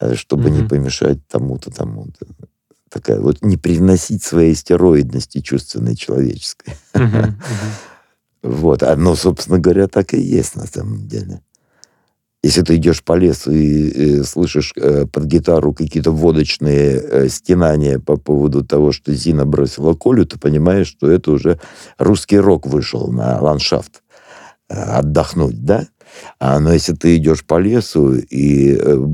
э, 0.00 0.14
чтобы 0.14 0.48
mm-hmm. 0.48 0.62
не 0.62 0.68
помешать 0.68 1.26
тому-то, 1.28 1.70
тому-то. 1.70 2.26
Такая 2.90 3.20
вот 3.20 3.42
не 3.42 3.56
привносить 3.56 4.22
своей 4.22 4.54
стероидности 4.54 5.40
чувственной 5.40 5.96
человеческой. 5.96 6.74
Mm-hmm. 6.94 7.32
Mm-hmm. 7.44 7.93
Вот. 8.44 8.82
Оно, 8.82 9.16
собственно 9.16 9.58
говоря, 9.58 9.88
так 9.88 10.12
и 10.12 10.20
есть 10.20 10.54
на 10.54 10.66
самом 10.66 11.08
деле. 11.08 11.40
Если 12.42 12.60
ты 12.60 12.76
идешь 12.76 13.02
по 13.02 13.14
лесу 13.14 13.50
и, 13.52 14.18
и 14.18 14.22
слышишь 14.22 14.74
э, 14.76 15.06
под 15.06 15.24
гитару 15.24 15.72
какие-то 15.72 16.10
водочные 16.10 17.00
э, 17.00 17.28
стенания 17.30 17.98
по 17.98 18.18
поводу 18.18 18.62
того, 18.62 18.92
что 18.92 19.14
Зина 19.14 19.46
бросила 19.46 19.94
Колю, 19.94 20.26
ты 20.26 20.38
понимаешь, 20.38 20.88
что 20.88 21.10
это 21.10 21.32
уже 21.32 21.58
русский 21.96 22.38
рок 22.38 22.66
вышел 22.66 23.10
на 23.10 23.40
ландшафт 23.40 24.02
э, 24.68 24.74
отдохнуть, 24.74 25.64
да? 25.64 25.88
А, 26.38 26.60
но 26.60 26.74
если 26.74 26.92
ты 26.92 27.16
идешь 27.16 27.46
по 27.46 27.58
лесу 27.58 28.14
и 28.14 28.76
э, 28.78 29.06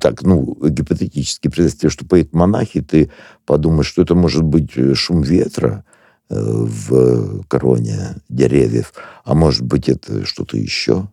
так, 0.00 0.22
ну, 0.22 0.56
гипотетически 0.60 1.46
представь, 1.46 1.92
что 1.92 2.04
поедут 2.04 2.34
монахи, 2.34 2.80
ты 2.80 3.12
подумаешь, 3.46 3.86
что 3.86 4.02
это 4.02 4.16
может 4.16 4.42
быть 4.42 4.72
э, 4.74 4.94
шум 4.94 5.22
ветра 5.22 5.84
э, 5.86 5.91
в 6.28 7.42
кроне 7.48 8.16
деревьев, 8.28 8.92
а 9.24 9.34
может 9.34 9.62
быть 9.62 9.88
это 9.88 10.24
что-то 10.24 10.56
еще. 10.56 11.08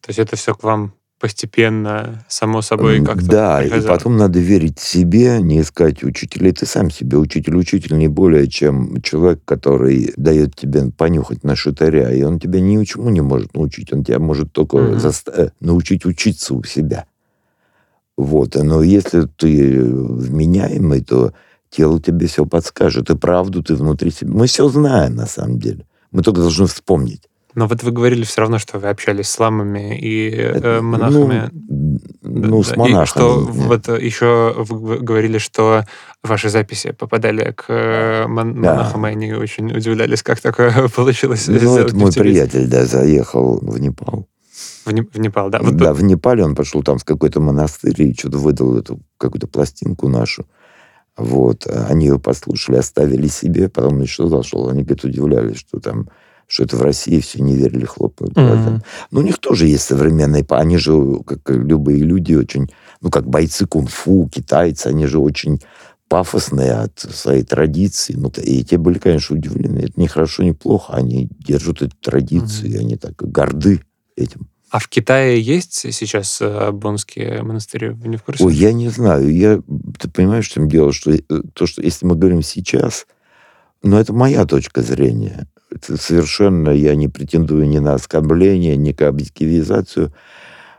То 0.00 0.08
есть 0.10 0.18
это 0.18 0.36
все 0.36 0.54
к 0.54 0.62
вам 0.62 0.92
постепенно, 1.18 2.24
само 2.28 2.60
собой, 2.60 3.02
как-то 3.04 3.26
Да, 3.26 3.58
приходило? 3.60 3.84
и 3.86 3.88
потом 3.88 4.16
надо 4.18 4.38
верить 4.38 4.78
себе, 4.78 5.40
не 5.40 5.62
искать 5.62 6.04
учителей. 6.04 6.52
Ты 6.52 6.66
сам 6.66 6.90
себе 6.90 7.16
учитель. 7.16 7.56
Учитель 7.56 7.96
не 7.96 8.06
более, 8.06 8.46
чем 8.48 9.00
человек, 9.00 9.40
который 9.46 10.12
дает 10.18 10.54
тебе 10.54 10.90
понюхать 10.92 11.42
на 11.42 11.56
шитаря, 11.56 12.12
и 12.12 12.22
он 12.22 12.38
тебя 12.38 12.60
ничему 12.60 13.08
не 13.08 13.22
может 13.22 13.54
научить. 13.54 13.92
Он 13.94 14.04
тебя 14.04 14.18
может 14.18 14.52
только 14.52 14.76
Мгм. 14.76 14.98
заста- 14.98 15.32
э, 15.46 15.50
научить 15.60 16.04
учиться 16.04 16.54
у 16.54 16.62
себя. 16.64 17.06
Вот. 18.18 18.54
Но 18.54 18.82
если 18.82 19.22
ты 19.22 19.82
вменяемый, 19.82 21.02
то 21.02 21.32
тело 21.70 22.00
тебе 22.00 22.26
все 22.26 22.46
подскажет. 22.46 23.10
И 23.10 23.16
правду 23.16 23.62
ты 23.62 23.74
внутри 23.74 24.10
себя. 24.10 24.30
Мы 24.32 24.46
все 24.46 24.68
знаем, 24.68 25.14
на 25.16 25.26
самом 25.26 25.58
деле. 25.58 25.86
Мы 26.12 26.22
только 26.22 26.40
должны 26.40 26.66
вспомнить. 26.66 27.22
Но 27.54 27.66
вот 27.66 27.82
вы 27.82 27.90
говорили 27.90 28.22
все 28.24 28.42
равно, 28.42 28.58
что 28.58 28.78
вы 28.78 28.88
общались 28.88 29.28
с 29.30 29.38
ламами 29.38 29.98
и 29.98 30.28
э, 30.28 30.56
Это, 30.58 30.82
монахами. 30.82 31.50
Ну, 31.54 31.98
ну, 32.22 32.62
с 32.62 32.72
И 32.72 32.76
монахами. 32.76 33.06
что 33.06 33.40
нет. 33.50 33.66
вот 33.88 33.88
еще 34.02 34.54
вы 34.58 34.98
говорили, 34.98 35.38
что 35.38 35.84
ваши 36.22 36.50
записи 36.50 36.92
попадали 36.92 37.52
к 37.56 37.64
э, 37.68 38.26
мон- 38.26 38.60
Да. 38.60 38.74
монахам, 38.74 39.06
и 39.06 39.10
они 39.10 39.32
очень 39.32 39.74
удивлялись, 39.74 40.22
как 40.22 40.40
такое 40.40 40.88
получилось 40.94 41.48
Ну, 41.48 41.78
это 41.78 41.96
мой 41.96 42.12
приятель, 42.12 42.66
да, 42.68 42.84
заехал 42.84 43.58
в 43.62 43.78
Непал. 43.80 44.28
В, 44.84 44.92
Не- 44.92 45.00
в 45.02 45.18
Непал, 45.18 45.48
да. 45.48 45.60
Вот 45.62 45.76
да, 45.76 45.94
в 45.94 46.02
Непале 46.02 46.44
он 46.44 46.54
пошел 46.54 46.82
там 46.82 46.98
в 46.98 47.04
какой-то 47.06 47.40
монастырь 47.40 48.02
и 48.02 48.14
что-то 48.14 48.36
выдал 48.36 48.76
эту 48.76 49.00
какую-то 49.16 49.46
пластинку 49.46 50.08
нашу. 50.10 50.44
Вот. 51.16 51.66
Они 51.66 52.06
ее 52.06 52.18
послушали, 52.18 52.76
оставили 52.76 53.26
себе, 53.28 53.68
потом 53.68 54.00
еще 54.02 54.28
зашел. 54.28 54.68
Они, 54.68 54.82
говорит, 54.82 55.04
удивлялись, 55.04 55.58
что 55.58 55.80
там 55.80 56.08
что 56.48 56.62
это 56.62 56.76
в 56.76 56.82
России 56.82 57.18
все 57.18 57.42
не 57.42 57.56
верили, 57.56 57.84
хлопали 57.84 58.30
Мгм. 58.30 58.46
глазами. 58.46 58.82
Ну, 59.10 59.20
у 59.20 59.22
них 59.24 59.38
тоже 59.38 59.66
есть 59.66 59.82
современные... 59.82 60.46
Они 60.50 60.78
же, 60.78 61.18
как 61.26 61.50
любые 61.50 62.04
люди, 62.04 62.34
очень... 62.34 62.70
Ну, 63.00 63.10
как 63.10 63.26
бойцы 63.26 63.66
кунг-фу, 63.66 64.30
китайцы, 64.32 64.86
они 64.86 65.06
же 65.06 65.18
очень 65.18 65.60
пафосные 66.08 66.72
от 66.72 66.98
своей 67.00 67.42
традиции. 67.42 68.14
Ну, 68.16 68.30
и 68.42 68.62
те 68.62 68.78
были, 68.78 68.98
конечно, 68.98 69.36
удивлены. 69.36 69.80
Это 69.80 70.00
не 70.00 70.06
хорошо, 70.06 70.44
не 70.44 70.52
плохо. 70.52 70.92
Они 70.92 71.28
держат 71.40 71.82
эту 71.82 71.96
традицию, 72.00 72.70
и 72.70 72.76
они 72.76 72.96
так 72.96 73.14
горды 73.16 73.82
этим. 74.14 74.48
А 74.70 74.78
в 74.78 74.88
Китае 74.88 75.40
есть 75.40 75.94
сейчас 75.94 76.38
э, 76.40 76.70
бонские 76.72 77.42
монастыри? 77.42 77.90
Вы 77.90 78.08
не 78.08 78.16
в 78.16 78.22
курсе? 78.24 78.44
Ой, 78.44 78.54
я 78.54 78.72
не 78.72 78.88
знаю. 78.88 79.32
Я, 79.32 79.60
ты 79.98 80.10
понимаешь, 80.10 80.48
в 80.48 80.52
чем 80.52 80.68
дело? 80.68 80.92
Что 80.92 81.12
э, 81.12 81.20
то, 81.52 81.66
что 81.66 81.82
если 81.82 82.04
мы 82.04 82.16
говорим 82.16 82.42
сейчас, 82.42 83.06
ну, 83.82 83.96
это 83.96 84.12
моя 84.12 84.44
точка 84.44 84.82
зрения. 84.82 85.46
Это 85.70 85.96
совершенно 85.96 86.70
я 86.70 86.94
не 86.96 87.08
претендую 87.08 87.68
ни 87.68 87.78
на 87.78 87.94
оскорбление, 87.94 88.76
ни 88.76 88.92
к 88.92 89.02
объективизацию. 89.02 90.12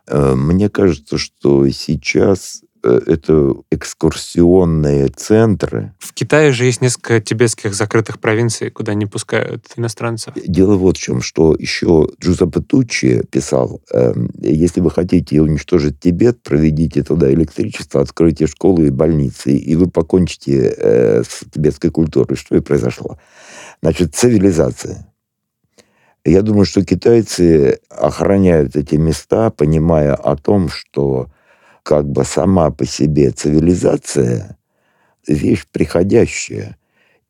Э, 0.07 0.33
Мне 0.35 0.69
кажется, 0.69 1.17
что 1.17 1.67
сейчас 1.69 2.63
это 2.83 3.55
экскурсионные 3.71 5.07
центры. 5.07 5.93
В 5.99 6.13
Китае 6.13 6.51
же 6.51 6.65
есть 6.65 6.81
несколько 6.81 7.19
тибетских 7.19 7.73
закрытых 7.73 8.19
провинций, 8.19 8.69
куда 8.69 8.93
не 8.93 9.05
пускают 9.05 9.65
иностранцев. 9.75 10.33
Дело 10.45 10.75
вот 10.75 10.97
в 10.97 10.99
чем, 10.99 11.21
что 11.21 11.55
еще 11.57 12.07
Джузеппе 12.21 12.61
Туччи 12.61 13.23
писал, 13.31 13.81
эм, 13.91 14.29
если 14.41 14.81
вы 14.81 14.91
хотите 14.91 15.41
уничтожить 15.41 15.99
Тибет, 15.99 16.41
проведите 16.43 17.03
туда 17.03 17.31
электричество, 17.31 18.01
откройте 18.01 18.47
школы 18.47 18.87
и 18.87 18.91
больницы, 18.91 19.51
и 19.51 19.75
вы 19.75 19.89
покончите 19.89 20.73
э, 20.77 21.23
с 21.23 21.43
тибетской 21.51 21.91
культурой. 21.91 22.35
Что 22.35 22.55
и 22.55 22.61
произошло. 22.61 23.17
Значит, 23.81 24.15
цивилизация. 24.15 25.07
Я 26.25 26.41
думаю, 26.41 26.65
что 26.65 26.83
китайцы 26.83 27.79
охраняют 27.89 28.75
эти 28.75 28.95
места, 28.95 29.49
понимая 29.49 30.13
о 30.13 30.35
том, 30.35 30.67
что 30.67 31.29
как 31.87 32.05
бы 32.05 32.25
сама 32.25 32.69
по 32.69 32.85
себе 32.85 33.31
цивилизация 33.31 34.57
вещь 35.25 35.65
приходящая, 35.71 36.75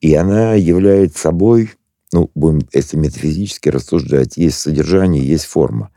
и 0.02 0.16
она 0.16 0.56
является 0.56 1.20
собой 1.20 1.74
ну, 2.12 2.32
будем, 2.34 2.68
если 2.74 2.98
метафизически 2.98 3.70
рассуждать, 3.70 4.36
есть 4.36 4.58
содержание, 4.58 5.24
есть 5.24 5.46
форма. 5.46 5.92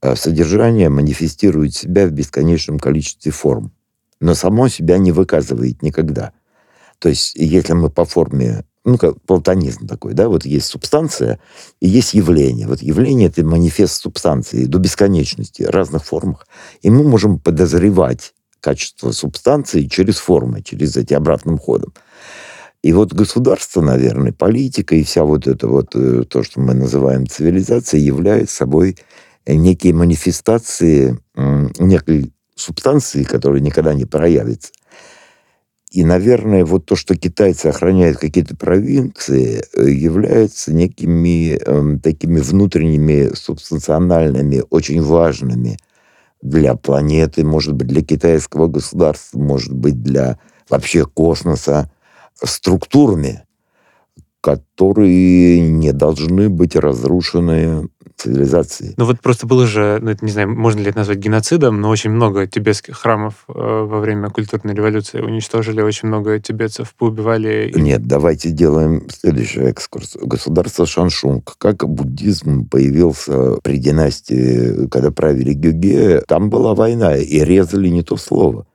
А 0.00 0.16
Содержание 0.16 0.88
манифестирует 0.88 1.74
себя 1.74 2.06
в 2.06 2.12
бесконечном 2.12 2.78
количестве 2.78 3.32
форм, 3.32 3.70
но 4.18 4.34
само 4.34 4.68
себя 4.68 4.96
не 4.96 5.12
выказывает 5.12 5.82
никогда. 5.82 6.32
То 7.00 7.10
есть, 7.10 7.34
если 7.34 7.74
мы 7.74 7.90
по 7.90 8.06
форме, 8.06 8.64
ну, 8.84 8.96
как 8.96 9.20
платонизм 9.22 9.86
такой, 9.86 10.14
да, 10.14 10.28
вот 10.28 10.44
есть 10.44 10.66
субстанция 10.66 11.38
и 11.80 11.88
есть 11.88 12.14
явление. 12.14 12.66
Вот 12.66 12.80
явление— 12.80 13.28
это 13.30 13.44
манифест 13.44 14.00
субстанции 14.00 14.64
до 14.64 14.78
бесконечности, 14.78 15.64
в 15.64 15.70
разных 15.70 16.04
формах. 16.04 16.46
И 16.80 16.90
мы 16.90 17.04
можем 17.04 17.38
подозревать 17.38 18.32
качество 18.60 19.12
субстанции 19.12 19.86
через 19.86 20.16
формы, 20.16 20.62
через 20.62 20.96
эти 20.96 21.14
обратным 21.14 21.58
ходом. 21.58 21.92
И 22.82 22.92
вот 22.92 23.12
государство, 23.12 23.82
наверное, 23.82 24.32
политика 24.32 24.94
и 24.94 25.04
вся 25.04 25.24
вот 25.24 25.46
это 25.46 25.68
вот, 25.68 25.94
э, 25.94 26.24
то, 26.24 26.42
что 26.42 26.60
мы 26.60 26.72
называем 26.72 27.26
цивилизацией, 27.26 28.02
является 28.04 28.56
собой 28.56 28.96
некие 29.46 29.92
манифестации 29.94 31.18
некой 31.78 32.32
субстанции, 32.54 33.24
которая 33.24 33.60
никогда 33.60 33.94
не 33.94 34.04
проявится. 34.04 34.70
И, 35.90 36.04
наверное, 36.04 36.64
вот 36.64 36.86
то, 36.86 36.94
что 36.94 37.16
китайцы 37.16 37.66
охраняют 37.66 38.18
какие-то 38.18 38.56
провинции, 38.56 39.64
э, 39.74 39.90
является 39.90 40.72
некими 40.72 41.56
эм, 41.56 41.98
такими 41.98 42.38
внутренними, 42.38 43.34
субстанциональными, 43.34 44.62
очень 44.70 45.02
важными 45.02 45.78
для 46.42 46.76
планеты, 46.76 47.44
может 47.44 47.74
быть, 47.74 47.88
для 47.88 48.02
китайского 48.02 48.68
государства, 48.68 49.38
может 49.40 49.72
быть, 49.72 50.00
для 50.00 50.38
вообще 50.68 51.04
космоса, 51.04 51.90
структурами, 52.42 53.42
которые 54.40 55.60
не 55.60 55.92
должны 55.92 56.48
быть 56.48 56.76
разрушены 56.76 57.88
цивилизацией. 58.16 58.94
Ну 58.96 59.06
вот 59.06 59.20
просто 59.20 59.46
было 59.46 59.66
же, 59.66 59.98
ну 60.02 60.10
это 60.10 60.24
не 60.24 60.30
знаю, 60.30 60.50
можно 60.50 60.80
ли 60.80 60.88
это 60.88 60.98
назвать 60.98 61.18
геноцидом, 61.18 61.80
но 61.80 61.88
очень 61.88 62.10
много 62.10 62.46
тибетских 62.46 62.96
храмов 62.96 63.44
э, 63.48 63.52
во 63.52 64.00
время 64.00 64.28
культурной 64.30 64.74
революции 64.74 65.20
уничтожили, 65.20 65.80
очень 65.80 66.08
много 66.08 66.38
тибетцев 66.38 66.94
поубивали. 66.94 67.72
Нет, 67.74 68.06
давайте 68.06 68.50
делаем 68.50 69.08
следующий 69.10 69.60
экскурс. 69.60 70.16
Государство 70.22 70.86
Шаншунг. 70.86 71.54
Как 71.58 71.88
буддизм 71.88 72.66
появился 72.68 73.56
при 73.62 73.78
династии, 73.78 74.86
когда 74.88 75.10
правили 75.10 75.54
Гюге, 75.54 76.22
там 76.26 76.50
была 76.50 76.74
война, 76.74 77.16
и 77.16 77.44
резали 77.44 77.88
не 77.88 78.02
то 78.02 78.16
слово. 78.16 78.66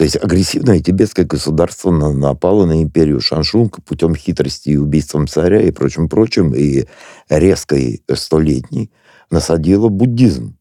То 0.00 0.04
есть 0.04 0.16
агрессивное 0.16 0.80
тибетское 0.80 1.26
государство 1.26 1.90
на- 1.90 2.10
напало 2.10 2.64
на 2.64 2.82
империю 2.82 3.20
Шаншунг 3.20 3.84
путем 3.84 4.16
хитрости 4.16 4.70
и 4.70 4.78
убийством 4.78 5.28
царя 5.28 5.60
и 5.60 5.70
прочим-прочим, 5.72 6.54
и 6.54 6.86
резкой 7.28 8.02
столетней 8.14 8.90
насадило 9.30 9.90
буддизм. 9.90 10.56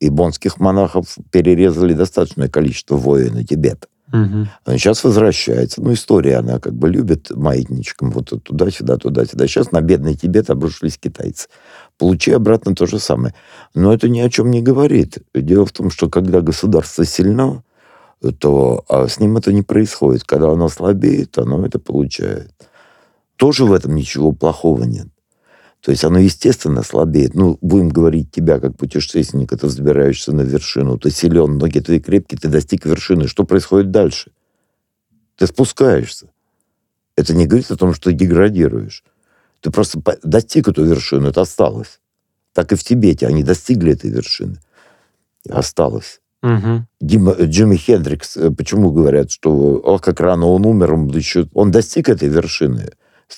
И 0.00 0.08
бонских 0.08 0.58
монахов 0.60 1.18
перерезали 1.30 1.92
достаточное 1.92 2.48
количество 2.48 2.96
воин 2.96 3.34
на 3.34 3.44
Тибет. 3.44 3.86
Мгм. 4.10 4.48
Он 4.64 4.78
сейчас 4.78 5.04
возвращается. 5.04 5.82
Ну, 5.82 5.92
история, 5.92 6.36
она 6.36 6.58
как 6.58 6.72
бы 6.72 6.88
любит 6.88 7.32
маятничком 7.36 8.12
вот 8.12 8.32
туда-сюда, 8.42 8.96
туда-сюда. 8.96 9.46
Сейчас 9.46 9.72
на 9.72 9.82
бедный 9.82 10.14
Тибет 10.14 10.48
обрушились 10.48 10.96
китайцы. 10.96 11.48
Получи 11.98 12.30
обратно 12.30 12.74
то 12.74 12.86
же 12.86 12.98
самое. 12.98 13.34
Но 13.74 13.92
это 13.92 14.08
ни 14.08 14.20
о 14.20 14.30
чем 14.30 14.50
не 14.50 14.62
говорит. 14.62 15.18
Дело 15.34 15.66
в 15.66 15.72
том, 15.72 15.90
что 15.90 16.08
когда 16.08 16.40
государство 16.40 17.04
сильно, 17.04 17.62
то 18.32 18.84
а 18.88 19.08
с 19.08 19.20
ним 19.20 19.36
это 19.36 19.52
не 19.52 19.62
происходит. 19.62 20.24
Когда 20.24 20.50
оно 20.50 20.68
слабеет, 20.68 21.38
оно 21.38 21.64
это 21.64 21.78
получает. 21.78 22.52
Тоже 23.36 23.64
в 23.64 23.72
этом 23.72 23.94
ничего 23.94 24.32
плохого 24.32 24.84
нет. 24.84 25.08
То 25.80 25.90
есть 25.90 26.02
оно, 26.02 26.18
естественно, 26.18 26.82
слабеет. 26.82 27.34
Ну, 27.34 27.58
будем 27.60 27.90
говорить 27.90 28.30
тебя, 28.30 28.58
как 28.58 28.76
путешественника, 28.76 29.58
ты 29.58 29.66
взбираешься 29.66 30.32
на 30.32 30.40
вершину, 30.40 30.98
ты 30.98 31.10
силен, 31.10 31.58
ноги 31.58 31.80
твои 31.80 32.00
крепкие, 32.00 32.38
ты 32.38 32.48
достиг 32.48 32.86
вершины. 32.86 33.28
Что 33.28 33.44
происходит 33.44 33.90
дальше? 33.90 34.30
Ты 35.36 35.46
спускаешься. 35.46 36.30
Это 37.16 37.34
не 37.34 37.46
говорит 37.46 37.70
о 37.70 37.76
том, 37.76 37.92
что 37.92 38.10
ты 38.10 38.16
деградируешь. 38.16 39.04
Ты 39.60 39.70
просто 39.70 40.00
достиг 40.22 40.68
эту 40.68 40.84
вершину, 40.84 41.28
это 41.28 41.42
осталось. 41.42 42.00
Так 42.54 42.72
и 42.72 42.76
в 42.76 42.84
Тибете. 42.84 43.26
Они 43.26 43.42
достигли 43.42 43.92
этой 43.92 44.08
вершины. 44.08 44.58
Осталось. 45.50 46.22
Мгм. 46.44 46.86
Дима, 47.00 47.32
Джимми 47.32 47.76
Хендрикс, 47.76 48.36
э, 48.36 48.50
почему 48.50 48.90
говорят, 48.90 49.30
что 49.30 49.50
ох, 49.50 50.02
как 50.02 50.20
рано 50.20 50.46
он 50.46 50.66
умер, 50.66 50.92
он, 50.92 51.08
еще, 51.08 51.48
он 51.54 51.70
достиг 51.70 52.10
этой 52.10 52.28
вершины. 52.28 52.90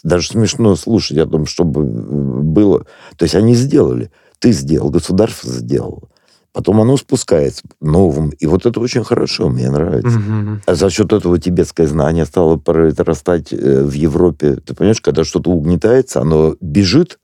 Даже 0.02 0.26
смешно 0.26 0.74
слушать 0.74 1.18
о 1.18 1.26
том, 1.26 1.46
чтобы 1.46 1.82
э, 1.82 1.84
было. 1.84 2.80
То 3.16 3.22
есть 3.22 3.36
они 3.36 3.54
сделали. 3.54 4.10
Ты 4.40 4.50
сделал, 4.50 4.90
государство 4.90 5.48
сделало. 5.48 6.08
Потом 6.52 6.80
оно 6.80 6.96
спускается 6.96 7.62
новым. 7.80 8.30
И 8.30 8.46
вот 8.46 8.66
это 8.66 8.80
очень 8.80 9.04
хорошо, 9.04 9.50
мне 9.50 9.70
нравится. 9.70 10.18
Мгм. 10.18 10.62
А 10.66 10.74
за 10.74 10.90
счет 10.90 11.12
этого 11.12 11.38
тибетское 11.38 11.86
знание 11.86 12.26
стало 12.26 12.56
прорастать 12.56 13.52
э, 13.52 13.84
в 13.84 13.92
Европе. 13.92 14.56
Ты 14.56 14.74
понимаешь, 14.74 15.00
когда 15.00 15.22
что-то 15.22 15.50
угнетается, 15.50 16.20
оно 16.20 16.56
бежит 16.60 17.20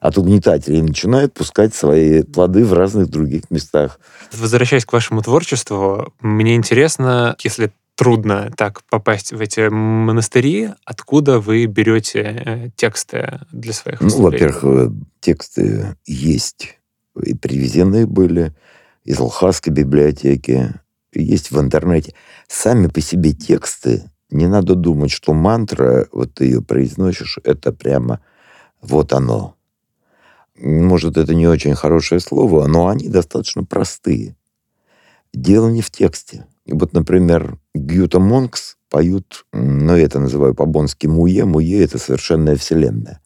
от 0.00 0.18
угнетателей 0.18 0.78
и 0.78 0.82
начинает 0.82 1.32
пускать 1.32 1.74
свои 1.74 2.22
плоды 2.22 2.64
в 2.64 2.72
разных 2.72 3.08
других 3.08 3.50
местах. 3.50 3.98
Возвращаясь 4.32 4.84
к 4.84 4.92
вашему 4.92 5.22
творчеству, 5.22 6.12
мне 6.20 6.56
интересно, 6.56 7.36
если 7.42 7.72
трудно 7.94 8.52
так 8.56 8.82
попасть 8.90 9.32
в 9.32 9.40
эти 9.40 9.68
монастыри, 9.68 10.70
откуда 10.84 11.40
вы 11.40 11.64
берете 11.64 12.20
э, 12.20 12.68
тексты 12.76 13.40
для 13.52 13.72
своих 13.72 14.00
Ну, 14.00 14.20
во-первых, 14.20 14.64
э, 14.64 14.90
тексты 15.20 15.96
есть 16.04 16.76
и 17.24 17.34
привезенные 17.34 18.06
были 18.06 18.54
из 19.04 19.18
Лхасской 19.18 19.72
библиотеки, 19.72 20.74
есть 21.12 21.50
в 21.50 21.60
интернете. 21.60 22.14
Сами 22.48 22.88
по 22.88 23.00
себе 23.00 23.32
тексты, 23.32 24.10
не 24.30 24.46
надо 24.46 24.74
думать, 24.74 25.10
что 25.10 25.32
мантра, 25.32 26.08
вот 26.12 26.34
ты 26.34 26.44
ее 26.46 26.62
произносишь, 26.62 27.38
это 27.44 27.72
прямо 27.72 28.20
вот 28.82 29.12
оно. 29.12 29.55
Может, 30.58 31.16
это 31.16 31.34
не 31.34 31.46
очень 31.46 31.74
хорошее 31.74 32.20
слово, 32.20 32.66
но 32.66 32.88
они 32.88 33.08
достаточно 33.08 33.64
простые. 33.64 34.36
Дело 35.32 35.68
не 35.68 35.82
в 35.82 35.90
тексте. 35.90 36.46
И 36.64 36.72
вот, 36.72 36.92
например, 36.92 37.58
Гюта 37.74 38.20
Монкс 38.20 38.76
поют, 38.88 39.46
ну, 39.52 39.94
я 39.94 40.04
это 40.04 40.18
называю 40.18 40.54
по-бонски 40.54 41.06
муе. 41.06 41.44
Муе— 41.44 41.82
это 41.84 41.98
совершенная 41.98 42.56
вселенная. 42.56 43.20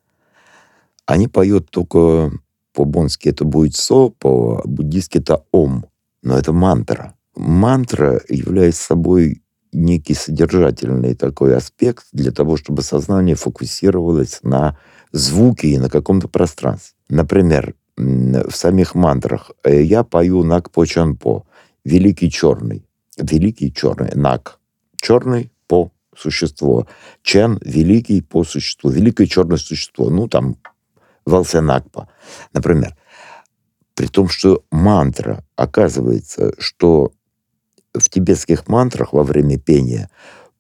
Они 1.07 1.29
поют 1.29 1.71
только 1.71 2.33
по-бонски 2.73 3.29
это 3.29 3.45
будет 3.45 3.77
со, 3.77 4.11
по-буддийски 4.11 5.19
это 5.19 5.45
ом. 5.53 5.87
Но 6.23 6.37
это 6.37 6.53
мантра. 6.53 7.15
Мантра 7.35 8.21
является 8.29 8.85
собой 8.85 9.43
некий 9.73 10.15
содержательный 10.15 11.15
такой 11.15 11.57
аспект 11.57 12.07
для 12.13 12.33
того, 12.33 12.57
чтобы 12.57 12.83
сознание 12.83 13.37
фокусировалось 13.37 14.41
на 14.43 14.79
звуке 15.13 15.69
и 15.69 15.79
на 15.79 15.89
каком-то 15.89 16.29
пространстве. 16.29 17.00
Например, 17.11 17.75
в 17.97 18.53
самих 18.53 18.95
мантрах 18.95 19.51
э, 19.65 19.83
я 19.83 20.05
пою 20.05 20.45
Нак 20.45 20.71
по 20.71 20.87
Чанпо, 20.87 21.45
великий 21.85 22.31
черный, 22.31 22.87
великий 23.19 23.73
черный, 23.73 24.13
Нак, 24.15 24.61
черный 25.01 25.51
по 25.67 25.91
существо, 26.17 26.87
Чен 27.23 27.59
великий 27.63 28.23
по 28.23 28.45
существу, 28.45 28.91
великое 28.91 29.27
черное 29.27 29.59
существо, 29.59 30.09
ну 30.09 30.29
там 30.29 30.57
Валсенакпа, 31.27 32.09
например. 32.53 32.97
При 33.95 34.07
том, 34.07 34.29
что 34.29 34.63
мантра, 34.71 35.45
оказывается, 35.57 36.55
что 36.59 37.13
в 37.93 38.09
тибетских 38.09 38.69
мантрах 38.69 39.13
во 39.13 39.25
время 39.25 39.59
пения 39.59 40.09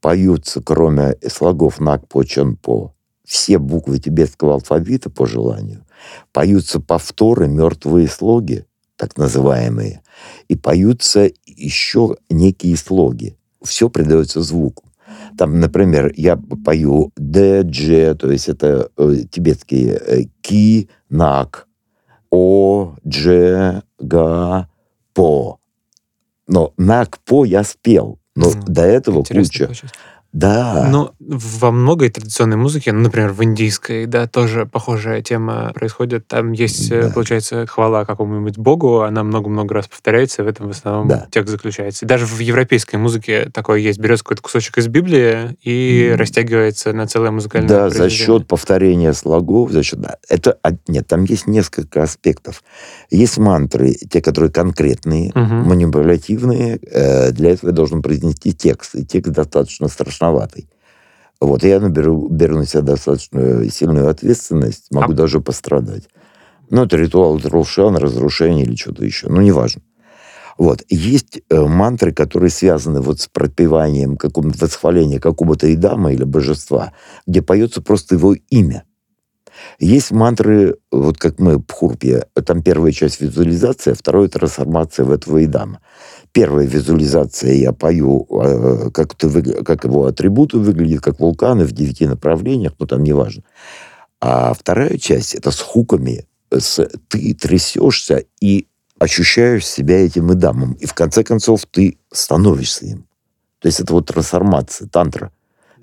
поются, 0.00 0.60
кроме 0.60 1.16
слогов 1.28 1.78
Накпо 1.80 2.24
Чонпо, 2.24 2.92
все 3.24 3.58
буквы 3.58 4.00
тибетского 4.00 4.54
алфавита 4.54 5.08
по 5.10 5.26
желанию, 5.26 5.86
поются 6.32 6.80
повторы, 6.80 7.48
мертвые 7.48 8.08
слоги, 8.08 8.64
так 8.96 9.16
называемые, 9.16 10.02
и 10.48 10.56
поются 10.56 11.30
еще 11.46 12.16
некие 12.28 12.76
слоги. 12.76 13.36
Все 13.62 13.88
придается 13.90 14.40
звуку. 14.42 14.84
Там, 15.36 15.58
например, 15.60 16.12
я 16.16 16.36
пою 16.64 17.12
Д, 17.16 17.62
Дж, 17.62 18.14
то 18.16 18.30
есть 18.30 18.48
это 18.48 18.90
э, 18.96 19.16
тибетские 19.30 19.94
э, 19.94 20.24
Ки, 20.40 20.88
Нак, 21.08 21.66
О, 22.30 22.94
Дж, 23.04 23.82
Га, 23.98 24.68
По. 25.14 25.58
Но 26.46 26.72
Нак, 26.76 27.18
По 27.24 27.44
я 27.44 27.64
спел. 27.64 28.18
Но 28.36 28.50
Мгм. 28.50 28.64
до 28.66 28.82
этого 28.82 29.18
куча. 29.22 29.34
получилось. 29.34 29.82
Да. 30.32 30.86
Но 30.90 31.12
во 31.18 31.72
многой 31.72 32.08
традиционной 32.08 32.56
музыке, 32.56 32.92
ну, 32.92 33.00
например, 33.00 33.32
в 33.32 33.42
индийской, 33.42 34.06
да, 34.06 34.28
тоже 34.28 34.64
похожая 34.64 35.22
тема 35.22 35.72
происходит. 35.74 36.28
Там 36.28 36.52
есть, 36.52 36.90
э, 36.92 37.02
Да. 37.02 37.10
получается, 37.10 37.66
хвала 37.66 38.04
какому-нибудь 38.04 38.56
богу, 38.56 39.00
она 39.00 39.24
много-много 39.24 39.74
раз 39.74 39.88
повторяется, 39.88 40.42
и 40.42 40.44
в 40.44 40.48
этом 40.48 40.68
в 40.68 40.70
основном 40.70 41.08
Да. 41.08 41.26
текст 41.32 41.50
заключается. 41.50 42.06
Даже 42.06 42.26
в 42.26 42.38
европейской 42.38 42.96
музыке 42.96 43.50
такое 43.52 43.80
есть. 43.80 43.98
Берется 43.98 44.22
какой-то 44.24 44.42
кусочек 44.42 44.78
из 44.78 44.86
Библии 44.86 45.56
и 45.62 46.10
М. 46.12 46.18
растягивается 46.18 46.92
на 46.92 47.06
целое 47.08 47.32
музыкальное 47.32 47.68
Да, 47.68 47.90
за 47.90 48.08
счет 48.08 48.46
повторения 48.46 49.12
слогов, 49.14 49.72
за 49.72 49.82
счет... 49.82 50.00
да. 50.00 50.16
Это, 50.28 50.58
нет, 50.86 51.08
там 51.08 51.24
есть 51.24 51.48
несколько 51.48 52.04
аспектов. 52.04 52.62
Есть 53.10 53.38
мантры, 53.38 53.94
те, 53.94 54.22
которые 54.22 54.52
конкретные, 54.52 55.32
Мгм. 55.34 55.62
манипулятивные. 55.68 56.78
э, 56.92 57.32
для 57.32 57.50
этого 57.50 57.70
я 57.70 57.74
должен 57.76 58.00
произнести 58.02 58.52
текст. 58.52 58.94
И 58.94 59.04
текст 59.04 59.32
достаточно 59.32 59.88
страшноватый. 60.20 60.68
Вот, 61.40 61.64
я 61.64 61.80
наберу, 61.80 62.28
беру 62.28 62.58
на 62.58 62.66
себя 62.66 62.82
достаточно 62.82 63.68
сильную 63.70 64.08
ответственность, 64.10 64.88
могу 64.90 65.12
А- 65.12 65.16
даже 65.16 65.40
пострадать. 65.40 66.08
Ну, 66.68 66.84
это 66.84 66.96
ритуал 66.96 67.40
Трушан, 67.40 67.96
разрушение 67.96 68.64
или 68.64 68.76
что-то 68.76 69.04
еще. 69.04 69.28
Ну, 69.28 69.40
неважно. 69.40 69.82
Вот. 70.58 70.84
Есть 70.90 71.40
э, 71.48 71.60
мантры, 71.60 72.12
которые 72.12 72.50
связаны 72.50 73.00
вот 73.00 73.20
с 73.20 73.26
пропеванием, 73.26 74.16
какого-то 74.16 74.58
восхваления 74.66 75.18
какого-то 75.18 75.72
идама 75.72 76.12
или 76.12 76.24
божества, 76.24 76.92
где 77.26 77.40
поется 77.40 77.80
просто 77.80 78.16
его 78.16 78.34
имя. 78.50 78.84
Есть 79.78 80.10
мантры, 80.10 80.76
вот 80.92 81.16
как 81.18 81.38
мы 81.38 81.56
в 81.56 81.62
Пхурпе, 81.62 82.26
там 82.44 82.62
первая 82.62 82.92
часть 82.92 83.20
визуализация, 83.20 83.94
вторая 83.94 84.28
трансформация 84.28 85.04
в 85.04 85.10
этого 85.10 85.42
идама. 85.44 85.80
Первая 86.32 86.66
визуализация 86.66 87.54
я 87.54 87.72
пою, 87.72 88.26
э, 88.30 88.90
как, 88.92 89.14
выгля- 89.14 89.64
как 89.64 89.84
его 89.84 90.06
атрибуты 90.06 90.58
выглядят, 90.58 91.00
как 91.00 91.18
вулканы 91.18 91.64
в 91.64 91.72
девяти 91.72 92.06
направлениях, 92.06 92.72
но 92.78 92.86
там 92.86 93.02
неважно. 93.02 93.42
А 94.20 94.54
вторая 94.54 94.96
часть 94.98 95.34
это 95.34 95.50
с 95.50 95.60
хуками, 95.60 96.26
с, 96.52 96.88
ты 97.08 97.34
трясешься 97.34 98.24
и 98.40 98.66
ощущаешь 98.98 99.66
себя 99.66 100.04
этим 100.04 100.32
идамом. 100.32 100.74
И 100.74 100.86
в 100.86 100.94
конце 100.94 101.24
концов 101.24 101.66
ты 101.66 101.98
становишься 102.12 102.86
им. 102.86 103.06
То 103.60 103.66
есть 103.66 103.80
это 103.80 103.92
вот 103.92 104.06
трансформация, 104.06 104.88
тантра. 104.88 105.32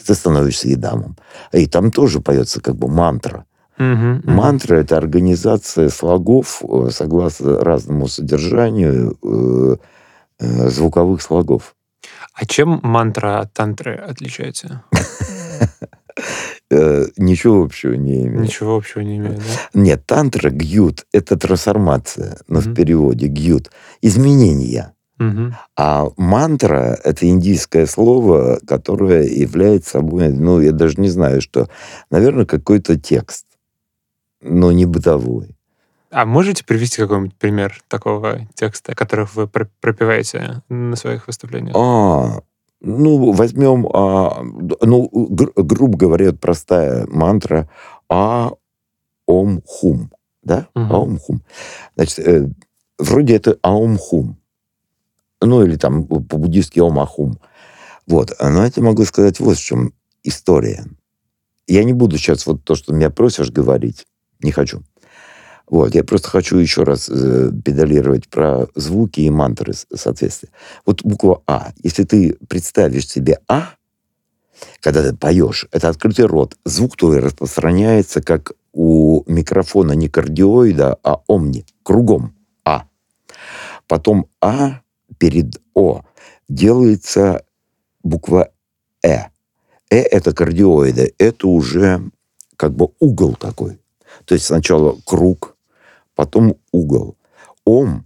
Ты 0.06 0.14
становишься 0.14 0.72
идамом. 0.72 1.18
И 1.52 1.66
там 1.66 1.92
тоже 1.92 2.22
поется 2.22 2.62
как 2.62 2.76
бы 2.76 2.88
мантра. 2.88 3.46
Мгм. 3.78 4.22
Мантра— 4.24 4.76
это 4.78 4.98
организация 4.98 5.90
слогов 5.90 6.64
э, 6.68 6.90
согласно 6.92 7.60
разному 7.60 8.08
содержанию 8.08 9.18
э, 9.22 9.76
звуковых 10.40 11.22
слогов. 11.22 11.76
А 12.34 12.46
чем 12.46 12.80
мантра 12.84 13.40
от 13.40 13.54
тантры 13.54 13.96
отличается? 13.96 14.84
Э, 16.70 17.06
Ничего 17.18 17.64
общего 17.64 17.94
не 17.94 18.28
имеет. 18.28 18.44
Ничего 18.44 18.76
общего 18.76 19.02
не 19.02 19.18
имеет, 19.18 19.38
да? 19.38 19.44
Нет, 19.74 20.06
тантра, 20.06 20.50
гьют— 20.50 21.06
это 21.14 21.38
трансформация, 21.38 22.40
но 22.48 22.60
в 22.60 22.74
переводе 22.74 23.28
гьют— 23.28 23.72
изменения. 24.02 24.94
А 25.76 26.08
мантра— 26.18 27.00
это 27.04 27.28
индийское 27.28 27.88
слово, 27.88 28.60
которое 28.68 29.24
является 29.24 29.92
собой, 29.92 30.30
ну, 30.30 30.62
я 30.62 30.72
даже 30.72 31.02
не 31.02 31.10
знаю, 31.10 31.42
что, 31.42 31.70
наверное, 32.12 32.46
какой-то 32.46 33.00
текст, 33.00 33.46
но 34.42 34.72
не 34.72 34.86
бытовой. 34.86 35.57
А 36.10 36.26
можете 36.26 36.64
привести 36.64 37.02
какой-нибудь 37.02 37.36
пример 37.36 37.82
такого 37.90 38.48
текста, 38.56 38.96
которых 38.96 39.36
вы 39.36 39.48
про- 39.48 39.70
пропеваете 39.82 40.62
на 40.70 40.96
своих 40.96 41.28
выступлениях? 41.28 41.76
А, 41.78 42.42
ну, 42.80 43.32
возьмем, 43.34 43.88
а, 43.94 44.42
ну, 44.82 45.10
гру- 45.12 45.52
грубо 45.56 45.98
говоря, 45.98 46.32
простая 46.34 47.06
мантра 47.08 47.70
А, 48.10 48.52
Ом, 49.26 49.62
Хум, 49.66 50.12
да? 50.44 50.68
Мгм. 50.76 50.94
Аум, 50.94 51.20
Хум. 51.20 51.42
Значит, 51.96 52.20
э, 52.20 52.48
вроде 52.98 53.36
это 53.36 53.58
Аум, 53.62 53.98
Хум. 53.98 54.38
Ну, 55.42 55.62
или 55.64 55.76
там 55.76 56.06
по-буддистски 56.06 56.80
Ом, 56.80 57.00
Ахум. 57.00 57.38
Вот, 58.08 58.32
но 58.40 58.64
я 58.64 58.72
тебе 58.72 58.86
могу 58.86 59.04
сказать 59.04 59.42
вот 59.42 59.58
в 59.58 59.62
чем 59.62 59.92
история. 60.24 60.86
Я 61.68 61.84
не 61.84 61.92
буду 61.92 62.18
сейчас 62.18 62.48
вот 62.48 62.64
то, 62.64 62.76
что 62.76 62.94
меня 62.94 63.10
просишь 63.10 63.52
говорить, 63.52 64.06
не 64.42 64.52
хочу. 64.52 64.82
Вот, 65.70 65.94
я 65.96 66.04
просто 66.04 66.30
хочу 66.30 66.58
еще 66.58 66.84
раз 66.84 67.10
э, 67.10 67.52
педалировать 67.64 68.30
про 68.30 68.68
звуки 68.76 69.20
и 69.22 69.30
мантры 69.30 69.74
с- 69.74 69.86
соответствия. 69.94 70.50
Вот 70.86 71.04
буква 71.04 71.42
А. 71.46 71.74
Если 71.84 72.04
ты 72.04 72.38
представишь 72.48 73.08
себе 73.08 73.40
А, 73.50 73.74
когда 74.80 75.04
ты 75.04 75.16
поешь, 75.16 75.68
это 75.72 75.90
открытый 75.90 76.26
рот. 76.26 76.58
Звук 76.64 76.96
твой 76.96 77.20
распространяется, 77.20 78.22
как 78.22 78.54
у 78.72 79.24
микрофона 79.30 79.92
не 79.92 80.08
кардиоида, 80.08 80.98
а 81.04 81.22
омни. 81.28 81.66
Кругом 81.84 82.34
А. 82.64 82.86
Потом 83.88 84.28
А 84.42 84.82
перед 85.18 85.62
О 85.74 86.04
делается 86.48 87.44
буква 88.04 88.52
Э. 89.04 89.26
Э— 89.90 89.98
это 90.12 90.34
кардиоиды. 90.34 91.14
Это 91.18 91.48
уже 91.48 92.10
как 92.56 92.74
бы 92.74 92.90
угол 93.00 93.36
такой. 93.36 93.80
То 94.26 94.34
есть 94.34 94.46
сначала 94.46 94.98
круг, 95.06 95.57
потом 96.18 96.56
угол. 96.72 97.16
Ом, 97.64 98.06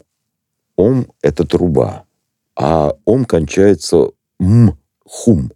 ом– 0.75 1.07
это 1.23 1.47
труба, 1.47 2.03
а 2.55 2.93
ом 3.05 3.25
кончается 3.25 4.11
м, 4.39 4.77
хум. 5.05 5.51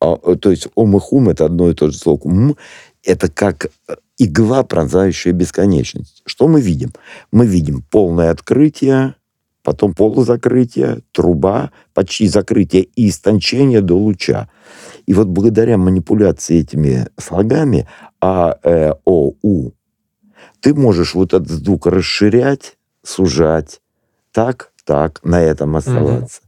А, 0.00 0.16
то 0.16 0.50
есть 0.50 0.68
ом 0.76 0.96
и 0.96 1.00
хум– 1.00 1.28
это 1.30 1.44
одно 1.44 1.68
и 1.68 1.74
то 1.74 1.90
же 1.90 1.98
слово. 1.98 2.20
М– 2.24 2.56
это 3.02 3.28
как 3.28 3.70
игла, 4.16 4.62
пронзающая 4.62 5.32
бесконечность. 5.32 6.22
Что 6.24 6.46
мы 6.46 6.60
видим? 6.60 6.92
Мы 7.32 7.46
видим 7.46 7.82
полное 7.90 8.30
открытие, 8.30 9.16
потом 9.64 9.92
полузакрытие, 9.92 11.00
труба, 11.10 11.72
почти 11.94 12.28
закрытие 12.28 12.82
и 12.84 13.08
истончение 13.08 13.80
до 13.80 13.96
луча. 13.96 14.48
И 15.06 15.14
вот 15.14 15.26
благодаря 15.26 15.78
манипуляции 15.78 16.60
этими 16.60 17.08
слогами 17.18 17.88
А, 18.20 18.56
Э, 18.62 18.92
О, 19.04 19.32
У, 19.42 19.72
ты 20.60 20.74
можешь 20.74 21.14
вот 21.14 21.34
этот 21.34 21.48
звук 21.48 21.86
расширять, 21.86 22.76
сужать, 23.02 23.80
так, 24.32 24.72
так, 24.84 25.20
на 25.22 25.40
этом 25.42 25.76
оставаться. 25.76 26.40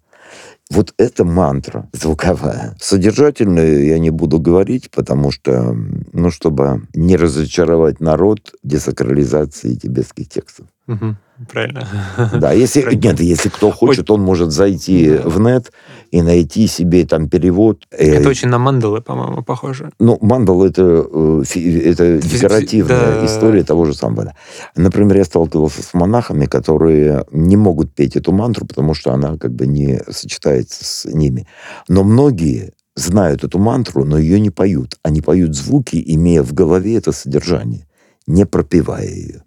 Вот 0.71 0.95
это 0.99 1.25
мантра 1.25 1.89
звуковая. 1.93 2.77
Содержательную 2.81 3.87
я 3.87 3.99
не 3.99 4.11
буду 4.11 4.39
говорить, 4.39 4.89
потому 4.93 5.33
что, 5.33 5.77
ну, 6.13 6.31
чтобы 6.31 6.87
не 6.95 7.17
разочаровать 7.17 7.99
народ 7.99 8.55
десакрализацией 8.63 9.77
тибетских 9.77 10.29
текстов. 10.29 10.67
Угу. 10.91 11.17
Правильно. 11.49 11.87
Да, 12.35 12.53
если, 12.53 12.95
нет, 12.95 13.21
если 13.21 13.49
кто 13.49 13.71
хочет, 13.71 14.11
он 14.11 14.21
может 14.21 14.51
зайти 14.51 15.11
в 15.25 15.41
нет 15.41 15.73
и 16.11 16.21
найти 16.21 16.67
себе 16.67 17.07
там 17.07 17.29
перевод. 17.29 17.85
Это 17.91 18.29
очень 18.29 18.49
на 18.49 18.59
мандалы, 18.59 19.01
по-моему, 19.01 19.43
похоже. 19.43 19.91
Ну, 19.99 20.19
мандал 20.21 20.65
это, 20.65 20.83
это 20.83 22.19
декоративная 22.19 23.21
да. 23.21 23.27
история 23.27 23.63
того 23.63 23.85
же 23.85 23.95
самого. 23.95 24.35
Например, 24.77 25.19
я 25.19 25.25
сталкивался 25.25 25.83
с 25.83 25.95
монахами, 25.95 26.47
которые 26.47 27.25
не 27.31 27.57
могут 27.57 27.95
петь 27.95 28.17
эту 28.17 28.33
мантру, 28.33 28.67
потому 28.67 28.93
что 28.93 29.13
она 29.13 29.39
как 29.39 29.55
бы 29.55 29.67
не 29.67 30.01
сочетается 30.11 30.85
с 30.85 31.05
ними. 31.07 31.47
Но 31.89 32.03
многие 32.03 32.73
знают 32.97 33.45
эту 33.45 33.59
мантру, 33.59 34.05
но 34.05 34.19
ее 34.19 34.41
не 34.41 34.51
поют. 34.51 34.99
Они 35.03 35.23
поют 35.23 35.55
звуки, 35.55 36.03
имея 36.05 36.43
в 36.43 36.53
голове 36.53 36.97
это 36.97 37.13
содержание, 37.13 37.87
не 38.27 38.45
пропевая 38.45 39.09
ее 39.09 39.43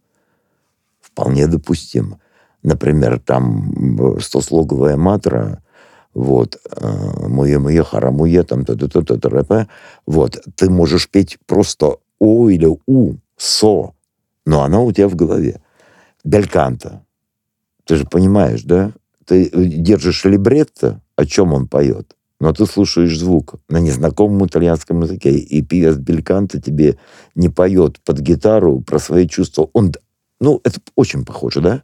вполне 1.14 1.47
допустимо. 1.47 2.20
Например, 2.64 3.20
там 3.20 4.20
стослоговая 4.20 4.97
матра, 4.97 5.61
вот, 6.14 6.59
э, 6.70 7.28
муе-муе, 7.28 7.84
харамуе, 7.84 8.43
там, 8.43 8.66
т 8.66 8.76
т 8.76 8.88
т 8.88 9.01
т 9.03 9.18
т 9.18 9.68
вот, 10.05 10.41
ты 10.55 10.70
можешь 10.70 11.09
петь 11.09 11.38
просто 11.45 11.97
о 12.20 12.49
или 12.49 12.70
у, 12.88 13.16
со, 13.38 13.93
но 14.45 14.64
она 14.64 14.80
у 14.82 14.91
тебя 14.91 15.07
в 15.07 15.16
голове. 15.16 15.61
Бельканта. 16.24 17.03
Ты 17.86 17.97
же 17.97 18.05
понимаешь, 18.05 18.64
да? 18.64 18.91
Ты 19.26 19.49
держишь 19.53 20.26
либретто, 20.26 21.01
о 21.16 21.26
чем 21.26 21.53
он 21.53 21.68
поет, 21.68 22.16
но 22.39 22.53
ты 22.53 22.66
слушаешь 22.66 23.18
звук 23.18 23.55
на 23.70 23.80
незнакомом 23.80 24.45
итальянском 24.45 25.01
языке, 25.01 25.32
и 25.32 25.61
певец 25.61 25.97
Бельканта 25.97 26.61
тебе 26.61 26.97
не 27.36 27.49
поет 27.49 27.99
под 28.01 28.20
гитару 28.20 28.82
про 28.82 28.99
свои 28.99 29.28
чувства. 29.28 29.70
Он 29.74 29.93
ну, 30.43 30.61
это 30.63 30.79
очень 30.95 31.25
похоже, 31.25 31.61
да? 31.61 31.83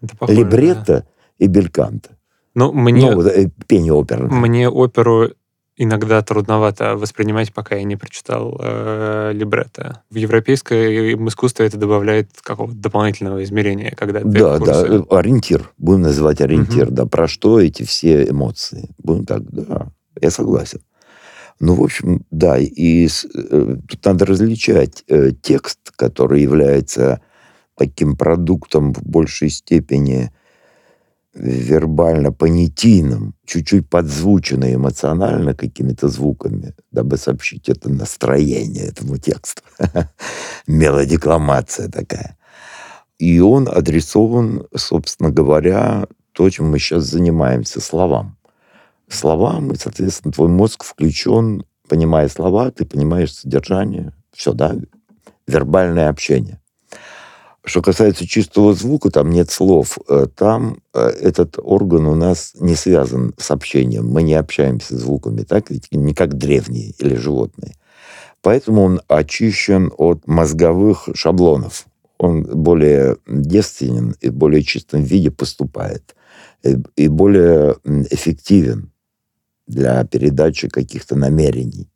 Это 0.00 0.16
похоже, 0.16 0.38
Либретто 0.38 0.92
да. 0.92 1.04
и 1.38 1.46
бельканто. 1.46 2.16
Ну, 2.54 2.72
мне... 2.72 3.10
Ну, 3.10 3.22
э, 3.22 3.48
пение 3.66 3.92
оперы. 3.92 4.28
Мне 4.28 4.68
оперу 4.68 5.30
иногда 5.76 6.22
трудновато 6.22 6.96
воспринимать, 6.96 7.52
пока 7.52 7.76
я 7.76 7.84
не 7.84 7.96
прочитал 7.96 8.58
э, 8.60 9.32
либретто. 9.34 10.02
В 10.10 10.16
европейском 10.16 11.28
искусстве 11.28 11.66
это 11.66 11.76
добавляет 11.76 12.30
какого-то 12.42 12.76
дополнительного 12.76 13.44
измерения, 13.44 13.94
когда 13.96 14.20
ты 14.20 14.28
Да, 14.28 14.58
да, 14.58 14.86
э, 14.86 15.02
ориентир. 15.10 15.70
Будем 15.78 16.02
называть 16.02 16.40
ориентир, 16.40 16.88
угу. 16.88 16.94
да, 16.94 17.06
про 17.06 17.28
что 17.28 17.60
эти 17.60 17.84
все 17.84 18.28
эмоции. 18.28 18.90
Будем 18.98 19.24
так, 19.24 19.42
да, 19.50 19.88
я 20.20 20.30
согласен. 20.30 20.80
Ну, 21.60 21.74
в 21.74 21.82
общем, 21.82 22.24
да, 22.30 22.58
и 22.58 23.06
э, 23.06 23.76
тут 23.88 24.04
надо 24.04 24.26
различать 24.26 25.04
э, 25.08 25.32
текст, 25.42 25.78
который 25.96 26.42
является 26.42 27.20
таким 27.78 28.16
продуктом 28.16 28.92
в 28.92 29.02
большей 29.02 29.50
степени 29.50 30.30
вербально-понятийным, 31.34 33.34
чуть-чуть 33.46 33.88
подзвученный 33.88 34.74
эмоционально 34.74 35.54
какими-то 35.54 36.08
звуками, 36.08 36.74
дабы 36.90 37.16
сообщить 37.16 37.68
это 37.68 37.90
настроение 37.90 38.86
этому 38.86 39.18
тексту. 39.18 39.62
Мелодикламация 40.66 41.88
такая. 41.88 42.36
И 43.18 43.40
он 43.40 43.68
адресован, 43.68 44.66
собственно 44.74 45.30
говоря, 45.30 46.06
то, 46.32 46.48
чем 46.50 46.70
мы 46.70 46.78
сейчас 46.78 47.04
занимаемся, 47.04 47.80
словам. 47.80 48.36
Словам, 49.08 49.72
и, 49.72 49.76
соответственно, 49.76 50.32
твой 50.32 50.48
мозг 50.48 50.84
включен, 50.84 51.64
понимая 51.88 52.28
слова, 52.28 52.70
ты 52.70 52.84
понимаешь 52.84 53.34
содержание, 53.34 54.12
все, 54.32 54.52
да, 54.52 54.76
вербальное 55.46 56.10
общение. 56.10 56.60
Что 57.68 57.82
касается 57.82 58.26
чистого 58.26 58.72
звука, 58.72 59.10
там 59.10 59.30
нет 59.30 59.50
слов. 59.50 59.98
Э, 60.08 60.26
там 60.34 60.78
э, 60.94 61.00
этот 61.00 61.58
орган 61.58 62.06
у 62.06 62.14
нас 62.14 62.54
не 62.58 62.74
связан 62.74 63.34
с 63.36 63.50
общением. 63.50 64.06
Мы 64.08 64.22
не 64.22 64.32
общаемся 64.32 64.96
звуками, 64.96 65.42
так 65.42 65.70
ведь 65.70 65.88
не 65.92 66.14
как 66.14 66.38
древние 66.38 66.94
или 66.98 67.14
животные. 67.14 67.74
Поэтому 68.40 68.82
он 68.82 69.02
очищен 69.06 69.92
от 69.98 70.26
мозговых 70.26 71.10
шаблонов. 71.12 71.86
Он 72.16 72.42
более 72.42 73.18
девственен 73.26 74.14
и 74.22 74.30
в 74.30 74.34
более 74.34 74.62
чистом 74.62 75.02
виде 75.02 75.30
поступает. 75.30 76.16
И 76.96 77.08
более 77.08 77.76
эффективен 77.84 78.92
для 79.66 80.02
передачи 80.04 80.68
каких-то 80.70 81.16
намерений. 81.16 81.90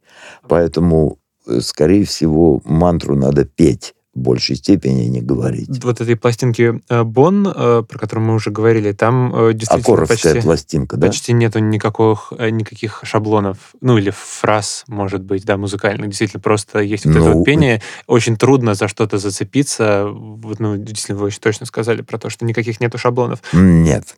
Поэтому, 0.46 1.18
э, 1.46 1.60
скорее 1.60 2.04
всего, 2.04 2.60
мантру 2.66 3.16
надо 3.16 3.46
петь 3.46 3.94
большей 4.14 4.56
степени 4.56 5.04
не 5.04 5.20
говорить. 5.22 5.82
Вот 5.82 6.00
этой 6.00 6.16
пластинки 6.16 6.80
э, 6.88 7.02
Бон, 7.02 7.46
э, 7.46 7.82
про 7.82 7.98
которую 7.98 8.26
мы 8.26 8.34
уже 8.34 8.50
говорили, 8.50 8.92
там 8.92 9.34
э, 9.34 9.54
действительно 9.54 10.06
почти, 10.06 10.40
пластинка, 10.40 10.96
да? 10.96 11.06
почти 11.06 11.32
нету 11.32 11.60
никаких, 11.60 12.32
никаких 12.38 13.00
шаблонов, 13.04 13.74
ну 13.80 13.96
или 13.96 14.10
фраз, 14.10 14.84
может 14.86 15.22
быть, 15.22 15.44
да, 15.44 15.56
музыкальных. 15.56 16.08
Действительно, 16.08 16.40
просто 16.40 16.80
есть 16.80 17.06
вот 17.06 17.14
ну, 17.14 17.20
это 17.20 17.36
вот 17.38 17.44
пение. 17.44 17.80
Очень 18.06 18.36
трудно 18.36 18.74
за 18.74 18.88
что-то 18.88 19.18
зацепиться. 19.18 20.06
Вот, 20.06 20.60
ну, 20.60 20.76
действительно, 20.76 21.18
вы 21.18 21.26
очень 21.26 21.40
точно 21.40 21.64
сказали 21.64 22.02
про 22.02 22.18
то, 22.18 22.28
что 22.28 22.44
никаких 22.44 22.80
нету 22.80 22.98
шаблонов. 22.98 23.40
Нет, 23.52 24.16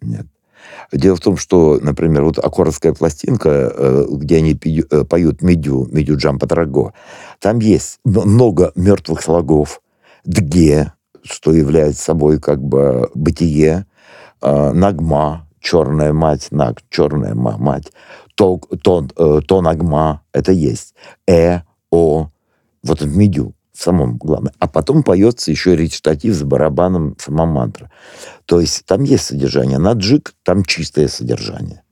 нет. 0.00 0.26
Дело 0.92 1.16
в 1.16 1.20
том, 1.20 1.36
что, 1.36 1.78
например, 1.80 2.24
вот 2.24 2.38
аккордская 2.38 2.92
пластинка, 2.92 3.72
э, 3.74 4.06
где 4.10 4.36
они 4.36 4.52
э, 4.52 5.04
поют 5.04 5.42
медю, 5.42 5.88
медю 5.90 6.16
Джампа 6.16 6.46
Траго, 6.46 6.92
там 7.40 7.58
есть 7.58 7.98
много 8.04 8.72
мертвых 8.76 9.22
слогов, 9.22 9.80
дге, 10.24 10.92
что 11.22 11.52
является 11.52 12.02
собой 12.02 12.38
как 12.40 12.62
бы 12.62 13.10
бытие, 13.14 13.86
э, 14.42 14.72
нагма, 14.72 15.48
черная 15.60 16.12
мать, 16.12 16.48
наг, 16.50 16.82
черная 16.90 17.34
мать, 17.34 17.92
то, 18.36 18.60
то, 18.82 19.02
то 19.40 19.60
нагма, 19.60 20.22
это 20.32 20.52
есть, 20.52 20.94
э, 21.26 21.60
о, 21.90 22.28
вот 22.84 23.02
в 23.02 23.16
медю 23.16 23.55
самом 23.80 24.16
главном. 24.16 24.52
А 24.58 24.68
потом 24.68 25.02
поется 25.02 25.50
еще 25.50 25.76
речитатив 25.76 26.34
с 26.34 26.42
барабаном 26.42 27.16
сама 27.18 27.46
мантра. 27.46 27.90
То 28.44 28.60
есть 28.60 28.84
там 28.86 29.02
есть 29.04 29.24
содержание. 29.24 29.78
На 29.78 29.92
джик 29.92 30.34
там 30.44 30.64
чистое 30.64 31.08
содержание. 31.08 31.82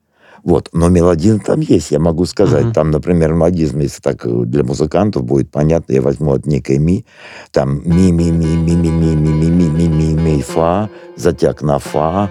Вот, 0.45 0.69
но 0.73 0.89
мелодизм 0.89 1.39
там 1.39 1.59
есть, 1.59 1.89
я 1.89 1.99
могу 1.99 2.25
сказать. 2.25 2.65
Uh-huh. 2.65 2.73
Там, 2.73 2.91
например, 2.91 3.33
мелодизм, 3.33 3.79
если 3.79 3.99
так 3.99 4.27
для 4.47 4.63
музыкантов 4.63 5.23
будет 5.23 5.49
понятно, 5.49 5.93
я 5.93 6.03
возьму 6.03 6.33
от 6.33 6.45
некой 6.45 6.77
ми, 6.77 7.03
там 7.51 7.81
ми 7.83 8.11
ми 8.11 8.31
ми 8.31 8.45
ми 8.45 8.75
ми 8.75 8.91
ми 8.91 9.15
ми 9.15 9.31
ми 9.31 9.49
ми 9.49 9.69
ми 9.69 9.87
ми 9.89 10.21
ми 10.21 10.41
фа, 10.41 10.87
затяг 11.17 11.63
на 11.63 11.79
фа, 11.79 12.29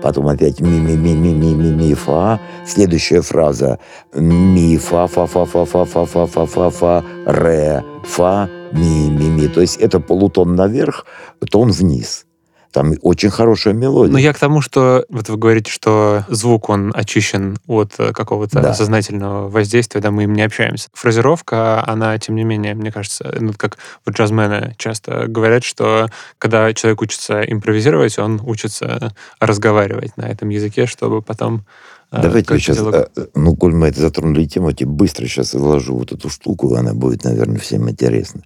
потом 0.00 0.26
опять 0.26 0.60
ми 0.60 0.80
ми 0.80 0.96
ми 0.96 1.14
ми 1.14 1.34
ми 1.34 1.54
ми 1.54 1.72
ми 1.72 1.94
фа, 1.94 2.38
следующая 2.64 3.22
фраза 3.22 3.78
ми 4.14 4.78
фа 4.78 5.08
фа 5.08 5.26
фа 5.26 5.44
фа 5.44 5.64
фа 5.64 5.84
фа 5.84 6.06
фа 6.06 6.26
фа 6.26 6.46
фа 6.46 6.70
фа 6.70 7.02
ре 7.26 7.82
фа 8.04 8.48
ми 8.72 9.10
ми 9.10 9.30
ми, 9.30 9.48
то 9.48 9.60
есть 9.60 9.80
это 9.80 10.00
полутон 10.00 10.54
наверх, 10.54 11.06
тон 11.50 11.72
вниз. 11.72 12.26
Там 12.72 12.92
очень 13.00 13.30
хорошая 13.30 13.72
мелодия. 13.72 14.12
Но 14.12 14.18
я 14.18 14.34
к 14.34 14.38
тому, 14.38 14.60
что 14.60 15.06
вот 15.08 15.30
вы 15.30 15.38
говорите, 15.38 15.70
что 15.70 16.26
звук, 16.28 16.68
он 16.68 16.92
очищен 16.94 17.56
от 17.66 17.94
э, 17.98 18.12
какого-то 18.12 18.60
да. 18.60 18.74
сознательного 18.74 19.48
воздействия, 19.48 20.02
да, 20.02 20.10
мы 20.10 20.24
им 20.24 20.34
не 20.34 20.42
общаемся. 20.42 20.90
Фразировка, 20.92 21.82
она, 21.88 22.18
тем 22.18 22.34
не 22.34 22.44
менее, 22.44 22.74
мне 22.74 22.92
кажется, 22.92 23.34
ну, 23.40 23.54
как 23.56 23.78
вот 24.04 24.14
джазмены 24.14 24.74
часто 24.76 25.26
говорят, 25.26 25.64
что 25.64 26.10
когда 26.36 26.74
человек 26.74 27.00
учится 27.00 27.40
импровизировать, 27.40 28.18
он 28.18 28.42
учится 28.44 29.14
разговаривать 29.40 30.18
на 30.18 30.24
этом 30.24 30.50
языке, 30.50 30.84
чтобы 30.84 31.22
потом 31.22 31.64
Давайте 32.12 32.54
я 32.54 32.60
сейчас, 32.60 32.76
диалог... 32.76 32.94
Э, 32.94 33.26
ну, 33.34 33.56
коль 33.56 33.74
мы 33.74 33.88
это 33.88 34.00
затронули 34.00 34.44
тему, 34.44 34.70
я 34.70 34.86
быстро 34.86 35.26
сейчас 35.26 35.54
изложу 35.54 35.96
вот 35.96 36.12
эту 36.12 36.28
штуку, 36.30 36.74
она 36.74 36.94
будет, 36.94 37.24
наверное, 37.24 37.58
всем 37.58 37.88
интересна. 37.90 38.42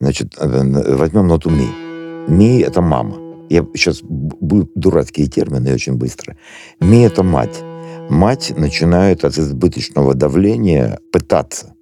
Значит, 0.00 0.34
возьмем 0.38 1.26
ноту 1.26 1.50
ми. 1.50 1.68
Ми– 2.28 2.60
это 2.66 2.80
мама. 2.80 3.16
Я 3.48 3.66
сейчас 3.74 4.02
будут 4.02 4.70
дурацкие 4.74 5.28
термины 5.28 5.74
очень 5.74 5.94
быстро. 5.94 6.36
Ми– 6.80 7.02
это 7.06 7.22
мать. 7.22 7.62
Мать 8.10 8.52
начинает 8.56 9.24
от 9.24 9.38
избыточного 9.38 10.14
давления 10.14 10.98
пытаться. 11.12 11.74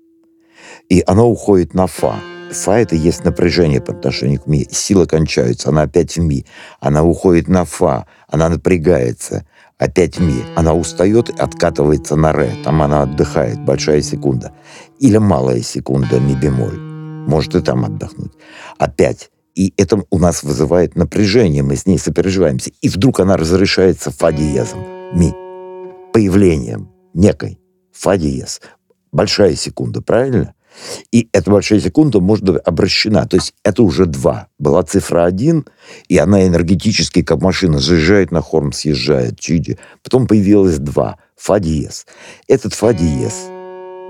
И 0.89 1.03
она 1.07 1.25
уходит 1.25 1.75
на 1.75 1.87
фа. 1.87 2.17
Фа– 2.53 2.79
это 2.81 2.95
есть 2.95 3.25
напряжение 3.25 3.81
по 3.81 3.93
отношению 3.93 4.41
к 4.41 4.47
ми. 4.47 4.67
Сила 4.71 5.07
кончается, 5.07 5.71
она 5.71 5.83
опять 5.83 6.17
в 6.17 6.21
ми. 6.21 6.45
Она 6.81 7.03
уходит 7.03 7.49
на 7.49 7.65
фа, 7.65 8.07
она 8.29 8.49
напрягается, 8.49 9.47
опять 9.79 10.21
ми. 10.21 10.45
Она 10.57 10.75
устает, 10.75 11.31
откатывается 11.31 12.17
на 12.17 12.33
ре. 12.33 12.53
Там 12.65 12.83
она 12.83 13.03
отдыхает, 13.03 13.61
большая 13.61 14.03
секунда. 14.03 14.53
Или 14.99 15.19
малая 15.19 15.63
секунда, 15.63 16.21
ми 16.21 16.35
бемоль. 16.35 16.79
Может 17.29 17.55
и 17.55 17.61
там 17.61 17.85
отдохнуть. 17.85 18.33
Опять 18.79 19.31
и 19.55 19.73
это 19.77 20.03
у 20.11 20.19
нас 20.19 20.43
вызывает 20.43 20.97
напряжение, 20.97 21.63
мы 21.63 21.77
с 21.77 21.87
ней 21.87 21.99
сопереживаемся. 21.99 22.73
И 22.81 22.89
вдруг 22.89 23.21
она 23.21 23.37
разрешается 23.37 24.11
фа 24.11 24.33
диезом, 24.33 24.85
ми, 25.13 25.33
появлением 26.13 26.91
некой 27.15 27.61
фа 27.93 28.17
диез. 28.17 28.61
Большая 29.13 29.55
секунда, 29.55 30.03
правильно? 30.03 30.55
И 31.13 31.29
эта 31.33 31.51
большая 31.51 31.81
секунда 31.81 32.21
может 32.21 32.45
быть 32.45 32.63
обращена. 32.65 33.27
То 33.27 33.37
есть 33.37 33.55
это 33.65 33.83
уже 33.83 34.07
два. 34.07 34.49
Была 34.59 34.83
цифра 34.83 35.25
один, 35.25 35.67
и 36.09 36.19
она 36.19 36.47
энергетически, 36.47 37.23
как 37.23 37.41
машина, 37.41 37.79
заезжает 37.79 38.31
на 38.31 38.41
хорн, 38.41 38.73
съезжает, 38.73 39.39
чиди. 39.39 39.79
Потом 40.03 40.27
появилось 40.27 40.79
два. 40.79 41.19
Фа 41.37 41.59
диез. 41.59 42.07
Этот 42.49 42.75
фа 42.75 42.93
диез, 42.93 43.47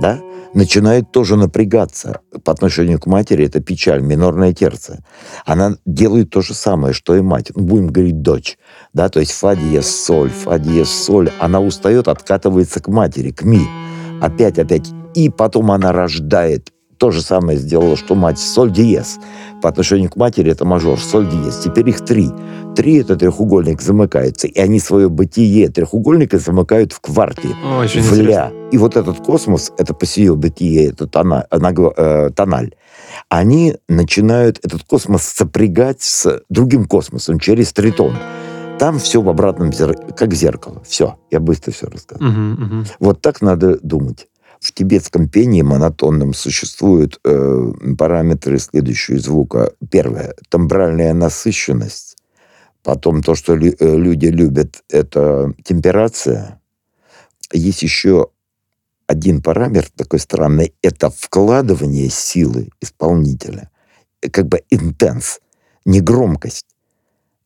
да, 0.01 0.21
начинает 0.55 1.11
тоже 1.11 1.37
напрягаться 1.37 2.21
по 2.45 2.53
отношению 2.53 3.01
к 3.01 3.07
матери. 3.07 3.45
Это 3.45 3.61
печаль, 3.61 4.01
минорная 4.01 4.53
терция. 4.55 5.05
Она 5.45 5.77
делает 5.85 6.31
то 6.31 6.43
же 6.43 6.55
самое, 6.55 6.95
что 6.95 7.17
и 7.17 7.21
мать. 7.21 7.51
Ну, 7.55 7.65
будем 7.65 7.89
говорить 7.89 8.23
дочь. 8.23 8.57
Да, 8.93 9.09
то 9.09 9.21
есть 9.21 9.33
фа 9.33 9.57
диез 9.57 9.89
соль, 9.89 10.31
фа 10.31 10.59
диез 10.59 10.89
соль. 10.89 11.31
Она 11.41 11.61
устает, 11.61 12.09
откатывается 12.09 12.81
к 12.81 12.89
матери, 12.89 13.31
к 13.31 13.43
ми. 13.43 13.67
Опять, 14.25 14.59
опять. 14.59 14.91
И 15.15 15.29
потом 15.29 15.71
она 15.71 15.93
рождает 15.93 16.71
то 16.99 17.11
же 17.11 17.21
самое 17.21 17.59
сделала, 17.59 17.97
что 17.97 18.15
мать, 18.15 18.39
соль 18.39 18.73
диез. 18.73 19.19
По 19.61 19.69
отношению 19.69 20.09
к 20.11 20.17
матери 20.17 20.51
это 20.51 20.65
мажор, 20.65 20.99
соль 20.99 21.29
диез. 21.29 21.59
Теперь 21.59 21.91
их 21.91 22.03
три. 22.03 22.31
Три 22.75 23.01
это 23.01 23.17
треугольник 23.17 23.83
замыкается, 23.83 24.47
и 24.47 24.59
они 24.59 24.81
свое 24.81 25.09
бытие 25.09 25.69
треугольника 25.69 26.39
замыкают 26.39 26.93
в 26.93 27.01
кварте, 27.01 27.49
Очень 27.79 28.01
в 28.01 28.13
ля. 28.15 28.51
интересно. 28.51 28.53
И 28.73 28.79
вот 28.79 28.97
этот 28.97 29.19
космос, 29.19 29.73
это 29.77 29.93
по 29.93 30.07
себе 30.07 30.35
бытие, 30.35 30.89
это 30.89 31.07
тона, 31.07 31.47
э, 31.51 32.31
тональ, 32.35 32.75
они 33.29 33.77
начинают 33.89 34.59
этот 34.65 34.83
космос 34.85 35.23
сопрягать 35.23 36.03
с 36.03 36.41
другим 36.49 36.87
космосом 36.87 37.39
через 37.39 37.73
тритон. 37.73 38.15
Там 38.79 38.99
все 38.99 39.23
в 39.23 39.29
обратном 39.29 39.73
зеркале, 39.73 40.13
как 40.13 40.35
зеркало. 40.35 40.83
Все, 40.85 41.19
я 41.31 41.41
быстро 41.41 41.73
все 41.73 41.87
рассказал. 41.87 42.29
Мгм, 42.29 42.53
мгм. 42.53 42.87
Вот 42.99 43.21
так 43.21 43.41
надо 43.41 43.79
думать. 43.83 44.29
В 44.61 44.73
тибетском 44.73 45.29
пении 45.29 45.63
монотонном 45.63 46.35
существуют 46.35 47.21
э, 47.25 47.73
параметры 47.99 48.59
следующие 48.59 49.19
звука. 49.19 49.73
Первое– 49.91 50.35
тембральная 50.49 51.15
насыщенность. 51.15 52.17
Потом 52.83 53.23
то, 53.23 53.35
что 53.35 53.55
лю- 53.55 53.77
э, 53.79 53.97
люди 53.97 54.27
любят, 54.27 54.83
это 54.91 55.55
темперация. 55.63 56.61
Есть 57.53 57.83
еще 57.83 58.29
один 59.07 59.41
параметр 59.43 59.89
такой 59.97 60.19
странный– 60.19 60.75
это 60.83 61.11
вкладывание 61.11 62.09
силы 62.11 62.71
исполнителя. 62.81 63.71
Как 64.33 64.47
бы 64.49 64.63
интенс, 64.71 65.41
не 65.85 66.01
громкость. 66.01 66.67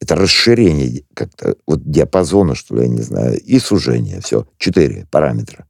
Это 0.00 0.14
расширение 0.14 1.02
как-то 1.14 1.56
вот 1.66 1.82
диапазона, 1.84 2.54
что 2.54 2.76
ли, 2.76 2.82
я 2.82 2.88
не 2.88 3.02
знаю, 3.02 3.40
и 3.40 3.58
сужение. 3.58 4.20
Все, 4.20 4.46
четыре 4.56 5.06
параметра. 5.10 5.66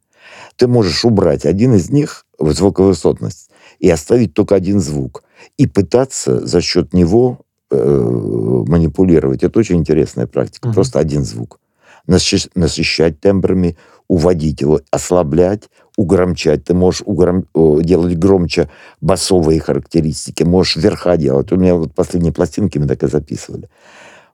Ты 0.57 0.67
можешь 0.67 1.05
убрать 1.05 1.47
один 1.47 1.75
из 1.75 1.91
них 1.91 2.27
в 2.39 2.53
звуковысотность 2.53 3.51
и 3.79 3.89
оставить 3.89 4.35
только 4.35 4.55
один 4.55 4.81
звук. 4.81 5.25
И 5.57 5.67
пытаться 5.67 6.47
за 6.47 6.61
счет 6.61 6.93
него 6.93 7.41
э, 7.71 8.65
манипулировать. 8.67 9.43
Это 9.43 9.59
очень 9.59 9.77
интересная 9.77 10.27
практика. 10.27 10.69
Мгм. 10.69 10.75
Просто 10.75 10.99
один 10.99 11.25
звук. 11.25 11.59
Насыщ- 12.07 12.51
насыщать 12.55 13.21
тембрами, 13.21 13.77
уводить 14.09 14.61
его, 14.61 14.81
ослаблять, 14.91 15.69
угромчать. 15.97 16.65
Ты 16.65 16.75
можешь 16.75 17.03
угром- 17.05 17.47
делать 17.55 18.19
громче 18.19 18.69
басовые 19.01 19.61
характеристики, 19.61 20.43
можешь 20.43 20.77
верха 20.77 21.17
делать. 21.17 21.53
У 21.53 21.57
меня 21.57 21.75
вот 21.75 21.95
последние 21.95 22.33
пластинки 22.33 22.79
мы 22.79 22.87
так 22.87 23.03
и 23.03 23.09
записывали. 23.09 23.69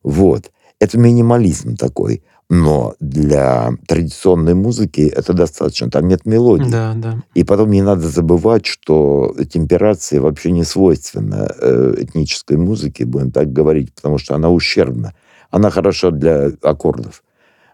Вот. 0.05 0.53
Это 0.79 0.99
минимализм 0.99 1.77
такой. 1.77 2.23
Но 2.51 2.95
для 3.01 3.73
традиционной 3.89 4.55
музыки 4.55 5.01
это 5.01 5.33
достаточно. 5.33 5.91
Там 5.91 6.07
нет 6.07 6.27
мелодии. 6.27 6.71
Да, 6.71 6.93
да. 6.95 7.23
И 7.35 7.43
потом 7.43 7.71
не 7.71 7.81
надо 7.81 8.07
забывать, 8.07 8.67
что 8.67 9.35
темперация 9.51 10.21
вообще 10.21 10.51
не 10.51 10.63
свойственна 10.63 11.51
э, 11.59 11.95
этнической 11.99 12.59
музыке, 12.59 13.07
будем 13.07 13.31
так 13.31 13.51
говорить, 13.51 13.95
потому 13.95 14.19
что 14.19 14.35
она 14.35 14.51
ущербна. 14.51 15.15
Она 15.51 15.71
хороша 15.71 16.11
для 16.11 16.51
аккордов, 16.63 17.25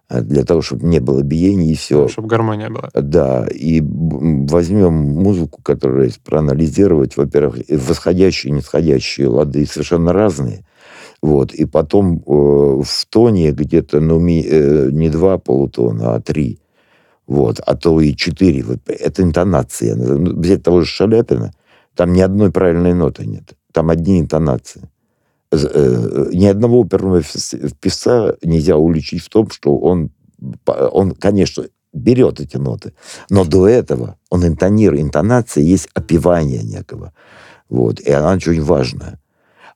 э, 0.09 0.20
для 0.20 0.45
того, 0.45 0.62
чтобы 0.62 0.87
не 0.87 1.01
было 1.01 1.22
биений 1.22 1.72
и 1.72 1.74
все. 1.74 2.07
Чтобы 2.07 2.28
гармония 2.28 2.70
была. 2.70 2.91
Да, 2.95 3.49
и 3.53 3.83
возьмем 3.83 4.93
музыку, 4.95 5.61
которую 5.62 6.12
проанализировать, 6.24 7.16
во-первых, 7.16 7.57
восходящие 7.68 8.53
и 8.53 8.55
нисходящие 8.55 9.26
лады 9.26 9.66
совершенно 9.66 10.12
разные. 10.12 10.64
Вот, 11.23 11.53
и 11.53 11.66
потом 11.66 12.18
э, 12.18 12.83
в 12.83 13.07
тоне 13.11 13.53
где-то, 13.53 14.01
ну, 14.01 14.18
ми- 14.18 14.47
э, 14.49 14.89
не 14.91 15.11
два 15.11 15.39
полутона, 15.39 16.14
а 16.14 16.21
три. 16.21 16.61
Вот, 17.27 17.61
а 17.64 17.77
то 17.77 18.01
и 18.01 18.16
четыре. 18.16 18.62
Вот, 18.62 18.79
это 18.87 19.23
интонация. 19.23 19.95
Ну, 19.97 20.41
Взять 20.41 20.62
того 20.62 20.81
же 20.81 20.87
Шаляпина, 20.87 21.53
там 21.95 22.12
ни 22.12 22.21
одной 22.21 22.51
правильной 22.51 22.95
ноты 22.95 23.27
нет. 23.27 23.53
Там 23.73 23.91
одни 23.91 24.18
интонации. 24.18 24.89
Э, 25.53 26.31
Ни 26.33 26.47
одного 26.47 26.81
оперного 26.81 27.23
певца 27.81 28.35
нельзя 28.43 28.77
уличить 28.77 29.23
в 29.23 29.29
том, 29.29 29.51
что 29.51 29.77
он, 29.77 30.11
он, 30.66 31.12
конечно, 31.12 31.64
берет 31.93 32.41
эти 32.41 32.57
ноты, 32.57 32.95
но 33.29 33.45
до 33.45 33.68
этого 33.68 34.16
он 34.31 34.47
интонирует. 34.47 35.03
Интонация 35.03 35.64
есть 35.64 35.89
опевание 35.93 36.62
некого. 36.62 37.12
Вот, 37.68 38.01
и 38.01 38.11
она 38.11 38.33
очень 38.33 38.62
важная. 38.62 39.21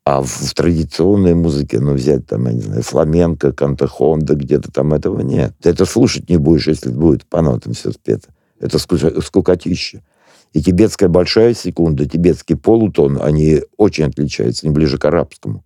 А 0.05 0.21
в, 0.21 0.27
в 0.27 0.55
традиционной 0.55 1.35
музыке, 1.35 1.81
ну, 1.81 1.95
взять 1.95 2.27
там, 2.27 2.47
я 2.47 2.53
не 2.53 2.61
знаю, 2.61 2.83
фламенко, 2.83 3.53
кантахонда, 3.53 4.35
где-то 4.35 4.71
там 4.71 4.93
этого 4.93 5.21
нет. 5.23 5.55
Ты 5.63 5.71
это 5.71 5.87
слушать 5.87 6.29
не 6.29 6.37
будешь, 6.37 6.67
если 6.67 6.91
будет 6.91 7.25
по 7.25 7.41
нотам 7.41 7.73
все 7.73 7.91
спето. 7.91 8.29
Это 8.61 8.79
ску- 8.79 9.23
скукотища. 9.23 10.03
И 10.53 10.63
тибетская 10.63 11.09
большая 11.09 11.55
секунда, 11.55 12.07
тибетский 12.07 12.55
полутон, 12.57 13.19
они 13.21 13.63
очень 13.79 14.05
отличаются, 14.05 14.67
они 14.67 14.75
ближе 14.75 14.99
к 14.99 15.05
арабскому. 15.07 15.65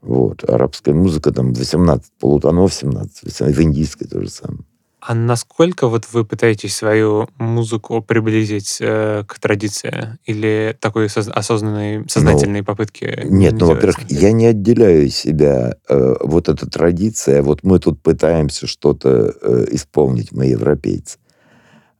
Вот. 0.00 0.42
Арабская 0.48 0.94
музыка, 0.94 1.30
там 1.30 1.52
18 1.52 2.12
полутонов, 2.18 2.72
17, 2.72 3.24
18, 3.24 3.56
в 3.56 3.62
индийской 3.62 4.08
то 4.08 4.22
же 4.22 4.30
самое. 4.30 4.64
А 5.00 5.14
насколько 5.14 5.88
вот 5.88 6.06
вы 6.12 6.24
пытаетесь 6.24 6.76
свою 6.76 7.28
музыку 7.38 8.02
приблизить 8.02 8.78
э, 8.80 9.24
к 9.26 9.38
традиции? 9.38 10.18
Или 10.26 10.76
такой 10.78 11.06
соз- 11.06 11.30
осознанной, 11.30 12.04
сознательной 12.08 12.62
попытки? 12.62 13.04
Нет, 13.24 13.54
не 13.54 13.58
ну, 13.58 13.66
во-первых, 13.66 14.10
я 14.10 14.32
не 14.32 14.46
отделяю 14.46 15.08
себя 15.08 15.74
э, 15.88 16.14
вот 16.20 16.50
эта 16.50 16.68
традиция. 16.68 17.42
Вот 17.42 17.62
мы 17.62 17.78
тут 17.78 18.02
пытаемся 18.02 18.66
что-то 18.66 19.34
э, 19.40 19.66
исполнить, 19.70 20.32
мы 20.32 20.46
европейцы. 20.46 21.18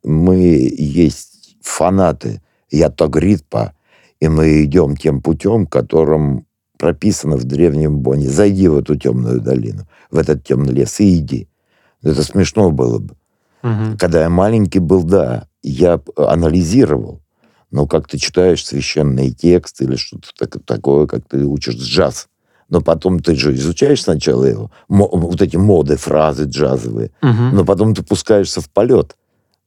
Мы 0.04 0.70
есть 0.76 1.56
фанаты 1.62 2.42
Ятогритпа, 2.70 3.72
и 4.20 4.28
мы 4.28 4.64
идем 4.64 4.96
тем 4.96 5.22
путем, 5.22 5.66
которым 5.66 6.46
прописано 6.78 7.36
в 7.36 7.44
древнем 7.44 7.98
Боне. 7.98 8.28
Зайди 8.28 8.68
в 8.68 8.76
эту 8.76 8.96
темную 8.96 9.40
долину, 9.40 9.86
в 10.10 10.18
этот 10.18 10.44
темный 10.44 10.72
лес 10.74 11.00
и 11.00 11.16
иди. 11.16 11.49
Это 12.02 12.22
смешно 12.22 12.70
было 12.70 12.98
бы. 12.98 13.14
Мгм. 13.62 13.98
Когда 13.98 14.22
я 14.22 14.30
маленький 14.30 14.78
был, 14.78 15.02
да, 15.02 15.46
я 15.62 15.98
п- 15.98 16.12
анализировал. 16.16 17.20
Но 17.70 17.86
как 17.86 18.08
ты 18.08 18.18
читаешь 18.18 18.64
священные 18.66 19.30
тексты 19.30 19.84
или 19.84 19.96
что-то 19.96 20.28
так- 20.38 20.64
такое, 20.64 21.06
как 21.06 21.28
ты 21.28 21.44
учишь 21.44 21.76
джаз. 21.76 22.28
Но 22.68 22.80
потом 22.80 23.20
ты 23.20 23.34
же 23.36 23.54
изучаешь 23.54 24.02
сначала 24.02 24.44
его, 24.44 24.70
вот 24.88 25.42
эти 25.42 25.56
моды, 25.56 25.96
фразы 25.96 26.44
джазовые. 26.44 27.10
Мгм. 27.22 27.54
Но 27.56 27.64
потом 27.64 27.94
ты 27.94 28.02
пускаешься 28.02 28.60
в 28.60 28.70
полет. 28.70 29.16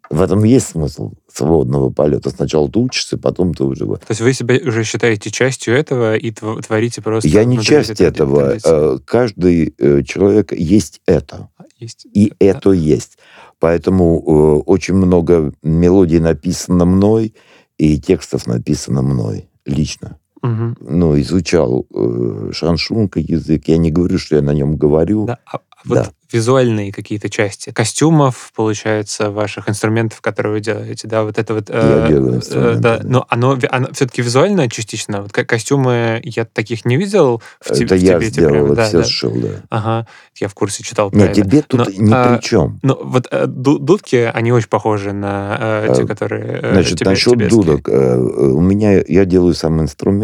В 0.09 0.21
этом 0.21 0.43
есть 0.43 0.67
смысл 0.69 1.13
свободного 1.31 1.89
полета. 1.89 2.29
Сначала 2.29 2.69
ты 2.69 2.77
учишься, 2.79 3.17
потом 3.17 3.53
ты 3.53 3.63
уже... 3.63 3.85
То 3.85 3.99
есть 4.09 4.21
вы 4.21 4.33
себя 4.33 4.55
уже 4.63 4.83
считаете 4.83 5.31
частью 5.31 5.75
этого 5.75 6.15
и 6.15 6.29
тв- 6.31 6.61
творите 6.65 7.01
просто... 7.01 7.27
Я 7.29 7.45
не 7.45 7.59
часть 7.59 7.99
этого. 8.01 8.57
Э, 8.63 8.99
Каждый 9.05 9.73
э, 9.77 10.03
человек 10.03 10.51
есть 10.51 11.01
это. 11.05 11.49
Есть. 11.83 12.05
И 12.13 12.29
Да. 12.29 12.35
это 12.39 12.71
есть. 12.71 13.17
Поэтому 13.59 14.19
э, 14.19 14.63
очень 14.65 14.95
много 14.95 15.53
мелодий 15.61 16.19
написано 16.19 16.85
мной, 16.85 17.33
и 17.77 17.99
текстов 17.99 18.47
написано 18.47 19.01
мной 19.01 19.49
лично. 19.65 20.17
Ну, 20.43 21.19
изучал 21.21 21.85
э, 21.93 22.49
шаншунка 22.51 23.19
язык. 23.19 23.63
Я 23.67 23.77
не 23.77 23.91
говорю, 23.91 24.17
что 24.17 24.35
я 24.35 24.41
на 24.41 24.51
нем 24.51 24.75
говорю. 24.75 25.25
Да, 25.25 25.39
а 25.45 25.57
а 25.57 25.89
вот 25.89 25.95
Да. 25.95 26.09
визуальные 26.31 26.93
какие-то 26.93 27.29
части 27.29 27.71
костюмов, 27.71 28.53
получается, 28.55 29.31
ваших 29.31 29.67
инструментов, 29.67 30.21
которые 30.21 30.53
вы 30.53 30.59
делаете, 30.61 31.09
да, 31.09 31.23
вот 31.25 31.37
это 31.37 31.53
вот... 31.53 31.67
Я 31.69 32.05
э, 32.05 32.07
делаю 32.07 32.41
э, 32.49 32.75
да, 32.77 32.99
да. 32.99 33.01
но 33.03 33.25
оно, 33.27 33.59
оно 33.69 33.89
все-таки 33.91 34.21
визуально 34.21 34.69
частично. 34.69 35.23
Вот 35.23 35.33
ко- 35.33 35.43
костюмы 35.43 36.21
я 36.23 36.45
таких 36.45 36.85
не 36.85 36.95
видел 36.95 37.41
в, 37.59 37.69
Это 37.71 37.95
в 37.95 37.97
я 37.99 38.13
Тибете 38.17 38.29
сделал, 38.29 38.51
прям, 38.67 38.75
да, 38.75 38.85
все 38.85 38.97
да. 38.99 39.03
сшил, 39.03 39.33
да. 39.35 39.47
Ага, 39.69 40.07
я 40.39 40.47
в 40.47 40.53
курсе 40.53 40.83
читал 40.83 41.11
про 41.11 41.23
это. 41.23 41.41
тебе 41.41 41.61
тут 41.63 41.79
Но, 41.81 41.85
ни 42.05 42.13
а, 42.13 42.37
при 42.37 42.41
чем. 42.41 42.79
Ну, 42.81 42.97
вот 43.03 43.27
э, 43.29 43.45
ду- 43.45 43.77
дудки, 43.77 44.31
они 44.33 44.53
очень 44.53 44.69
похожи 44.69 45.11
на 45.11 45.57
э, 45.59 45.93
те, 45.97 46.03
Э, 46.03 46.07
которые 46.07 46.59
э, 46.63 46.71
Значит, 46.71 46.99
тебе- 46.99 47.09
насчет 47.09 47.33
тибетские. 47.33 47.61
дудок. 47.61 47.89
э, 47.89 47.91
э, 47.93 48.17
У 48.17 48.61
меня, 48.61 49.03
я 49.05 49.25
делаю 49.25 49.53
сам 49.53 49.75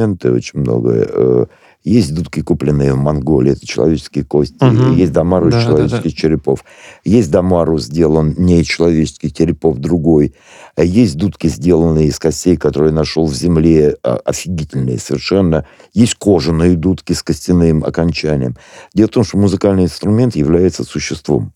инструменты 0.10 0.32
очень 0.32 0.60
много. 0.60 0.92
Э, 0.94 1.46
Есть 1.86 2.14
дудки, 2.14 2.42
купленные 2.42 2.94
в 2.94 2.98
Монголии, 2.98 3.54
это 3.54 3.66
человеческие 3.66 4.26
кости. 4.26 4.54
Мгм. 4.62 4.96
Есть 4.98 5.14
дамару 5.14 5.48
из 5.48 5.54
Да, 5.54 5.60
да, 5.60 5.66
да. 5.66 5.72
человеческих 5.78 6.14
черепов. 6.14 6.66
Есть 7.06 7.32
дамару, 7.32 7.80
сделан 7.80 8.36
не 8.38 8.60
из 8.60 8.66
человеческих 8.68 9.32
черепов, 9.34 9.78
другой. 9.78 10.34
Есть 10.78 11.16
дудки, 11.16 11.48
сделанные 11.48 12.08
из 12.08 12.20
костей, 12.20 12.58
которые 12.58 12.92
нашел 12.92 13.26
в 13.26 13.34
земле, 13.34 13.96
а, 14.04 14.18
офигительные 14.26 15.00
совершенно. 15.00 15.66
Есть 15.94 16.16
кожаные 16.16 16.76
дудки 16.76 17.14
с 17.14 17.24
костяным 17.24 17.86
окончанием. 17.86 18.58
Дело 18.94 19.08
в 19.08 19.12
том, 19.12 19.24
что 19.24 19.38
музыкальный 19.38 19.86
инструмент 19.86 20.36
является 20.36 20.84
существом. 20.84 21.54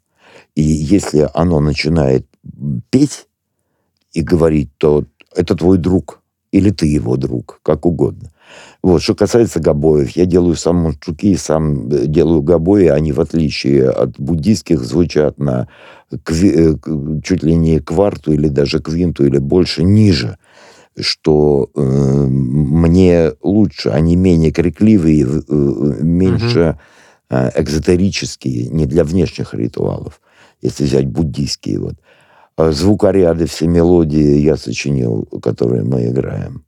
И 0.55 0.61
если 0.63 1.29
оно 1.33 1.59
начинает 1.59 2.25
петь 2.89 3.27
и 4.13 4.21
говорить, 4.21 4.69
то 4.77 5.03
это 5.35 5.53
твой 5.55 5.77
друг. 5.77 6.21
Или 6.53 6.69
ты 6.69 6.85
его 6.85 7.17
друг, 7.17 7.59
как 7.63 7.85
угодно. 7.85 8.29
Вот. 8.83 9.01
Что 9.01 9.15
касается 9.15 9.61
гобоев, 9.61 10.09
я 10.11 10.25
делаю 10.25 10.55
сам 10.55 10.75
мунчуки 10.75 11.31
и 11.31 11.37
сам 11.37 11.87
э, 11.89 12.05
делаю 12.05 12.41
гобои. 12.41 12.87
Они, 12.87 13.13
в 13.13 13.21
отличие 13.21 13.89
от 13.89 14.19
буддийских, 14.19 14.83
звучат 14.83 15.39
на 15.39 15.69
кви- 16.11 16.75
э, 16.75 17.21
чуть 17.23 17.43
ли 17.43 17.55
не 17.55 17.79
кварту 17.79 18.33
или 18.33 18.49
даже 18.49 18.79
квинту 18.79 19.25
или 19.25 19.37
больше 19.37 19.83
ниже 19.83 20.37
что 20.99 21.71
э, 21.75 21.81
мне 21.81 23.31
лучше, 23.41 23.89
они 23.89 24.15
менее 24.15 24.51
крикливые, 24.51 25.23
э, 25.23 25.41
э, 25.47 26.03
меньше 26.03 26.77
э, 27.29 27.49
экзотерические, 27.55 28.67
не 28.67 28.85
для 28.85 29.03
внешних 29.03 29.53
ритуалов, 29.53 30.21
если 30.61 30.83
взять 30.83 31.07
буддийские. 31.07 31.79
Вот. 31.79 31.95
А 32.55 32.71
Звукоряды, 32.71 33.47
все 33.47 33.67
мелодии 33.67 34.37
я 34.37 34.55
сочинил, 34.55 35.27
которые 35.41 35.83
мы 35.83 36.05
играем. 36.05 36.63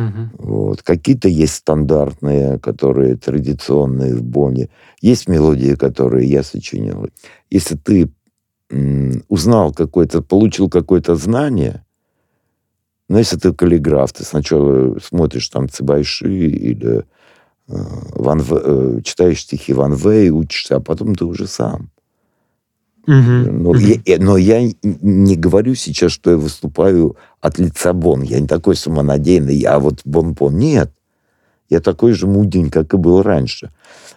Мгм. 0.00 0.30
Вот. 0.38 0.82
Какие-то 0.82 1.28
есть 1.28 1.54
стандартные, 1.54 2.58
которые 2.58 3.16
традиционные 3.16 4.14
в 4.14 4.22
Боне. 4.22 4.68
Есть 5.02 5.28
мелодии, 5.28 5.74
которые 5.74 6.28
я 6.28 6.42
сочинил. 6.42 7.08
Если 7.50 7.76
ты 7.76 8.10
м, 8.70 9.22
узнал 9.28 9.72
какое-то, 9.74 10.22
получил 10.22 10.68
какое-то 10.68 11.16
знание, 11.16 11.84
но 13.08 13.18
если 13.18 13.36
ты 13.36 13.52
каллиграф, 13.52 14.12
ты 14.12 14.24
сначала 14.24 14.98
смотришь 15.00 15.48
там 15.48 15.68
Цибайши 15.68 16.32
или 16.32 16.98
э, 16.98 17.02
Ван 18.14 18.40
э, 18.48 19.00
читаешь 19.02 19.40
стихи 19.42 19.72
Ван 19.72 19.94
Вэй, 19.94 20.30
учишься, 20.30 20.76
а 20.76 20.80
потом 20.80 21.14
ты 21.14 21.24
уже 21.24 21.46
сам. 21.46 21.90
Мгм. 23.06 23.62
Но, 23.62 23.74
я, 23.76 24.18
но 24.18 24.36
я 24.36 24.62
не 24.82 25.36
говорю 25.36 25.74
сейчас, 25.74 26.12
что 26.12 26.32
я 26.32 26.36
выступаю 26.36 27.16
от 27.40 27.58
лица 27.58 27.92
Бон. 27.92 28.22
Я 28.22 28.40
не 28.40 28.46
такой 28.46 28.76
самонадеянный, 28.76 29.54
я 29.54 29.78
вот 29.78 30.00
бон-бон. 30.04 30.56
Нет. 30.56 30.92
Я 31.68 31.80
такой 31.80 32.12
же 32.12 32.26
мудень, 32.26 32.68
как 32.68 32.92
и 32.94 32.96
был 32.96 33.22
раньше. 33.22 33.72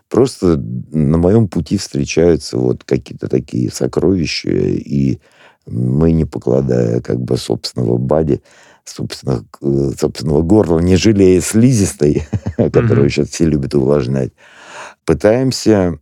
Просто 0.09 0.57
на 0.57 1.17
моем 1.17 1.47
пути 1.47 1.77
встречаются 1.77 2.57
вот 2.57 2.83
какие-то 2.83 3.27
такие 3.27 3.71
сокровища, 3.71 4.49
и 4.49 5.19
мы, 5.65 6.11
не 6.11 6.25
покладая 6.25 6.99
как 7.01 7.21
бы 7.21 7.37
собственного 7.37 7.97
бади, 7.97 8.41
собственного, 8.83 9.45
э, 9.61 9.91
собственного 9.97 10.41
горла, 10.41 10.79
не 10.79 10.95
жалея 10.95 11.41
слизистой, 11.41 12.23
которую 12.57 13.09
сейчас 13.09 13.29
все 13.29 13.45
любят 13.45 13.75
увлажнять, 13.75 14.33
пытаемся 15.05 15.99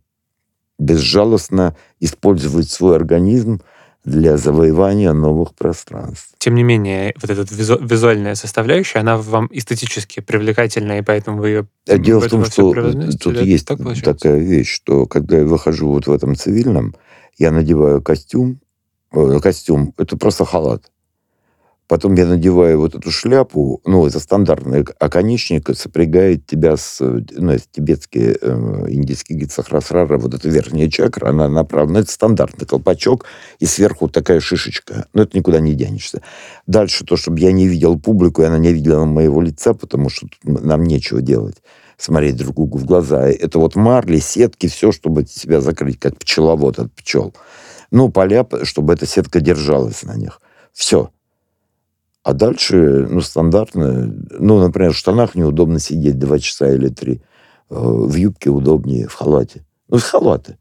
безжалостно 0.78 1.76
использовать 2.00 2.70
свой 2.70 2.96
организм 2.96 3.60
для 4.04 4.36
завоевания 4.36 5.12
новых 5.12 5.54
пространств. 5.54 6.34
Тем 6.38 6.56
не 6.56 6.64
менее, 6.64 7.14
вот 7.20 7.30
эта 7.30 7.42
визу- 7.42 7.78
визуальная 7.80 8.34
составляющая, 8.34 8.98
она 8.98 9.16
вам 9.16 9.48
эстетически 9.52 10.20
привлекательна, 10.20 10.98
и 10.98 11.02
поэтому 11.02 11.38
вы 11.40 11.48
ее 11.48 11.68
А 11.88 11.98
Дело 11.98 12.20
в 12.20 12.28
том, 12.28 12.44
что 12.44 12.72
тут 13.20 13.36
есть 13.42 13.66
так 13.66 13.78
получается? 13.78 14.12
такая 14.12 14.38
вещь, 14.38 14.70
что 14.74 15.06
когда 15.06 15.38
я 15.38 15.44
выхожу 15.44 15.88
вот 15.88 16.06
в 16.08 16.12
этом 16.12 16.34
цивильном, 16.34 16.96
я 17.38 17.52
надеваю 17.52 18.02
костюм, 18.02 18.60
э, 19.12 19.38
костюм, 19.40 19.94
это 19.96 20.16
просто 20.16 20.44
халат. 20.44 20.91
Потом 21.92 22.14
я 22.14 22.24
надеваю 22.24 22.80
вот 22.80 22.94
эту 22.94 23.10
шляпу, 23.10 23.82
ну, 23.84 24.06
это 24.06 24.18
стандартный 24.18 24.82
оконечник, 24.98 25.68
сопрягает 25.76 26.46
тебя 26.46 26.78
с, 26.78 26.98
ну, 27.00 27.52
это 27.52 27.64
тибетский, 27.70 28.34
э, 28.40 28.86
индийский 28.88 29.34
гид 29.34 29.52
Сахрасрара, 29.52 30.16
вот 30.16 30.32
эта 30.32 30.48
верхняя 30.48 30.88
чакра, 30.88 31.28
она 31.28 31.50
направлена, 31.50 32.00
это 32.00 32.10
стандартный 32.10 32.66
колпачок, 32.66 33.26
и 33.58 33.66
сверху 33.66 34.08
такая 34.08 34.40
шишечка, 34.40 35.04
но 35.12 35.24
это 35.24 35.36
никуда 35.36 35.60
не 35.60 35.74
денешься. 35.74 36.22
Дальше 36.66 37.04
то, 37.04 37.18
чтобы 37.18 37.40
я 37.40 37.52
не 37.52 37.68
видел 37.68 37.98
публику, 37.98 38.40
и 38.40 38.46
она 38.46 38.56
не 38.56 38.72
видела 38.72 39.04
моего 39.04 39.42
лица, 39.42 39.74
потому 39.74 40.08
что 40.08 40.28
нам 40.44 40.84
нечего 40.84 41.20
делать 41.20 41.56
смотреть 41.98 42.36
друг 42.36 42.56
другу 42.56 42.78
в 42.78 42.86
глаза. 42.86 43.28
Это 43.28 43.58
вот 43.58 43.76
марли, 43.76 44.18
сетки, 44.18 44.66
все, 44.66 44.92
чтобы 44.92 45.26
себя 45.26 45.60
закрыть, 45.60 46.00
как 46.00 46.16
пчеловод 46.16 46.78
от 46.78 46.94
пчел. 46.94 47.34
Ну, 47.90 48.08
поля, 48.08 48.46
чтобы 48.62 48.94
эта 48.94 49.04
сетка 49.04 49.42
держалась 49.42 50.04
на 50.04 50.16
них. 50.16 50.40
Все. 50.72 51.10
А 52.22 52.34
дальше, 52.34 53.06
ну, 53.10 53.20
стандартно, 53.20 54.14
ну, 54.38 54.60
например, 54.60 54.92
в 54.92 54.96
штанах 54.96 55.34
неудобно 55.34 55.80
сидеть 55.80 56.18
два 56.18 56.38
часа 56.38 56.72
или 56.72 56.88
три. 56.88 57.20
Э, 57.68 57.74
В 57.78 58.14
юбке 58.14 58.50
удобнее, 58.50 59.08
в 59.08 59.14
халате. 59.14 59.64
Ну, 59.88 59.98
в 59.98 60.02
халаты. 60.04 60.56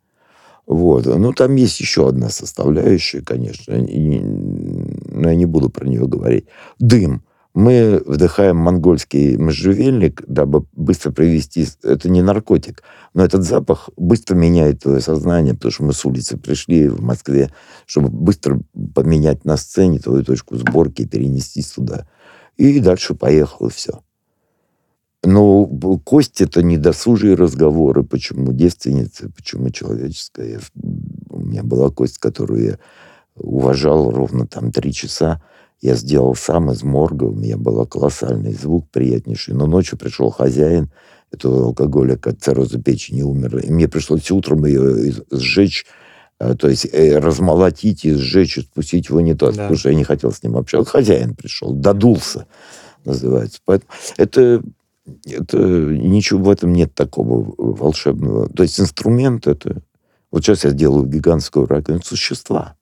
Вот. 0.65 1.05
Ну, 1.05 1.33
там 1.33 1.55
есть 1.55 1.79
еще 1.79 2.07
одна 2.07 2.29
составляющая, 2.29 3.21
конечно, 3.21 3.75
но 3.77 5.29
я 5.29 5.35
не 5.35 5.45
буду 5.45 5.69
про 5.69 5.87
нее 5.87 6.07
говорить. 6.07 6.45
Дым. 6.79 7.23
Мы 7.53 8.01
вдыхаем 8.05 8.55
монгольский 8.55 9.35
можжевельник, 9.35 10.23
дабы 10.25 10.65
быстро 10.71 11.11
привести... 11.11 11.67
Это 11.83 12.09
не 12.09 12.21
наркотик, 12.21 12.81
но 13.13 13.25
этот 13.25 13.43
запах 13.43 13.89
быстро 13.97 14.35
меняет 14.35 14.81
твое 14.83 15.01
сознание, 15.01 15.53
потому 15.53 15.71
что 15.71 15.83
мы 15.83 15.93
с 15.93 16.05
улицы 16.05 16.37
пришли 16.37 16.87
в 16.87 17.01
Москве, 17.01 17.51
чтобы 17.85 18.09
быстро 18.09 18.61
поменять 18.95 19.43
на 19.43 19.57
сцене 19.57 19.99
твою 19.99 20.23
точку 20.23 20.55
сборки 20.55 21.01
и 21.01 21.07
перенести 21.07 21.61
сюда. 21.61 22.07
И 22.55 22.79
дальше 22.79 23.15
поехал, 23.15 23.67
и 23.67 23.71
все. 23.71 24.01
Но 25.23 25.65
кость 26.03 26.39
это 26.39 26.63
не 26.63 26.77
досужие 26.77 27.35
разговоры, 27.35 28.03
почему 28.03 28.53
девственница, 28.53 29.29
почему 29.29 29.69
человеческая. 29.69 30.61
У 31.29 31.39
меня 31.39 31.63
была 31.63 31.89
кость, 31.89 32.17
которую 32.17 32.63
я 32.63 32.79
уважал 33.35 34.09
ровно 34.09 34.47
там 34.47 34.71
три 34.71 34.93
часа. 34.93 35.41
Я 35.81 35.95
сделал 35.95 36.35
сам 36.35 36.71
из 36.71 36.83
морга, 36.83 37.23
у 37.23 37.33
меня 37.33 37.57
был 37.57 37.85
колоссальный 37.87 38.53
звук, 38.53 38.87
приятнейший. 38.91 39.55
Но 39.55 39.65
ночью 39.65 39.97
пришел 39.97 40.29
хозяин 40.29 40.91
этого 41.31 41.65
алкоголика 41.65 42.29
от 42.29 42.41
цирроза 42.41 42.79
печени, 42.79 43.23
умер. 43.23 43.57
И 43.59 43.71
мне 43.71 43.87
пришлось 43.87 44.29
утром 44.29 44.65
ее 44.65 45.13
сжечь, 45.31 45.85
э, 46.39 46.55
то 46.55 46.69
есть 46.69 46.87
э, 46.91 47.17
размолотить 47.17 48.05
и 48.05 48.13
сжечь, 48.13 48.59
и 48.59 48.61
спустить 48.61 49.09
в 49.09 49.15
унитаз, 49.15 49.55
Да. 49.55 49.63
потому 49.63 49.77
что 49.79 49.89
я 49.89 49.95
не 49.95 50.03
хотел 50.03 50.31
с 50.31 50.43
ним 50.43 50.55
общаться. 50.55 50.91
Хозяин 50.91 51.33
пришел, 51.33 51.73
додулся, 51.73 52.45
называется. 53.03 53.59
Поэтому 53.65 53.89
это, 54.17 54.61
это 55.25 55.57
ничего 55.57 56.43
в 56.43 56.49
этом 56.51 56.73
нет 56.73 56.93
такого 56.93 57.55
волшебного. 57.57 58.49
То 58.49 58.61
есть 58.63 58.79
инструмент 58.79 59.47
это... 59.47 59.81
Вот 60.29 60.43
сейчас 60.43 60.63
я 60.63 60.71
делаю 60.71 61.07
гигантскую 61.07 61.65
раковину. 61.65 62.03
Существа. 62.03 62.75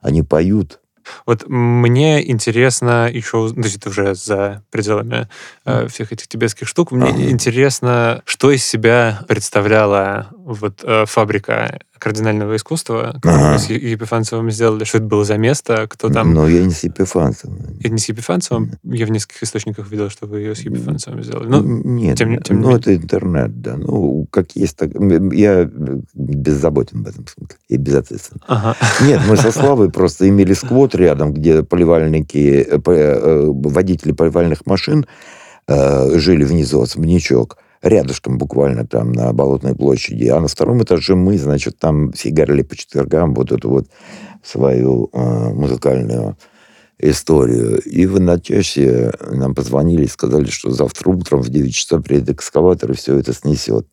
Они 0.00 0.22
поют. 0.22 0.80
Вот 1.26 1.44
мне 1.48 2.28
интересно 2.30 3.08
еще, 3.12 3.48
то 3.50 3.60
есть 3.60 3.76
это 3.76 3.90
уже 3.90 4.14
за 4.14 4.62
пределами 4.70 5.28
э, 5.64 5.88
всех 5.88 6.12
этих 6.12 6.28
тибетских 6.28 6.68
штук, 6.68 6.92
мне 6.92 7.10
Ага. 7.10 7.30
интересно, 7.30 8.22
что 8.24 8.50
из 8.50 8.64
себя 8.64 9.20
представляла 9.28 10.28
вот 10.54 10.82
э, 10.82 11.04
фабрика 11.06 11.80
кардинального 11.98 12.56
искусства, 12.56 13.18
которую 13.20 13.48
Ага. 13.50 13.58
с 13.58 13.70
Епифанцевым 13.70 14.50
сделали, 14.50 14.84
что 14.84 14.98
это 14.98 15.06
было 15.06 15.24
за 15.24 15.36
место, 15.36 15.86
кто 15.88 16.08
там... 16.10 16.32
Но 16.32 16.48
я 16.48 16.62
не 16.64 16.70
с 16.70 16.84
Епифанцем. 16.84 17.58
Это 17.80 17.88
не 17.90 17.98
с 17.98 18.08
Епифанцевым? 18.08 18.70
Я 18.84 19.06
в 19.06 19.10
нескольких 19.10 19.42
источниках 19.42 19.90
видел, 19.90 20.08
что 20.08 20.26
вы 20.26 20.38
ее 20.40 20.54
с 20.54 20.60
Епифанцевым 20.60 21.22
сделали. 21.22 21.48
Ну, 21.48 21.60
Нет, 21.62 22.16
тем 22.16 22.30
не- 22.30 22.38
тем 22.38 22.56
не 22.58 22.62
ну 22.62 22.68
менее. 22.68 22.80
это 22.80 22.96
интернет, 22.96 23.60
да. 23.60 23.76
Ну, 23.76 24.26
как 24.30 24.52
есть, 24.54 24.76
так... 24.76 24.90
Я 25.32 25.68
беззаботен 26.14 27.02
в 27.02 27.08
этом 27.08 27.26
смысле. 27.26 27.56
И 27.68 27.76
безответствен. 27.76 28.40
ага. 28.46 28.76
Нет, 29.02 29.20
мы 29.28 29.36
со 29.36 29.50
Славой 29.58 29.90
просто 29.90 30.28
имели 30.28 30.52
сквот 30.54 30.94
рядом, 30.94 31.32
где 31.34 31.62
поливальники, 31.62 32.66
э, 32.70 32.78
э, 32.86 33.44
водители 33.46 34.12
поливальных 34.12 34.66
машин 34.66 35.04
э, 35.66 36.18
жили 36.18 36.44
внизу, 36.44 36.80
особнячок, 36.80 37.58
рядышком 37.82 38.38
буквально 38.38 38.86
там 38.86 39.12
на 39.12 39.32
Болотной 39.32 39.74
площади. 39.74 40.26
А 40.28 40.40
на 40.40 40.48
втором 40.48 40.82
этаже 40.82 41.14
мы, 41.14 41.38
значит, 41.38 41.78
там 41.78 42.12
фигарили 42.12 42.62
по 42.62 42.76
четвергам 42.76 43.34
вот 43.34 43.52
эту 43.52 43.70
вот 43.70 43.88
свою 44.42 45.10
э, 45.12 45.52
музыкальную 45.52 46.36
историю. 46.98 47.80
И 47.82 48.06
в 48.06 48.16
одночасье 48.16 49.12
нам 49.30 49.54
позвонили 49.54 50.04
и 50.04 50.08
сказали, 50.08 50.46
что 50.46 50.70
завтра 50.70 51.10
утром 51.10 51.42
в 51.42 51.48
9 51.48 51.74
часов 51.74 52.02
приедет 52.02 52.30
экскаватор 52.30 52.90
и 52.90 52.94
все 52.94 53.16
это 53.16 53.32
снесет. 53.32 53.86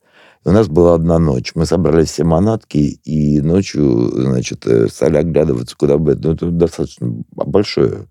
И 0.46 0.50
у 0.50 0.52
нас 0.52 0.68
была 0.68 0.96
одна 0.96 1.20
ночь. 1.20 1.52
Мы 1.56 1.66
собрали 1.66 2.06
все 2.06 2.24
манатки 2.24 3.00
и 3.04 3.42
ночью, 3.42 4.12
значит, 4.14 4.66
э, 4.66 4.88
стали 4.88 5.18
оглядываться, 5.18 5.76
куда 5.78 5.98
бы... 5.98 6.16
Ну, 6.16 6.34
это 6.34 6.50
достаточно 6.50 7.14
большое 7.32 8.08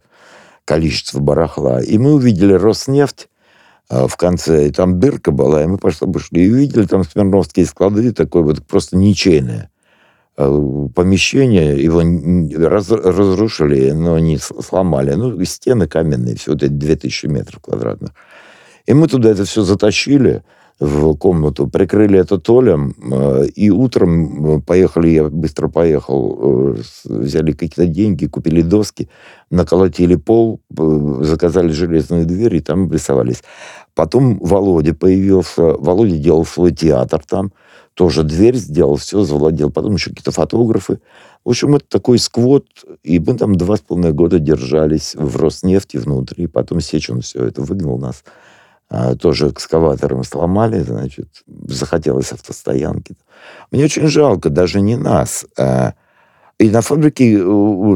количество 0.64 1.20
барахла. 1.20 1.80
И 1.82 1.98
мы 1.98 2.14
увидели 2.14 2.54
Роснефть, 2.54 3.28
в 3.88 4.16
конце, 4.16 4.68
и 4.68 4.70
там 4.70 4.98
дырка 4.98 5.30
была, 5.30 5.62
и 5.62 5.66
мы 5.66 5.78
пошли, 5.78 6.10
пошли 6.10 6.46
и 6.46 6.50
увидели 6.50 6.86
там 6.86 7.04
Смирновские 7.04 7.66
склады, 7.66 8.12
такое 8.12 8.42
вот 8.42 8.64
просто 8.66 8.96
ничейное 8.96 9.70
а, 10.36 10.88
помещение, 10.94 11.82
его 11.82 12.02
раз, 12.68 12.90
разрушили, 12.90 13.92
но 13.92 14.18
не 14.18 14.38
сломали. 14.38 15.14
Ну, 15.14 15.42
стены 15.44 15.86
каменные, 15.86 16.36
все 16.36 16.54
это 16.54 16.68
2000 16.68 17.26
метров 17.26 17.62
квадратных. 17.62 18.10
И 18.86 18.94
мы 18.94 19.06
туда 19.06 19.30
это 19.30 19.44
все 19.44 19.62
затащили, 19.62 20.42
в 20.80 21.14
комнату, 21.14 21.68
прикрыли 21.68 22.18
это 22.18 22.38
толем, 22.38 22.94
э, 23.00 23.46
и 23.54 23.70
утром 23.70 24.56
э, 24.56 24.60
поехали, 24.60 25.08
я 25.08 25.24
быстро 25.24 25.68
поехал, 25.68 26.74
э, 26.74 26.82
взяли 27.04 27.52
какие-то 27.52 27.86
деньги, 27.86 28.26
купили 28.26 28.60
доски, 28.60 29.08
наколотили 29.50 30.16
пол, 30.16 30.60
заказали 31.20 31.70
железную 31.70 32.26
дверь, 32.26 32.56
и 32.56 32.60
там 32.60 32.90
рисовались. 32.90 33.44
Потом 33.94 34.38
Володя 34.40 34.94
появился, 34.94 35.62
Володя 35.62 36.16
делал 36.16 36.44
свой 36.44 36.72
театр 36.72 37.22
там, 37.24 37.52
тоже 37.94 38.24
дверь 38.24 38.56
сделал, 38.56 38.96
все 38.96 39.22
завладел. 39.22 39.70
Потом 39.70 39.94
еще 39.94 40.10
какие-то 40.10 40.32
фотографы. 40.32 40.98
В 41.44 41.50
общем, 41.50 41.76
это 41.76 41.86
такой 41.88 42.18
сквот, 42.18 42.66
и 43.04 43.20
мы 43.20 43.34
там 43.34 43.54
два 43.54 43.76
с 43.76 43.80
половиной 43.80 44.12
года 44.12 44.40
держались 44.40 45.14
в 45.14 45.36
Роснефти 45.36 45.98
внутри. 45.98 46.48
Потом 46.48 46.80
Сечин 46.80 47.20
все 47.20 47.44
это 47.44 47.62
выгнал 47.62 47.98
нас 47.98 48.24
а, 48.94 49.16
тоже 49.16 49.48
экскаватором 49.48 50.22
сломали, 50.22 50.78
значит, 50.80 51.28
захотелось 51.46 52.30
автостоянки. 52.32 53.16
Мне 53.72 53.84
очень 53.84 54.06
жалко, 54.06 54.50
даже 54.50 54.80
не 54.80 54.96
нас. 54.96 55.44
А, 55.58 55.94
и 56.58 56.70
на 56.70 56.80
фабрике 56.80 57.38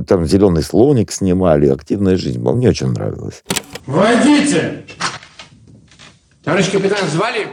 там 0.08 0.26
«Зеленый 0.26 0.64
слоник» 0.64 1.12
снимали, 1.12 1.68
«Активная 1.68 2.16
жизнь» 2.16 2.40
была. 2.40 2.56
Мне 2.56 2.70
очень 2.70 2.88
нравилось. 2.88 3.44
Войдите! 3.86 4.86
Товарищ 6.42 6.72
капитан, 6.72 7.06
звали? 7.08 7.46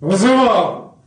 Вызывал. 0.00 0.98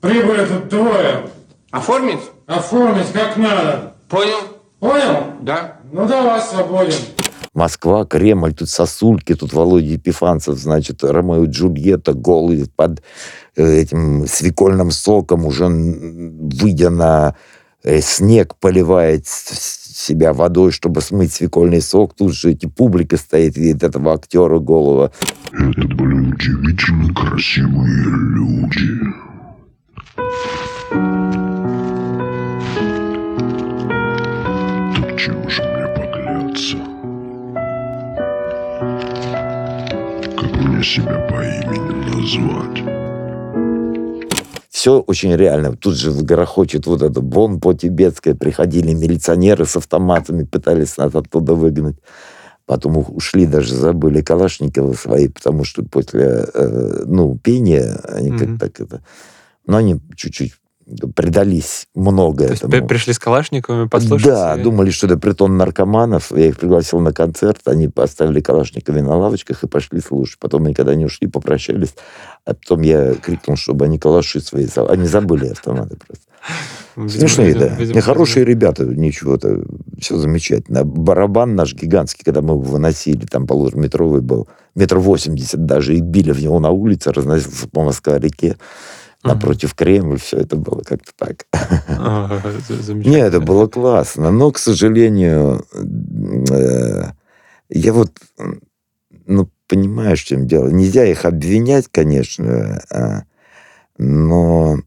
Прибыли 0.00 0.46
тут 0.46 0.68
двое. 0.68 1.28
Оформить? 1.70 2.20
Оформить 2.46 3.12
как 3.12 3.36
надо. 3.36 3.94
Понял? 4.08 4.38
Понял? 4.80 5.34
Да. 5.42 5.80
Ну 5.92 6.06
давай, 6.06 6.40
свободен. 6.40 6.94
Москва, 7.56 8.04
Кремль, 8.04 8.52
тут 8.52 8.68
сосульки, 8.68 9.34
тут 9.34 9.54
Володя 9.54 9.94
Епифанцев, 9.94 10.58
значит, 10.58 11.02
Ромео 11.02 11.44
и 11.44 11.48
Джульетта 11.48 12.12
голый 12.12 12.66
под 12.76 13.02
э, 13.56 13.80
этим 13.80 14.26
свекольным 14.26 14.90
соком, 14.90 15.46
уже 15.46 15.66
выйдя 15.66 16.90
на 16.90 17.34
э, 17.82 18.02
снег, 18.02 18.56
поливает 18.56 19.26
себя 19.26 20.34
водой, 20.34 20.70
чтобы 20.70 21.00
смыть 21.00 21.32
свекольный 21.32 21.80
сок. 21.80 22.14
Тут 22.14 22.34
же 22.34 22.50
эти 22.50 22.66
публика 22.66 23.16
стоит, 23.16 23.56
видит 23.56 23.82
этого 23.82 24.12
актера 24.12 24.58
голого. 24.58 25.10
Это 25.52 25.88
были 25.96 26.32
удивительно 26.32 27.14
красивые 27.14 28.04
люди. 28.34 29.00
Так 34.94 35.18
чего 35.18 35.48
же 35.48 35.62
мне 35.62 35.86
погляться? 35.96 36.95
Мне 40.76 40.84
себя 40.84 41.18
по 41.28 41.42
имени 41.42 41.90
назвать. 42.10 42.84
Все 44.68 45.00
очень 45.00 45.34
реально. 45.34 45.74
Тут 45.76 45.96
же 45.96 46.12
грохочет 46.12 46.86
вот 46.86 47.02
это 47.02 47.20
бон 47.20 47.60
по-тибетское. 47.60 48.34
Приходили 48.34 48.92
милиционеры 48.92 49.64
с 49.64 49.76
автоматами, 49.76 50.44
пытались 50.44 50.96
нас 50.96 51.14
оттуда 51.14 51.54
выгнать. 51.54 51.96
Потом 52.66 53.04
ушли, 53.08 53.46
даже 53.46 53.74
забыли 53.74 54.22
Калашниковы 54.22 54.94
свои, 54.94 55.28
потому 55.28 55.64
что 55.64 55.84
после, 55.84 56.46
э, 56.52 57.04
ну, 57.06 57.38
пения 57.38 58.00
они 58.08 58.30
mm-hmm. 58.30 58.38
как 58.38 58.58
так 58.60 58.80
это... 58.80 59.02
Но 59.66 59.78
они 59.78 60.00
чуть-чуть 60.14 60.54
предались 61.14 61.88
много 61.94 62.46
То 62.46 62.54
этому. 62.54 62.74
Есть 62.74 62.88
пришли 62.88 63.12
с 63.12 63.18
Калашниковыми 63.18 63.88
послушать? 63.88 64.28
Да, 64.28 64.56
и... 64.56 64.62
думали, 64.62 64.90
что 64.90 65.06
это 65.06 65.18
притон 65.18 65.56
наркоманов. 65.56 66.30
Я 66.30 66.46
их 66.46 66.58
пригласил 66.58 67.00
на 67.00 67.12
концерт, 67.12 67.60
они 67.66 67.88
поставили 67.88 68.40
Калашникови 68.40 69.00
на 69.00 69.16
лавочках 69.16 69.64
и 69.64 69.66
пошли 69.66 70.00
слушать. 70.00 70.38
Потом 70.38 70.66
они, 70.66 70.74
когда 70.74 70.92
они 70.92 71.04
ушли, 71.04 71.26
попрощались. 71.26 71.94
А 72.44 72.54
потом 72.54 72.82
я 72.82 73.14
крикнул, 73.14 73.56
чтобы 73.56 73.86
они 73.86 73.98
калаши 73.98 74.40
свои... 74.40 74.66
Они 74.88 75.06
забыли 75.06 75.48
автоматы 75.48 75.96
просто. 76.06 76.24
Смешные, 77.08 77.48
видимо, 77.48 77.66
да. 77.66 77.74
Видимо, 77.74 77.96
Нехорошие 77.96 78.44
видимо. 78.44 78.54
ребята, 78.54 78.84
ничего-то, 78.84 79.64
все 80.00 80.16
замечательно. 80.16 80.84
Барабан 80.84 81.56
наш 81.56 81.74
гигантский, 81.74 82.24
когда 82.24 82.40
мы 82.40 82.54
его 82.54 82.60
выносили, 82.60 83.26
там 83.26 83.46
полутораметровый 83.46 84.20
был, 84.20 84.48
метр 84.74 84.98
восемьдесят 84.98 85.66
даже, 85.66 85.96
и 85.96 86.00
били 86.00 86.30
в 86.30 86.40
него 86.40 86.60
на 86.60 86.70
улице, 86.70 87.12
разносился 87.12 87.68
по 87.68 87.82
Москва-реке 87.82 88.56
напротив 89.26 89.74
Кремль, 89.74 90.18
все 90.18 90.38
это 90.38 90.56
было 90.56 90.82
как-то 90.82 91.12
так. 91.16 91.46
А, 91.88 92.40
Нет, 92.88 93.28
это 93.28 93.40
было 93.40 93.66
классно, 93.66 94.30
но, 94.30 94.50
к 94.50 94.58
сожалению, 94.58 95.64
э, 96.50 97.10
я 97.68 97.92
вот, 97.92 98.12
ну, 99.26 99.50
понимаю, 99.68 100.16
в 100.16 100.20
чем 100.20 100.46
дело. 100.46 100.68
Нельзя 100.68 101.04
их 101.04 101.24
обвинять, 101.24 101.88
конечно, 101.90 102.82
а, 102.90 103.22
но 103.98 104.78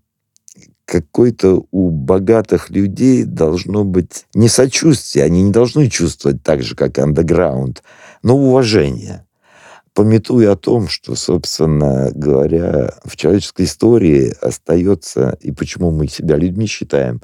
какой-то 0.85 1.65
у 1.71 1.91
богатых 1.91 2.71
людей 2.71 3.23
должно 3.23 3.83
быть 3.83 4.25
не 4.33 4.47
сочувствие, 4.49 5.25
они 5.25 5.43
не 5.43 5.51
должны 5.51 5.87
чувствовать 5.87 6.41
так 6.41 6.63
же, 6.63 6.75
как 6.75 6.97
андеграунд, 6.97 7.83
но 8.23 8.35
уважение 8.35 9.25
пометуя 9.99 10.53
о 10.53 10.55
том, 10.55 10.87
что, 10.87 11.13
собственно 11.15 12.09
говоря, 12.15 12.93
в 13.03 13.17
человеческой 13.17 13.65
истории 13.65 14.33
остается, 14.39 15.37
и 15.41 15.51
почему 15.51 15.91
мы 15.91 16.07
себя 16.07 16.37
людьми 16.37 16.67
считаем, 16.67 17.19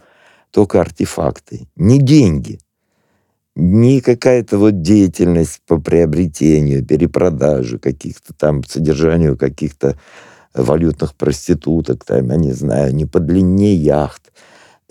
только 0.51 0.81
артефакты, 0.81 1.69
не 1.77 1.99
деньги, 1.99 2.59
не 3.55 4.01
какая-то 4.01 4.57
вот 4.57 4.81
деятельность 4.81 5.61
по 5.65 5.79
приобретению, 5.79 6.85
перепродаже 6.85 7.79
каких-то 7.79 8.33
там, 8.33 8.61
содержанию 8.65 9.37
каких-то 9.37 9.97
валютных 10.53 11.15
проституток, 11.15 12.03
там, 12.03 12.29
я 12.29 12.35
не 12.35 12.51
знаю, 12.51 12.93
не 12.93 13.05
по 13.05 13.21
длине 13.21 13.73
яхт, 13.73 14.33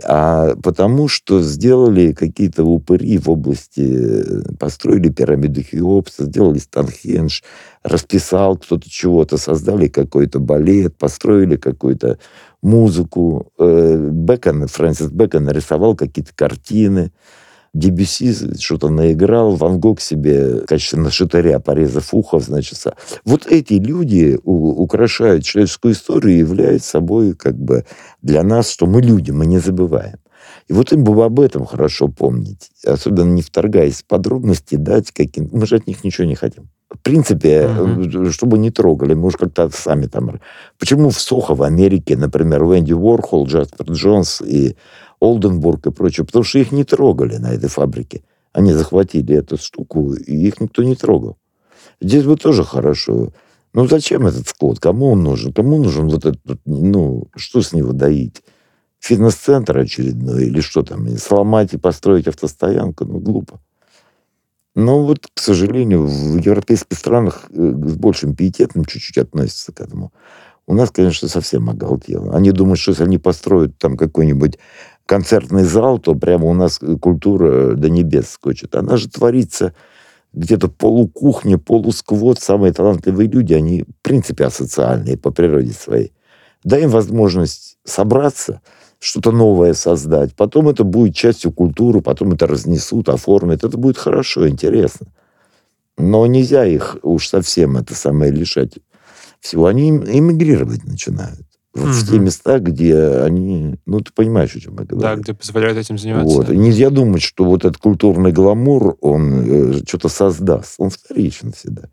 а 0.03 0.57
потому 0.57 1.07
что 1.07 1.41
сделали 1.41 2.13
какие-то 2.13 2.65
упыри 2.65 3.17
в 3.19 3.31
области, 3.31 4.43
построили 4.59 5.09
пирамиду 5.09 5.63
Хеопса, 5.63 6.25
сделали 6.25 6.59
Станхендж, 6.59 7.43
расписал 7.85 8.57
кто-то 8.57 8.91
чего-то, 8.91 9.37
создали 9.37 9.87
какой-то 9.87 10.41
балет, 10.41 10.97
построили 10.97 11.57
какую-то 11.57 12.19
музыку. 12.61 13.53
Э, 13.59 14.09
Бекон, 14.11 14.67
Фрэнсис 14.67 15.11
Бэкон 15.11 15.45
нарисовал 15.45 15.95
какие-то 15.95 16.33
картины, 16.35 17.13
Дебюси 17.75 18.57
что-то 18.61 18.89
наиграл, 18.89 19.57
Ван 19.57 19.81
Гог 19.81 20.01
себе 20.01 20.61
в 20.61 20.67
качестве 20.67 21.01
нашатыря, 21.01 21.59
порезав 21.59 22.15
ухо, 22.15 22.39
значит. 22.39 22.79
Вот 23.25 23.47
эти 23.47 23.75
люди 23.75 24.39
украшают 24.45 25.45
человеческую 25.45 25.95
историю 25.95 26.37
и 26.37 26.39
являются 26.39 26.91
собой 26.91 27.35
как 27.35 27.57
бы 27.59 27.85
для 28.23 28.45
нас, 28.45 28.71
что 28.71 28.87
мы 28.87 29.03
люди, 29.03 29.33
мы 29.33 29.45
не 29.45 29.59
забываем. 29.59 30.19
И 30.69 30.73
вот 30.73 30.93
им 30.93 31.05
бы 31.05 31.25
об 31.25 31.41
этом 31.41 31.67
хорошо 31.67 32.09
помнить, 32.09 32.71
особенно 32.87 33.33
не 33.33 33.43
вторгаясь 33.43 34.03
в 34.03 34.07
подробности, 34.07 34.77
дать 34.77 35.11
каким 35.11 35.51
Мы 35.53 35.67
же 35.67 35.77
от 35.77 35.87
них 35.87 36.05
ничего 36.05 36.27
не 36.27 36.37
хотим. 36.37 36.69
В 36.91 37.01
принципе, 37.01 37.65
uh-huh. 37.65 38.31
чтобы 38.31 38.57
не 38.57 38.71
трогали, 38.71 39.15
мы 39.15 39.27
уж 39.27 39.37
как-то 39.37 39.69
сами 39.71 40.07
там... 40.07 40.41
Почему 40.79 41.11
в 41.11 41.21
Сохо 41.21 41.55
в 41.55 41.63
Америке, 41.63 42.17
например, 42.17 42.65
Венди 42.65 42.93
Уорхол, 42.93 43.47
Джаспер 43.47 43.91
Джонс 43.91 44.41
и 44.41 44.77
Олденбург 45.25 45.87
и 45.87 45.91
прочее, 45.91 46.27
потому 46.27 46.45
что 46.45 46.59
их 46.59 46.73
не 46.73 46.85
трогали 46.85 47.37
на 47.37 47.53
этой 47.53 47.69
фабрике. 47.69 48.23
Они 48.53 48.73
захватили 48.73 49.35
эту 49.35 49.57
штуку, 49.57 50.15
и 50.15 50.47
их 50.47 50.61
никто 50.61 50.83
не 50.83 50.95
трогал. 50.95 51.37
Здесь 52.01 52.25
бы 52.25 52.37
тоже 52.37 52.65
хорошо. 52.65 53.33
Ну, 53.73 53.89
зачем 53.89 54.27
этот 54.27 54.49
склад? 54.49 54.79
Кому 54.79 55.11
он 55.11 55.23
нужен? 55.25 55.53
Кому 55.53 55.83
нужен 55.83 56.09
вот 56.09 56.25
этот, 56.25 56.61
ну, 56.65 57.29
что 57.35 57.61
с 57.61 57.73
него 57.73 57.93
доить? 57.93 58.43
Фитнес-центр 59.01 59.77
очередной 59.79 60.47
или 60.47 60.61
что 60.61 60.83
там? 60.83 61.09
Сломать 61.19 61.75
и 61.75 61.79
построить 61.79 62.29
автостоянку? 62.29 63.05
Ну, 63.05 63.19
глупо. 63.19 63.61
Но 64.75 65.05
вот, 65.05 65.29
к 65.33 65.41
сожалению, 65.41 66.07
в 66.07 66.39
европейских 66.39 66.99
странах 66.99 67.45
э, 67.51 67.55
с 67.55 67.97
большим 67.97 68.35
пиететом 68.35 68.85
чуть-чуть 68.85 69.19
относятся 69.19 69.73
к 69.73 69.81
этому. 69.81 70.13
У 70.67 70.75
нас, 70.75 70.91
конечно, 70.91 71.29
совсем 71.29 71.69
оголтело. 71.69 72.35
Они 72.35 72.51
думают, 72.51 72.81
что 72.81 72.93
если 72.93 73.05
они 73.05 73.19
построят 73.19 73.77
там 73.79 73.97
какой-нибудь 73.97 74.59
концертный 75.07 75.65
зал, 75.65 75.99
то 75.99 76.15
прямо 76.15 76.47
у 76.47 76.55
нас 76.55 76.81
культура 77.01 77.75
до 77.75 77.91
небес 77.91 78.31
скочит. 78.31 78.75
Она 78.75 78.97
же 78.97 79.09
творится 79.09 79.75
где-то 80.33 80.69
полукухня, 80.69 81.59
полусквот. 81.59 82.41
Самые 82.41 82.73
талантливые 82.73 83.29
люди, 83.29 83.55
они 83.55 83.83
в 83.83 84.03
принципе 84.03 84.45
асоциальные 84.45 85.17
по 85.17 85.31
природе 85.31 85.73
своей. 85.73 86.13
Дай 86.65 86.85
им 86.85 86.91
возможность 86.91 87.79
собраться, 87.85 88.61
что-то 88.99 89.33
новое 89.33 89.75
создать. 89.75 90.35
Потом 90.35 90.69
это 90.69 90.83
будет 90.83 91.15
частью 91.15 91.53
культуры, 91.53 92.01
потом 92.01 92.33
это 92.33 92.47
разнесут, 92.47 93.09
оформят. 93.09 93.63
Это 93.63 93.77
будет 93.77 93.99
хорошо, 93.99 94.49
интересно. 94.49 95.09
Но 95.99 96.27
нельзя 96.27 96.65
их 96.65 96.97
уж 97.03 97.29
совсем 97.29 97.77
это 97.77 97.95
самое 97.95 98.33
лишать 98.33 98.79
всего. 99.41 99.67
Они 99.67 99.91
эмигрировать 99.91 100.85
начинают. 100.85 101.47
Вот 101.75 101.89
в 101.89 102.09
те 102.09 102.19
места, 102.19 102.61
где 102.61 102.97
они... 103.19 103.77
Ну, 103.85 104.01
ты 104.01 104.13
понимаешь, 104.13 104.55
о 104.55 104.61
чем 104.61 104.79
я 104.79 104.85
говорю. 104.85 105.01
Да, 105.01 105.17
где 105.17 105.35
позволяют 105.35 105.77
этим 105.77 105.99
заниматься. 105.99 106.37
Вот. 106.37 106.51
И 106.51 106.57
нельзя 106.57 106.91
думать, 106.91 107.23
что 107.23 107.45
вот 107.45 107.65
этот 107.65 107.79
культурный 107.79 108.31
гламур, 108.31 108.97
он 109.01 109.33
э, 109.33 109.83
что-то 109.85 110.09
создаст. 110.09 110.75
Он 110.79 110.91
вторичен 110.91 111.53
всегда. 111.53 111.89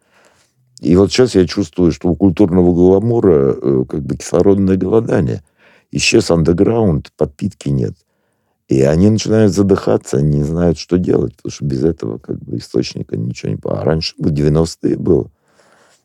И 0.81 0.95
вот 0.95 1.11
сейчас 1.11 1.33
я 1.33 1.47
чувствую, 1.47 1.91
что 1.91 2.09
у 2.09 2.15
культурного 2.15 2.73
гламура 2.73 3.55
э, 3.59 3.85
как 3.89 4.03
бы 4.03 4.17
кислородное 4.17 4.77
голодание. 4.77 5.43
Исчез 5.91 6.29
андеграунд, 6.29 7.11
подпитки 7.17 7.69
нет. 7.69 7.95
И 8.67 8.83
они 8.83 9.09
начинают 9.09 9.51
задыхаться, 9.51 10.17
они 10.17 10.37
не 10.37 10.43
знают, 10.43 10.77
что 10.77 10.97
делать, 10.97 11.35
потому 11.35 11.51
что 11.51 11.65
без 11.65 11.83
этого 11.83 12.19
как 12.19 12.39
бы 12.39 12.57
источника 12.57 13.17
ничего 13.17 13.51
не... 13.51 13.59
А 13.65 13.83
раньше 13.83 14.15
в 14.17 14.27
90-е 14.27 14.95
было. 14.95 15.29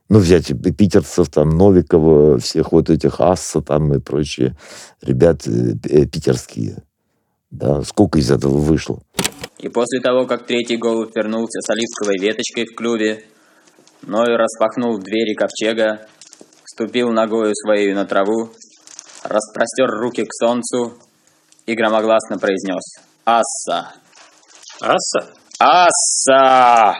Ну, 0.08 0.20
взять 0.20 0.52
питерцев, 0.76 1.28
там, 1.28 1.50
Новикова, 1.50 2.38
всех 2.38 2.72
вот 2.72 2.90
этих 2.90 3.20
Асса 3.20 3.60
там 3.60 3.92
и 3.92 3.98
прочие 3.98 4.56
ребят 5.02 5.46
э, 5.48 5.74
э, 5.82 6.06
питерские. 6.06 6.84
Да, 7.50 7.82
сколько 7.82 8.18
из 8.18 8.30
этого 8.30 8.56
вышло? 8.56 9.00
И 9.58 9.68
после 9.68 10.00
того, 10.00 10.26
как 10.26 10.46
третий 10.46 10.76
голубь 10.76 11.16
вернулся 11.16 11.60
с 11.60 11.70
оливковой 11.70 12.18
веточкой 12.20 12.66
в 12.66 12.74
клюве, 12.76 13.24
Ной 14.02 14.36
распахнул 14.36 14.98
двери 14.98 15.34
ковчега, 15.34 16.06
ступил 16.64 17.10
ногою 17.10 17.52
своей 17.54 17.92
на 17.92 18.04
траву, 18.04 18.50
распростер 19.24 19.88
руки 19.88 20.24
к 20.24 20.32
солнцу 20.32 20.98
и 21.66 21.74
громогласно 21.74 22.38
произнес 22.38 23.00
«Асса! 23.24 23.94
Асса? 24.80 25.32
Асса!» 25.58 26.96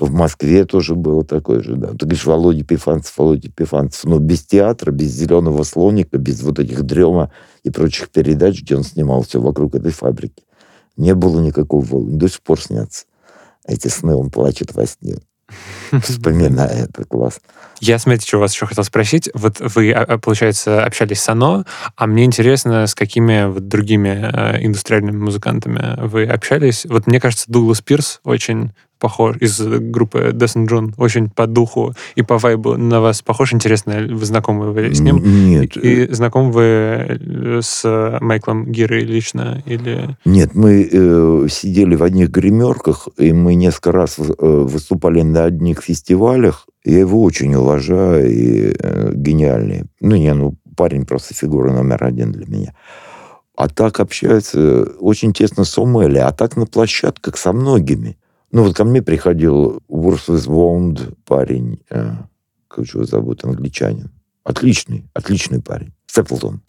В 0.00 0.10
Москве 0.10 0.64
тоже 0.64 0.94
было 0.94 1.24
такое 1.24 1.62
же, 1.62 1.76
да. 1.76 1.88
Ты 1.88 2.06
говоришь, 2.06 2.24
Володя 2.24 2.64
Пифанцев, 2.64 3.16
Володя 3.18 3.50
Пифанцев. 3.50 4.04
Но 4.04 4.18
без 4.18 4.44
театра, 4.44 4.92
без 4.92 5.10
«Зеленого 5.10 5.62
слоника», 5.62 6.16
без 6.16 6.42
вот 6.42 6.58
этих 6.58 6.84
дрема 6.84 7.30
и 7.64 7.70
прочих 7.70 8.10
передач, 8.10 8.62
где 8.62 8.76
он 8.76 8.82
снимал 8.82 9.22
все 9.22 9.40
вокруг 9.40 9.74
этой 9.74 9.92
фабрики, 9.92 10.42
не 10.96 11.14
было 11.14 11.40
никакого 11.40 11.84
Володи. 11.84 12.16
До 12.16 12.28
сих 12.28 12.42
пор 12.42 12.60
снятся. 12.60 13.04
Эти 13.66 13.88
сны, 13.88 14.14
он 14.14 14.30
плачет 14.30 14.74
во 14.74 14.86
сне. 14.86 15.18
Вспоминая 16.02 16.84
это, 16.84 17.04
класс. 17.04 17.40
Я, 17.80 17.98
смотрите, 17.98 18.26
что 18.26 18.38
вас 18.38 18.52
еще 18.52 18.66
хотел 18.66 18.84
спросить. 18.84 19.30
Вот 19.34 19.58
вы, 19.60 19.92
а, 19.92 20.02
а, 20.02 20.18
получается, 20.18 20.84
общались 20.84 21.20
с 21.20 21.28
Ано, 21.28 21.64
а 21.96 22.06
мне 22.06 22.24
интересно, 22.24 22.86
с 22.86 22.94
какими 22.94 23.46
вот 23.46 23.68
другими 23.68 24.30
э, 24.32 24.64
индустриальными 24.64 25.16
музыкантами 25.16 25.96
вы 26.06 26.24
общались. 26.24 26.84
Вот 26.84 27.06
мне 27.06 27.20
кажется, 27.20 27.46
Дуглас 27.48 27.80
Пирс 27.80 28.20
очень 28.24 28.72
похож 29.00 29.36
из 29.40 29.60
группы 29.60 30.30
and 30.32 30.68
John, 30.68 30.92
очень 30.96 31.28
по 31.30 31.46
духу 31.46 31.94
и 32.14 32.22
по 32.22 32.38
вайбу 32.38 32.76
на 32.76 33.00
вас 33.00 33.22
похож. 33.22 33.52
Интересно, 33.52 34.06
вы 34.08 34.24
знакомы 34.24 34.72
вы 34.72 34.94
с 34.94 35.00
ним? 35.00 35.20
Нет, 35.48 35.76
И 35.76 36.06
знакомы 36.12 36.52
вы 36.52 36.62
э, 36.62 37.60
с 37.62 38.18
Майклом 38.20 38.70
Гирой 38.70 39.00
лично? 39.00 39.62
Или... 39.66 40.16
Нет, 40.24 40.54
мы 40.54 40.88
э, 40.90 41.46
сидели 41.50 41.96
в 41.96 42.02
одних 42.02 42.30
гримерках, 42.30 43.08
и 43.16 43.32
мы 43.32 43.54
несколько 43.54 43.92
раз 43.92 44.18
э, 44.18 44.22
выступали 44.38 45.22
на 45.22 45.44
одних 45.44 45.82
фестивалях. 45.82 46.66
Я 46.84 46.98
его 47.00 47.22
очень 47.22 47.54
уважаю, 47.54 48.30
и 48.30 48.74
э, 48.78 49.12
гениальный. 49.14 49.84
Ну, 50.00 50.16
не, 50.16 50.32
ну, 50.34 50.54
парень 50.76 51.06
просто 51.06 51.34
фигура 51.34 51.72
номер 51.72 52.04
один 52.04 52.32
для 52.32 52.46
меня. 52.46 52.74
А 53.56 53.68
так 53.68 54.00
общаются 54.00 54.84
очень 55.00 55.32
тесно 55.32 55.64
с 55.64 55.76
Омели, 55.78 56.18
а 56.18 56.32
так 56.32 56.56
на 56.56 56.66
площадках 56.66 57.36
со 57.36 57.52
многими. 57.52 58.16
Ну, 58.52 58.64
вот 58.64 58.74
ко 58.74 58.82
мне 58.82 59.00
приходил 59.00 59.80
Урсус 59.86 60.46
Воунд, 60.46 61.16
парень, 61.24 61.78
э, 61.88 62.14
как 62.66 62.84
его 62.92 63.04
зовут, 63.04 63.44
англичанин. 63.44 64.10
Отличный, 64.42 65.08
отличный 65.14 65.62
парень. 65.62 65.92
Степлтон. 66.06 66.60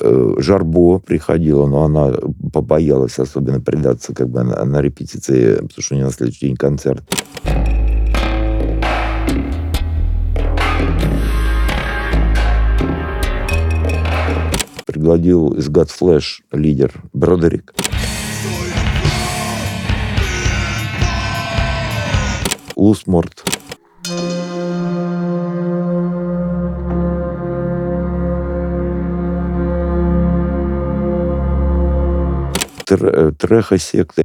Э, 0.00 0.34
Жарбо 0.38 1.00
приходила, 1.00 1.66
но 1.66 1.84
она 1.84 2.12
побоялась 2.52 3.18
особенно 3.18 3.60
предаться 3.60 4.14
как 4.14 4.28
бы 4.28 4.44
на, 4.44 4.64
на 4.64 4.80
репетиции, 4.80 5.54
потому 5.56 5.70
что 5.80 5.94
у 5.94 5.96
нее 5.96 6.06
на 6.06 6.12
следующий 6.12 6.46
день 6.46 6.56
концерт. 6.56 7.02
Пригласил 15.04 15.50
из 15.50 15.68
Godflesh 15.68 16.40
лидер 16.50 16.90
Бродерик. 17.12 17.74
Лусморт. 22.74 23.44
Тр- 32.86 33.28
э, 33.28 33.32
Треха 33.32 33.76
секта. 33.76 34.22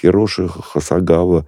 Хироши 0.00 0.46
Хасагава. 0.46 1.44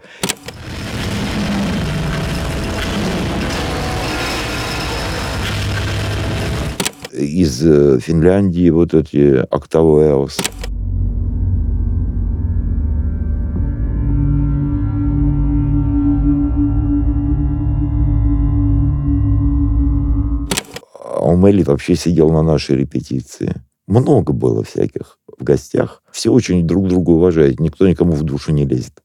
Из 7.17 7.67
э, 7.67 7.99
Финляндии 7.99 8.69
вот 8.69 8.93
эти 8.93 9.37
Октавеус. 9.51 10.39
А 20.93 21.29
у 21.29 21.37
Мелли 21.39 21.63
вообще 21.63 21.97
сидел 21.97 22.31
на 22.31 22.43
нашей 22.43 22.77
репетиции. 22.77 23.63
Много 23.87 24.35
было 24.35 24.63
всяких 24.63 25.19
в 25.39 25.43
гостях. 25.43 26.03
Все 26.13 26.31
очень 26.31 26.67
друг 26.67 26.89
друга 26.89 27.11
уважают. 27.11 27.61
Никто 27.61 27.89
никому 27.89 28.13
в 28.13 28.25
душу 28.25 28.53
не 28.53 28.67
лезет. 28.67 29.03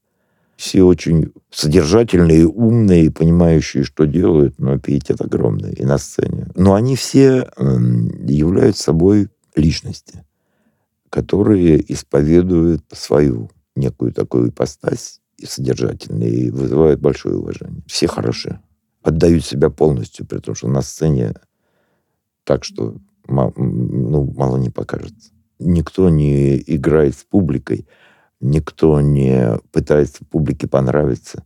Все 0.56 0.82
очень 0.82 1.32
содержательные, 1.50 2.46
умные, 2.46 3.10
понимающие, 3.10 3.84
что 3.84 4.04
делают, 4.04 4.58
но 4.58 4.78
пиетет 4.78 5.20
огромный 5.20 5.72
и 5.72 5.84
на 5.84 5.98
сцене. 5.98 6.48
Но 6.54 6.74
они 6.74 6.94
все 6.94 7.50
м, 7.56 8.26
являются 8.26 8.84
собой 8.84 9.28
личности, 9.56 10.24
которые 11.10 11.92
исповедуют 11.92 12.82
свою 12.92 13.50
некую 13.74 14.12
такую 14.12 14.50
ипостась 14.50 15.20
и 15.36 15.46
содержательные, 15.46 16.30
и 16.30 16.50
вызывают 16.50 17.00
большое 17.00 17.36
уважение. 17.36 17.82
Все 17.86 18.06
хороши. 18.06 18.60
Отдают 19.02 19.44
себя 19.44 19.70
полностью, 19.70 20.26
при 20.26 20.38
том, 20.38 20.54
что 20.54 20.68
на 20.68 20.82
сцене 20.82 21.34
так, 22.44 22.64
что 22.64 22.96
ну, 23.26 24.32
мало 24.36 24.56
не 24.56 24.70
покажется. 24.70 25.30
Никто 25.58 26.08
не 26.08 26.58
играет 26.58 27.16
с 27.16 27.24
публикой, 27.24 27.86
никто 28.42 29.00
не 29.00 29.58
пытается 29.70 30.24
публике 30.30 30.66
понравиться. 30.66 31.44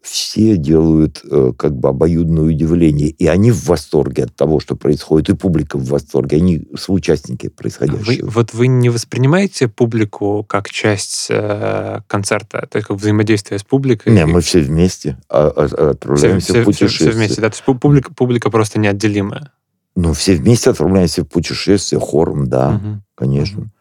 Все 0.00 0.56
делают 0.56 1.22
э, 1.30 1.52
как 1.56 1.76
бы 1.76 1.90
обоюдное 1.90 2.42
удивление, 2.42 3.06
и 3.08 3.28
они 3.28 3.52
в 3.52 3.66
восторге 3.68 4.24
от 4.24 4.34
того, 4.34 4.58
что 4.58 4.74
происходит, 4.74 5.28
и 5.28 5.34
публика 5.36 5.78
в 5.78 5.84
восторге, 5.84 6.38
они 6.38 6.66
соучастники 6.76 7.46
Вы, 7.46 7.50
происходящего. 7.52 8.28
вот 8.28 8.52
вы 8.52 8.66
не 8.66 8.88
воспринимаете 8.90 9.68
публику 9.68 10.42
как 10.42 10.68
часть 10.70 11.28
э, 11.30 12.00
концерта, 12.08 12.66
то 12.68 12.78
есть 12.78 12.88
как 12.88 12.96
взаимодействие 12.96 13.60
с 13.60 13.62
публикой? 13.62 14.12
Не, 14.12 14.26
мы 14.26 14.40
все 14.40 14.58
вместе 14.60 15.18
а- 15.28 15.52
а- 15.54 15.68
все, 15.68 15.76
отправляемся 15.90 16.52
все- 16.52 16.62
в 16.62 16.64
путешествие. 16.64 17.10
все 17.10 17.16
вместе, 17.18 17.40
да? 17.40 17.48
То 17.50 17.54
есть 17.54 17.64
пу- 17.64 17.78
публика, 17.78 18.12
публика 18.12 18.50
просто 18.50 18.80
неотделимая. 18.80 19.52
Ну, 19.94 20.14
все 20.14 20.34
вместе 20.34 20.70
отправляемся 20.70 21.22
в 21.22 21.28
путешествие 21.28 22.00
хором, 22.00 22.48
да, 22.48 22.70
Мгм. 22.72 23.04
конечно. 23.14 23.60
Мгм. 23.60 23.72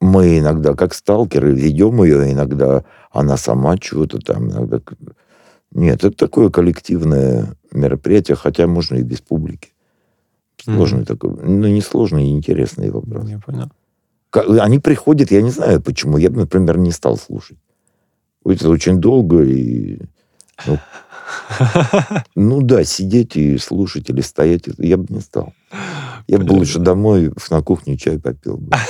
Мы 0.00 0.38
иногда, 0.38 0.74
как 0.74 0.94
сталкеры, 0.94 1.54
ведем 1.54 2.02
ее, 2.02 2.32
иногда 2.32 2.84
она 3.10 3.36
сама 3.36 3.78
чего-то 3.78 4.18
там, 4.18 4.50
иногда... 4.50 4.80
Нет, 5.72 6.04
это 6.04 6.16
такое 6.16 6.50
коллективное 6.50 7.56
мероприятие, 7.72 8.36
хотя 8.36 8.66
можно 8.66 8.96
и 8.96 9.02
без 9.02 9.20
публики. 9.20 9.70
Сложный 10.62 11.00
Мгм. 11.00 11.06
такой, 11.06 11.30
ну, 11.42 11.68
не 11.68 11.80
сложный, 11.80 12.30
интересный 12.30 12.90
вопрос. 12.90 13.28
Я 13.28 13.38
понял. 13.38 13.70
Они 14.60 14.78
приходят, 14.78 15.30
я 15.30 15.40
не 15.40 15.50
знаю 15.50 15.80
почему. 15.80 16.18
Я 16.18 16.30
бы, 16.30 16.40
например, 16.40 16.78
не 16.78 16.92
стал 16.92 17.16
слушать. 17.16 17.58
Это 18.44 18.68
очень 18.68 19.00
долго 19.00 19.42
и... 19.42 20.00
Ну, 20.66 20.78
ну 22.34 22.62
да, 22.62 22.84
сидеть 22.84 23.36
и 23.36 23.58
слушать 23.58 24.08
или 24.10 24.20
стоять, 24.20 24.64
я 24.78 24.96
бы 24.96 25.06
не 25.08 25.20
стал. 25.20 25.52
Я 26.26 26.38
бы 26.38 26.52
лучше 26.52 26.78
домой 26.78 27.32
на 27.50 27.62
кухне 27.62 27.96
чай 27.96 28.18
попил 28.18 28.56
бы. 28.56 28.72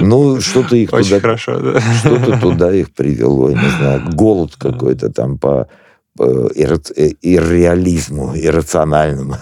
Ну, 0.00 0.40
что-то 0.40 0.76
их 0.76 0.92
Очень 0.92 1.08
туда, 1.08 1.20
хорошо, 1.20 1.60
да. 1.60 1.80
что-то 1.80 2.40
туда 2.40 2.74
их 2.74 2.92
привело, 2.92 3.50
я 3.50 3.62
не 3.62 3.68
знаю, 3.78 4.02
голод 4.12 4.56
какой-то 4.56 5.10
там 5.10 5.38
по, 5.38 5.68
ирра- 6.18 6.92
э, 6.96 7.12
ирреализму, 7.22 8.32
иррациональному. 8.34 9.36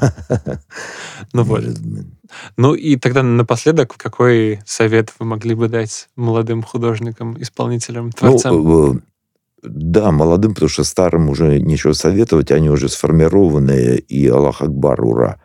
Ну 1.32 1.42
вот. 1.42 1.64
Ну 2.56 2.74
и 2.74 2.96
тогда 2.96 3.22
напоследок, 3.22 3.94
какой 3.96 4.60
совет 4.66 5.12
вы 5.18 5.26
могли 5.26 5.54
бы 5.54 5.68
дать 5.68 6.08
молодым 6.16 6.62
художникам, 6.62 7.40
исполнителям, 7.40 8.10
творцам? 8.12 8.56
Ну, 8.56 8.94
э, 8.94 8.98
да, 9.62 10.10
молодым, 10.10 10.54
потому 10.54 10.68
что 10.68 10.84
старым 10.84 11.28
уже 11.30 11.60
ничего 11.60 11.94
советовать, 11.94 12.50
они 12.50 12.70
уже 12.70 12.88
сформированные, 12.88 13.98
и 13.98 14.26
Аллах 14.28 14.62
Акбар, 14.62 15.00
ура. 15.02 15.40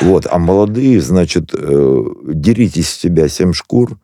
Вот, 0.00 0.26
а 0.30 0.38
молодые, 0.38 1.00
значит, 1.00 1.50
э, 1.52 2.04
дерите 2.24 2.80
из 2.80 2.90
себя 2.90 3.28
семь 3.28 3.52
шкур, 3.52 3.98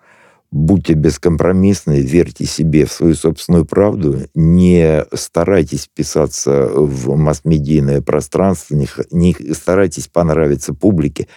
будьте 0.51 0.95
бескомпромиссны, 0.95 2.01
верьте 2.01 2.47
себе 2.47 2.87
в 2.87 2.93
свою 2.93 3.15
собственную 3.15 3.65
правду, 3.65 4.21
не 4.35 5.05
старайтесь 5.13 5.85
вписаться 5.85 6.67
в 6.67 7.17
масс-медийное 7.17 8.01
пространство, 8.01 8.75
не, 8.75 8.89
не 9.11 9.35
старайтесь 9.55 10.09
понравиться 10.09 10.75
публике, 10.75 11.29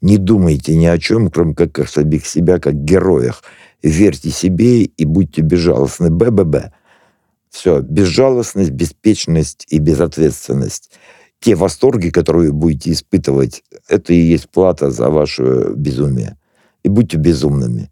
не 0.00 0.18
думайте 0.18 0.76
ни 0.76 0.86
о 0.86 0.98
чем, 0.98 1.30
кроме 1.30 1.54
как 1.54 1.78
о 1.78 1.86
самих 1.86 2.26
себя, 2.26 2.58
как 2.58 2.74
героях. 2.84 3.42
Верьте 3.82 4.30
себе 4.30 4.82
и 4.82 5.04
будьте 5.04 5.40
безжалостны. 5.42 6.10
БББ. 6.10 6.72
Все, 7.50 7.80
безжалостность, 7.80 8.70
беспечность 8.70 9.66
и 9.70 9.78
безответственность. 9.78 10.90
Те 11.40 11.54
восторги, 11.54 12.10
которые 12.10 12.50
вы 12.50 12.56
будете 12.56 12.90
испытывать, 12.90 13.62
это 13.88 14.12
и 14.12 14.16
есть 14.16 14.50
плата 14.50 14.90
за 14.90 15.08
ваше 15.10 15.72
безумие. 15.76 16.36
И 16.82 16.88
будьте 16.88 17.16
безумными. 17.16 17.90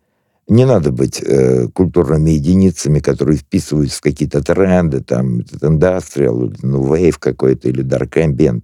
Не 0.48 0.64
надо 0.64 0.93
быть 0.93 1.20
э, 1.20 1.66
культурными 1.68 2.31
единицами, 2.31 3.01
которые 3.01 3.39
вписываются 3.39 3.98
в 3.98 4.01
какие-то 4.01 4.43
тренды, 4.43 5.01
там, 5.02 5.40
этот 5.40 5.64
индастриал, 5.64 6.52
ну, 6.62 6.94
вейв 6.94 7.18
какой-то 7.18 7.68
или 7.68 7.85
dark 7.85 8.12
ambient. 8.12 8.62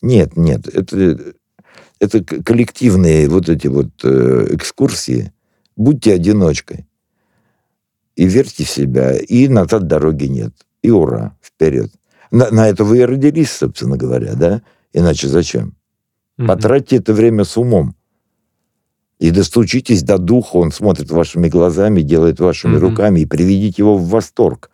Нет, 0.00 0.36
нет, 0.36 0.68
это, 0.68 1.34
это 1.98 2.22
коллективные 2.22 3.28
вот 3.28 3.48
эти 3.48 3.66
вот 3.66 3.88
э, 4.04 4.46
экскурсии. 4.50 5.32
Будьте 5.76 6.14
одиночкой. 6.14 6.86
И 8.14 8.26
верьте 8.26 8.64
в 8.64 8.70
себя, 8.70 9.16
и 9.16 9.48
назад 9.48 9.88
дороги 9.88 10.26
нет. 10.26 10.54
И 10.82 10.90
ура, 10.90 11.36
вперед. 11.42 11.90
На, 12.30 12.50
на 12.50 12.68
это 12.68 12.84
вы 12.84 12.98
и 12.98 13.04
родились, 13.04 13.50
собственно 13.50 13.96
говоря, 13.96 14.34
да? 14.34 14.62
Иначе 14.92 15.26
зачем? 15.26 15.74
Мгм. 16.36 16.46
Потратьте 16.46 16.96
это 16.96 17.12
время 17.12 17.42
с 17.42 17.56
умом. 17.56 17.96
И 19.18 19.30
достучитесь 19.30 20.02
до 20.02 20.18
духа, 20.18 20.56
он 20.56 20.72
смотрит 20.72 21.10
вашими 21.10 21.48
глазами, 21.48 22.02
делает 22.02 22.40
вашими 22.40 22.76
Мгм. 22.76 22.80
руками, 22.90 23.20
и 23.20 23.26
приведите 23.26 23.82
его 23.82 23.96
в 23.96 24.08
восторг. 24.08 24.70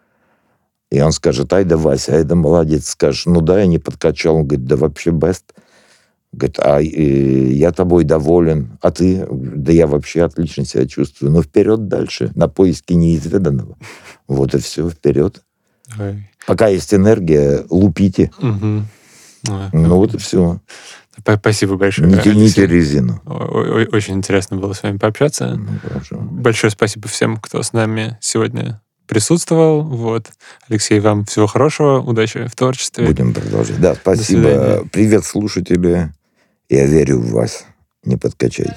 И 0.90 1.00
он 1.00 1.12
скажет, 1.12 1.52
ай 1.52 1.64
да 1.64 1.76
Вася, 1.76 2.14
ай 2.14 2.24
да 2.24 2.34
молодец. 2.34 2.88
Скажешь, 2.88 3.26
ну 3.26 3.40
да, 3.40 3.60
я 3.60 3.66
не 3.66 3.78
подкачал. 3.78 4.36
Он 4.36 4.46
говорит, 4.46 4.66
да 4.66 4.76
вообще 4.76 5.10
best. 5.10 5.44
Говорит, 6.32 6.58
а 6.58 6.80
э, 6.80 7.52
я 7.52 7.70
тобой 7.72 8.04
доволен. 8.04 8.78
А 8.80 8.90
ты? 8.90 9.26
Да 9.30 9.72
я 9.72 9.86
вообще 9.86 10.22
отлично 10.22 10.64
себя 10.64 10.86
чувствую. 10.86 11.32
Ну 11.32 11.42
вперед 11.42 11.88
дальше, 11.88 12.32
на 12.34 12.48
поиски 12.48 12.92
неизведанного. 12.94 13.76
Вот 14.26 14.54
и 14.54 14.58
все, 14.58 14.88
вперед. 14.88 15.42
Ой. 15.98 16.28
Пока 16.46 16.68
есть 16.68 16.94
энергия, 16.94 17.64
лупите. 17.68 18.30
Ну 18.40 19.96
вот 19.96 20.14
и 20.14 20.18
все. 20.18 20.60
Спасибо 21.22 21.76
большое. 21.76 22.08
Не 22.08 22.18
тяните 22.18 22.66
резину. 22.66 23.20
Очень 23.24 24.16
интересно 24.16 24.56
было 24.56 24.72
с 24.72 24.82
вами 24.82 24.98
пообщаться. 24.98 25.56
Ну, 25.56 25.68
хорошо. 25.82 26.16
Большое 26.20 26.70
спасибо 26.70 27.08
всем, 27.08 27.36
кто 27.36 27.62
с 27.62 27.72
нами 27.72 28.18
сегодня 28.20 28.80
присутствовал. 29.06 29.82
Вот. 29.82 30.28
Алексей, 30.68 31.00
вам 31.00 31.24
всего 31.24 31.46
хорошего, 31.46 31.98
удачи 31.98 32.46
в 32.46 32.54
творчестве. 32.54 33.06
Будем 33.06 33.34
продолжать. 33.34 33.80
Да, 33.80 33.94
спасибо. 33.94 34.84
Привет, 34.92 35.24
слушатели. 35.24 36.12
Я 36.68 36.86
верю 36.86 37.18
в 37.18 37.32
вас. 37.32 37.64
Не 38.04 38.16
подкачайте. 38.16 38.76